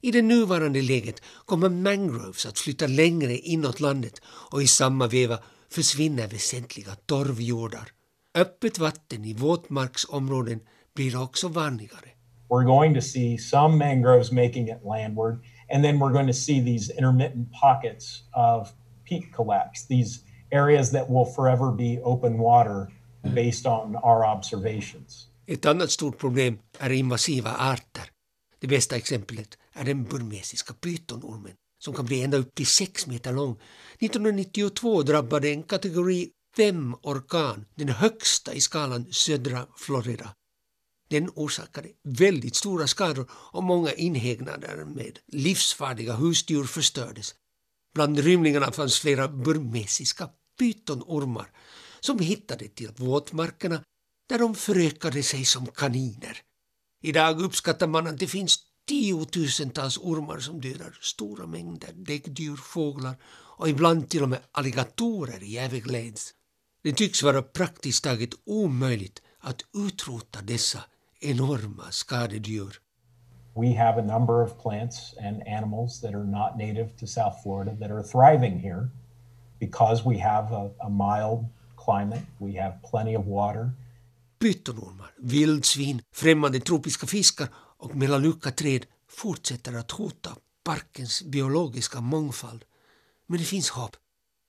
I 0.00 0.10
det 0.10 0.22
nuvarande 0.22 0.82
läget 0.82 1.22
kommer 1.44 1.68
mangroves 1.68 2.46
att 2.46 2.58
flytta 2.58 2.86
längre 2.86 3.36
inåt 3.36 3.80
landet 3.80 4.20
och 4.24 4.62
i 4.62 4.66
samma 4.66 5.06
veva 5.06 5.38
försvinner 5.70 6.28
väsentliga 6.28 6.94
torvjordar. 7.06 7.88
Öppet 8.34 8.78
vatten 8.78 9.24
i 9.24 9.34
våtmarksområden 9.34 10.60
blir 10.94 11.22
också 11.22 11.48
vanligare. 11.48 12.08
We're 12.48 12.66
going 12.66 12.94
to 12.94 13.00
see 13.00 13.38
some 13.38 13.76
mangroves 13.76 14.32
making 14.32 14.68
it 14.68 14.80
landward, 14.84 15.44
and 15.74 15.84
then 15.84 15.98
we're 15.98 16.12
going 16.12 16.26
to 16.26 16.32
see 16.32 16.64
these 16.64 16.92
intermittent 16.92 17.48
pockets 17.60 18.22
of 18.32 18.68
peak 19.08 19.34
collapse, 19.36 19.86
these 19.88 20.20
areas 20.50 20.90
that 20.90 21.08
will 21.08 21.26
forever 21.36 21.72
be 21.76 22.00
open 22.02 22.38
water 22.38 22.86
based 23.34 23.66
on 23.66 23.96
our 23.96 24.24
observations. 24.36 25.28
Ett 25.46 25.66
annat 25.66 25.90
stort 25.90 26.18
problem 26.18 26.58
är 26.78 26.90
invasiva 26.90 27.50
arter. 27.50 28.04
Det 28.60 28.66
bästa 28.66 28.96
exemplet 28.96 29.58
är 29.78 29.84
den 29.84 30.04
burmesiska 30.04 30.74
pytonormen 30.74 31.54
som 31.78 31.94
kan 31.94 32.06
bli 32.06 32.22
ända 32.22 32.36
upp 32.36 32.54
till 32.54 32.66
6 32.66 33.06
meter 33.06 33.32
lång. 33.32 33.60
1992 33.98 35.02
drabbade 35.02 35.48
en 35.48 35.62
kategori 35.62 36.30
5-orkan, 36.56 37.64
den 37.74 37.88
högsta 37.88 38.54
i 38.54 38.60
skalan 38.60 39.06
södra 39.12 39.66
Florida. 39.76 40.34
Den 41.10 41.30
orsakade 41.34 41.88
väldigt 42.04 42.56
stora 42.56 42.86
skador 42.86 43.30
och 43.30 43.62
många 43.62 43.92
inhägnader 43.92 44.84
med 44.84 45.18
livsfarliga 45.26 46.14
husdjur 46.14 46.64
förstördes. 46.64 47.34
Bland 47.94 48.18
rymlingarna 48.18 48.72
fanns 48.72 48.98
flera 48.98 49.28
burmesiska 49.28 50.28
pytonormar 50.58 51.50
som 52.00 52.18
hittade 52.18 52.68
till 52.68 52.90
våtmarkerna 52.96 53.82
där 54.28 54.38
de 54.38 54.54
förökade 54.54 55.22
sig 55.22 55.44
som 55.44 55.66
kaniner. 55.66 56.42
Idag 57.02 57.40
uppskattar 57.40 57.86
man 57.86 58.06
att 58.06 58.18
det 58.18 58.26
finns 58.26 58.58
tiotusentals 58.88 59.98
ormar 59.98 60.38
som 60.38 60.60
dödar 60.60 60.98
stora 61.00 61.46
mängder 61.46 61.92
däggdjur, 61.94 62.56
fåglar 62.56 63.16
och 63.58 63.68
ibland 63.68 64.08
till 64.08 64.22
och 64.22 64.28
med 64.28 64.38
alligatorer 64.52 65.42
i 65.42 65.58
Everglades. 65.58 66.34
Det 66.82 66.92
tycks 66.92 67.22
vara 67.22 67.42
praktiskt 67.42 68.04
taget 68.04 68.30
omöjligt 68.46 69.22
att 69.40 69.60
utrota 69.74 70.38
dessa 70.42 70.78
enorma 71.20 71.90
skadedjur. 71.90 72.80
We 73.54 73.74
have 73.74 74.00
a 74.00 74.18
number 74.18 74.42
of 74.42 74.62
plants 74.62 75.14
and 75.20 75.42
animals 75.42 76.00
that 76.00 76.14
are 76.14 76.24
not 76.24 76.56
native 76.58 76.88
to 77.00 77.06
South 77.06 77.42
Florida 77.42 77.76
that 77.80 77.90
are 77.90 78.02
thriving 78.02 78.60
here 78.60 78.88
because 79.58 80.02
we 80.04 80.18
have 80.18 80.54
a, 80.54 80.70
a 80.80 80.88
mild 80.88 81.44
climate, 81.84 82.22
we 82.38 82.60
have 82.62 82.78
plenty 82.90 83.16
of 83.16 83.26
water. 83.26 83.70
Pytonormar, 84.38 85.10
vildsvin, 85.18 86.02
främmande 86.14 86.60
tropiska 86.60 87.06
fiskar 87.06 87.48
och 87.78 87.96
melaleucaträd 87.96 88.86
fortsätter 89.08 89.72
att 89.72 89.90
hota 89.90 90.36
parkens 90.64 91.22
biologiska 91.22 92.00
mångfald. 92.00 92.64
Men 93.26 93.38
det 93.38 93.44
finns 93.44 93.68
hopp. 93.70 93.96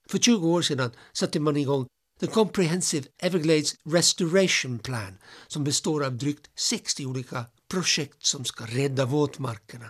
För 0.10 0.18
20 0.18 0.48
år 0.48 0.62
sedan 0.62 0.92
satte 1.14 1.40
man 1.40 1.58
igång 1.58 1.88
The 2.20 2.28
Comprehensive 2.28 3.08
Everglades 3.18 3.76
Restoration 3.84 4.80
Plan 4.80 5.18
som 5.48 5.64
består 5.64 6.06
av 6.06 6.18
drygt 6.18 6.50
60 6.56 7.06
olika 7.06 7.46
projekt 7.68 8.26
som 8.26 8.46
ska 8.46 8.66
rädda 8.66 9.06
våtmarkerna. 9.06 9.90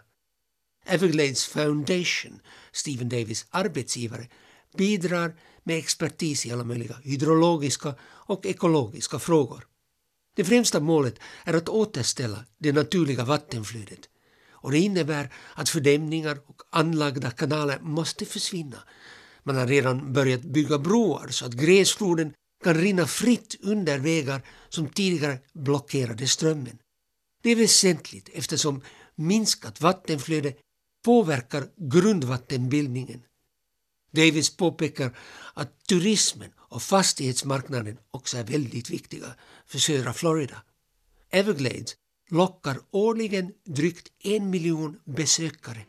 Everglades 0.85 1.45
Foundation, 1.45 2.39
Stephen 2.71 3.09
Davis 3.09 3.45
arbetsgivare, 3.49 4.27
bidrar 4.77 5.35
med 5.63 5.77
expertis 5.77 6.45
i 6.45 6.51
alla 6.51 6.63
möjliga 6.63 6.95
hydrologiska 7.03 7.95
och 8.01 8.45
ekologiska 8.45 9.19
frågor. 9.19 9.68
Det 10.39 10.45
främsta 10.45 10.79
målet 10.79 11.19
är 11.43 11.53
att 11.53 11.69
återställa 11.69 12.45
det 12.57 12.71
naturliga 12.71 13.25
vattenflödet 13.25 13.99
och 14.51 14.71
det 14.71 14.79
innebär 14.79 15.33
att 15.53 15.69
fördämningar 15.69 16.37
och 16.47 16.61
anlagda 16.69 17.31
kanaler 17.31 17.79
måste 17.79 18.25
försvinna. 18.25 18.77
Man 19.43 19.55
har 19.55 19.67
redan 19.67 20.13
börjat 20.13 20.41
bygga 20.41 20.77
broar 20.77 21.27
så 21.27 21.45
att 21.45 21.53
gräsfloden 21.53 22.33
kan 22.63 22.73
rinna 22.73 23.07
fritt 23.07 23.55
under 23.61 23.99
vägar 23.99 24.41
som 24.69 24.89
tidigare 24.89 25.39
blockerade 25.53 26.27
strömmen. 26.27 26.77
Det 27.41 27.49
är 27.49 27.55
väsentligt 27.55 28.29
eftersom 28.33 28.81
minskat 29.15 29.81
vattenflöde 29.81 30.53
påverkar 31.05 31.67
grundvattenbildningen. 31.77 33.21
Davis 34.11 34.57
påpekar 34.57 35.17
att 35.53 35.85
turismen 35.87 36.51
och 36.69 36.81
fastighetsmarknaden 36.81 37.97
också 38.11 38.37
är 38.37 38.43
väldigt 38.43 38.89
viktiga 38.89 39.25
för 39.65 39.79
södra 39.79 40.13
Florida. 40.13 40.63
Everglades 41.31 41.95
lockar 42.29 42.77
årligen 42.91 43.51
drygt 43.65 44.07
en 44.23 44.49
miljon 44.49 44.99
besökare. 45.05 45.85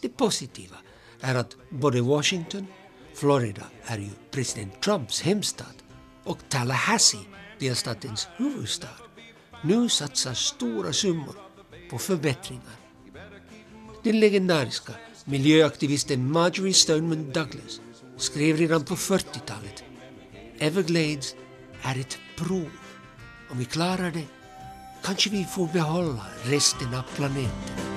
Det 0.00 0.08
positiva 0.08 0.76
är 1.20 1.34
att 1.34 1.56
både 1.70 2.00
Washington, 2.00 2.66
Florida 3.14 3.66
är 3.84 3.98
ju 3.98 4.10
president 4.30 4.82
Trumps 4.82 5.22
hemstad 5.22 5.74
och 6.24 6.38
Tallahassee, 6.48 7.26
delstatens 7.58 8.28
huvudstad, 8.36 8.96
nu 9.64 9.88
satsar 9.88 10.34
stora 10.34 10.92
summor 10.92 11.36
på 11.90 11.98
förbättringar. 11.98 12.76
Den 14.02 14.20
legendariska 14.20 14.92
miljöaktivisten 15.24 16.32
Marjorie 16.32 16.74
Stoneman 16.74 17.32
Douglas 17.32 17.80
skrev 18.16 18.56
redan 18.56 18.84
på 18.84 18.94
40-talet 18.94 19.84
Everglades 20.58 21.34
är 21.82 22.00
ett 22.00 22.18
prov. 22.36 22.70
Om 23.50 23.58
vi 23.58 23.64
klarar 23.64 24.10
det 24.10 24.26
kanske 25.04 25.30
vi 25.30 25.44
får 25.44 25.66
behålla 25.66 26.26
resten 26.44 26.94
av 26.94 27.02
planeten. 27.16 27.88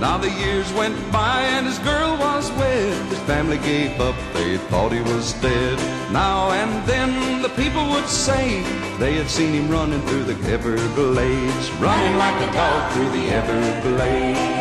Now 0.00 0.18
the 0.18 0.30
years 0.30 0.72
went 0.72 0.96
by 1.12 1.44
and 1.56 1.66
his 1.66 1.78
girl 1.78 2.16
was 2.16 2.50
wed. 2.52 2.94
His 3.10 3.18
family 3.18 3.58
gave 3.58 4.00
up, 4.00 4.14
they 4.32 4.56
thought 4.56 4.92
he 4.92 5.00
was 5.00 5.34
dead. 5.42 5.78
Now 6.12 6.50
and 6.50 6.86
then 6.86 7.42
the 7.42 7.50
people 7.50 7.84
would 7.90 8.08
say 8.08 8.62
they 8.98 9.12
had 9.18 9.28
seen 9.28 9.52
him 9.52 9.68
running 9.70 10.00
through 10.06 10.24
the 10.24 10.38
Everglades, 10.50 11.70
running 11.80 12.16
like 12.16 12.48
a 12.48 12.52
dog 12.52 12.92
through 12.92 13.10
the 13.10 13.28
Everglades. 13.28 14.59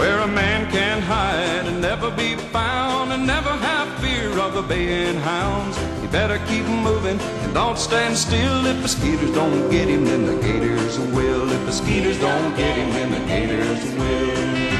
Where 0.00 0.20
a 0.20 0.26
man 0.26 0.70
can 0.70 1.02
hide 1.02 1.66
and 1.66 1.82
never 1.82 2.10
be 2.10 2.34
found 2.34 3.12
and 3.12 3.26
never 3.26 3.50
have 3.50 3.86
fear 4.00 4.30
of 4.40 4.54
the 4.54 4.62
baying 4.62 5.16
hounds. 5.16 5.76
You 6.02 6.08
better 6.08 6.38
keep 6.46 6.64
moving 6.64 7.20
and 7.20 7.52
don't 7.52 7.78
stand 7.78 8.16
still. 8.16 8.64
If 8.64 8.80
the 8.80 8.88
skeeters 8.88 9.30
don't 9.34 9.70
get 9.70 9.88
him, 9.88 10.06
then 10.06 10.24
the 10.24 10.40
gators 10.40 10.98
will. 10.98 11.52
If 11.52 11.66
the 11.66 11.72
skeeters 11.72 12.18
don't 12.18 12.56
get 12.56 12.78
him, 12.78 12.90
then 12.96 13.10
the 13.10 13.22
gators 13.28 13.82
will. 14.00 14.70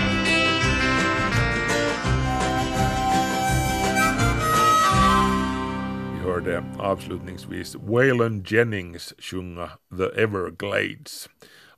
Hörde 6.25 6.62
avslutningsvis 6.79 7.77
Waylon 7.77 8.43
Jennings 8.43 9.14
sjunga 9.18 9.71
The 9.91 10.11
Everglades. 10.16 11.29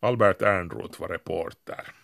Albert 0.01 0.43
Ernroth 0.43 1.01
var 1.01 1.09
reporter. 1.09 2.01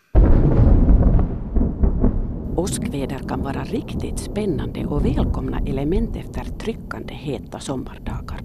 Åskväder 2.59 3.19
kan 3.29 3.43
vara 3.43 3.65
riktigt 3.65 4.19
spännande 4.19 4.87
och 4.87 5.05
välkomna 5.05 5.59
element 5.67 6.17
efter 6.17 6.45
tryckande 6.45 7.15
heta 7.15 7.61
sommardagar. 7.61 8.41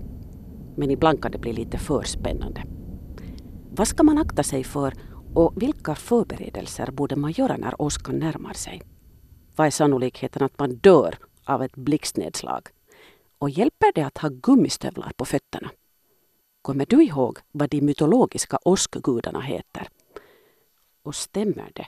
Men 0.78 0.91
ibland 0.91 1.22
kan 1.22 1.32
det 1.32 1.38
bli 1.38 1.53
lite 1.53 1.78
för 1.78 2.03
spännande. 2.03 2.64
Vad 3.70 3.88
ska 3.88 4.03
man 4.03 4.18
akta 4.18 4.43
sig 4.43 4.64
för 4.64 4.93
och 5.34 5.61
vilka 5.61 5.95
förberedelser 5.95 6.91
borde 6.91 7.16
man 7.16 7.32
göra 7.32 7.57
när 7.57 7.82
åskan 7.82 8.20
närmar 8.20 8.53
sig? 8.53 8.82
Vad 9.55 9.68
är 9.68 9.72
sannolikheten 9.72 10.43
att 10.43 10.59
man 10.59 10.76
dör 10.76 11.18
av 11.45 11.64
ett 11.64 11.76
blixtnedslag? 11.76 12.68
Och 13.38 13.49
hjälper 13.49 13.91
det 13.95 14.01
att 14.01 14.18
ha 14.18 14.30
gummistövlar 14.30 15.11
på 15.18 15.26
fötterna? 15.26 15.70
Kommer 16.61 16.86
du 16.86 17.03
ihåg 17.03 17.39
vad 17.51 17.70
de 17.70 17.82
mytologiska 17.82 18.59
åskgudarna 18.66 19.41
heter? 19.41 19.88
Och 21.03 21.16
stämmer 21.16 21.72
det 21.74 21.86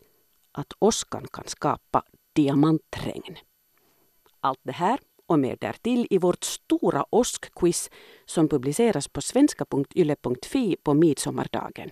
att 0.58 0.74
åskan 0.80 1.28
kan 1.32 1.44
skapa 1.48 2.04
diamantregn? 2.36 3.38
Allt 4.40 4.60
det 4.64 4.72
här 4.72 5.00
och 5.26 5.40
mer 5.40 5.58
därtill 5.62 6.08
i 6.10 6.18
vårt 6.18 6.44
stora 6.44 7.06
åskquiz 7.10 7.90
som 8.26 8.50
publiceras 8.50 9.08
på 9.08 9.22
svenska.yle.fi 9.22 10.78
på 10.84 10.94
midsommardagen. 10.94 11.90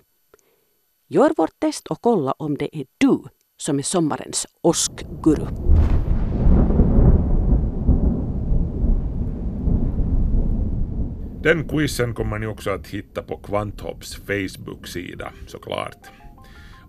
Gör 1.08 1.32
vårt 1.38 1.60
test 1.60 1.88
och 1.88 2.02
kolla 2.02 2.32
om 2.32 2.58
det 2.58 2.78
är 2.78 2.86
du 2.98 3.24
som 3.58 3.80
är 3.80 3.84
sommarens 3.84 4.48
åskguru. 4.62 5.48
Den 11.44 11.68
quizen 11.68 12.14
kommer 12.14 12.40
ni 12.40 12.48
också 12.48 12.70
att 12.70 12.88
hitta 12.88 13.24
på 13.24 13.38
Kvanthopps 13.38 14.16
Facebook-sida 14.16 15.34
såklart. 15.48 16.23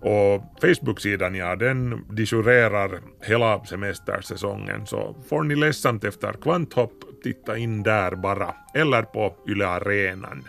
Och 0.01 0.43
Facebook-sidan, 0.61 1.35
ja, 1.35 1.55
den 1.55 2.05
disjurerar 2.15 2.99
hela 3.21 3.65
semestersäsongen, 3.65 4.85
så 4.85 5.15
får 5.29 5.43
ni 5.43 5.55
ledsamt 5.55 6.03
efter 6.03 6.33
Kvanthopp 6.33 6.91
titta 7.23 7.57
in 7.57 7.83
där 7.83 8.15
bara, 8.15 8.55
eller 8.73 9.01
på 9.01 9.35
Yle 9.47 9.67
Arenan. 9.67 10.43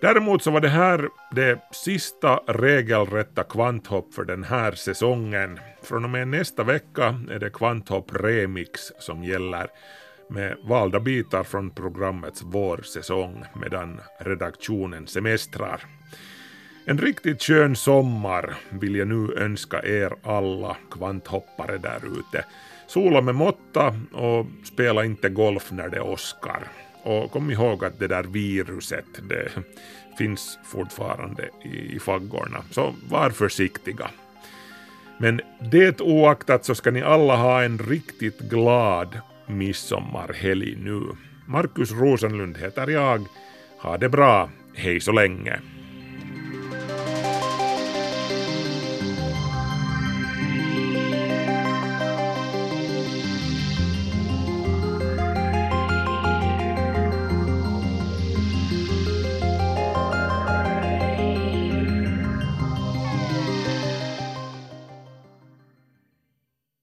Däremot 0.00 0.42
så 0.42 0.50
var 0.50 0.60
det 0.60 0.68
här 0.68 1.08
det 1.30 1.58
sista 1.72 2.36
regelrätta 2.36 3.44
kvanthopp 3.44 4.14
för 4.14 4.24
den 4.24 4.44
här 4.44 4.72
säsongen. 4.72 5.58
Från 5.82 6.04
och 6.04 6.10
med 6.10 6.28
nästa 6.28 6.64
vecka 6.64 7.20
är 7.30 7.38
det 7.38 7.50
kvanthopp 7.50 8.14
remix 8.14 8.80
som 8.98 9.24
gäller 9.24 9.68
med 10.30 10.56
valda 10.64 11.00
bitar 11.00 11.42
från 11.42 11.70
programmets 11.70 12.42
vårsäsong 12.42 13.44
medan 13.62 14.00
redaktionen 14.20 15.06
semestrar. 15.06 15.99
En 16.90 16.98
riktigt 16.98 17.42
skön 17.42 17.76
sommar 17.76 18.54
vill 18.70 18.94
jag 18.94 19.08
nu 19.08 19.34
önska 19.36 19.82
er 19.82 20.12
alla 20.22 20.76
kvanthoppare 20.90 21.78
där 21.78 22.00
ute. 22.06 22.44
Sola 22.86 23.20
med 23.20 23.34
måtta 23.34 23.94
och 24.12 24.46
spela 24.64 25.04
inte 25.04 25.28
golf 25.28 25.70
när 25.70 25.88
det 25.88 26.00
åskar. 26.00 26.64
Och 27.02 27.30
kom 27.30 27.50
ihåg 27.50 27.84
att 27.84 27.98
det 27.98 28.06
där 28.06 28.22
viruset, 28.22 29.04
det 29.28 29.48
finns 30.18 30.58
fortfarande 30.64 31.48
i 31.62 31.98
faggorna, 31.98 32.64
så 32.70 32.94
var 33.08 33.30
försiktiga. 33.30 34.10
Men 35.18 35.40
det 35.70 36.00
oaktat 36.00 36.64
så 36.64 36.74
ska 36.74 36.90
ni 36.90 37.02
alla 37.02 37.36
ha 37.36 37.62
en 37.62 37.78
riktigt 37.78 38.38
glad 38.38 39.20
midsommarhelg 39.46 40.76
nu. 40.76 41.02
Markus 41.46 41.92
Rosenlund 41.92 42.58
heter 42.58 42.86
jag. 42.86 43.24
Ha 43.78 43.96
det 43.96 44.08
bra. 44.08 44.50
Hej 44.74 45.00
så 45.00 45.12
länge. 45.12 45.60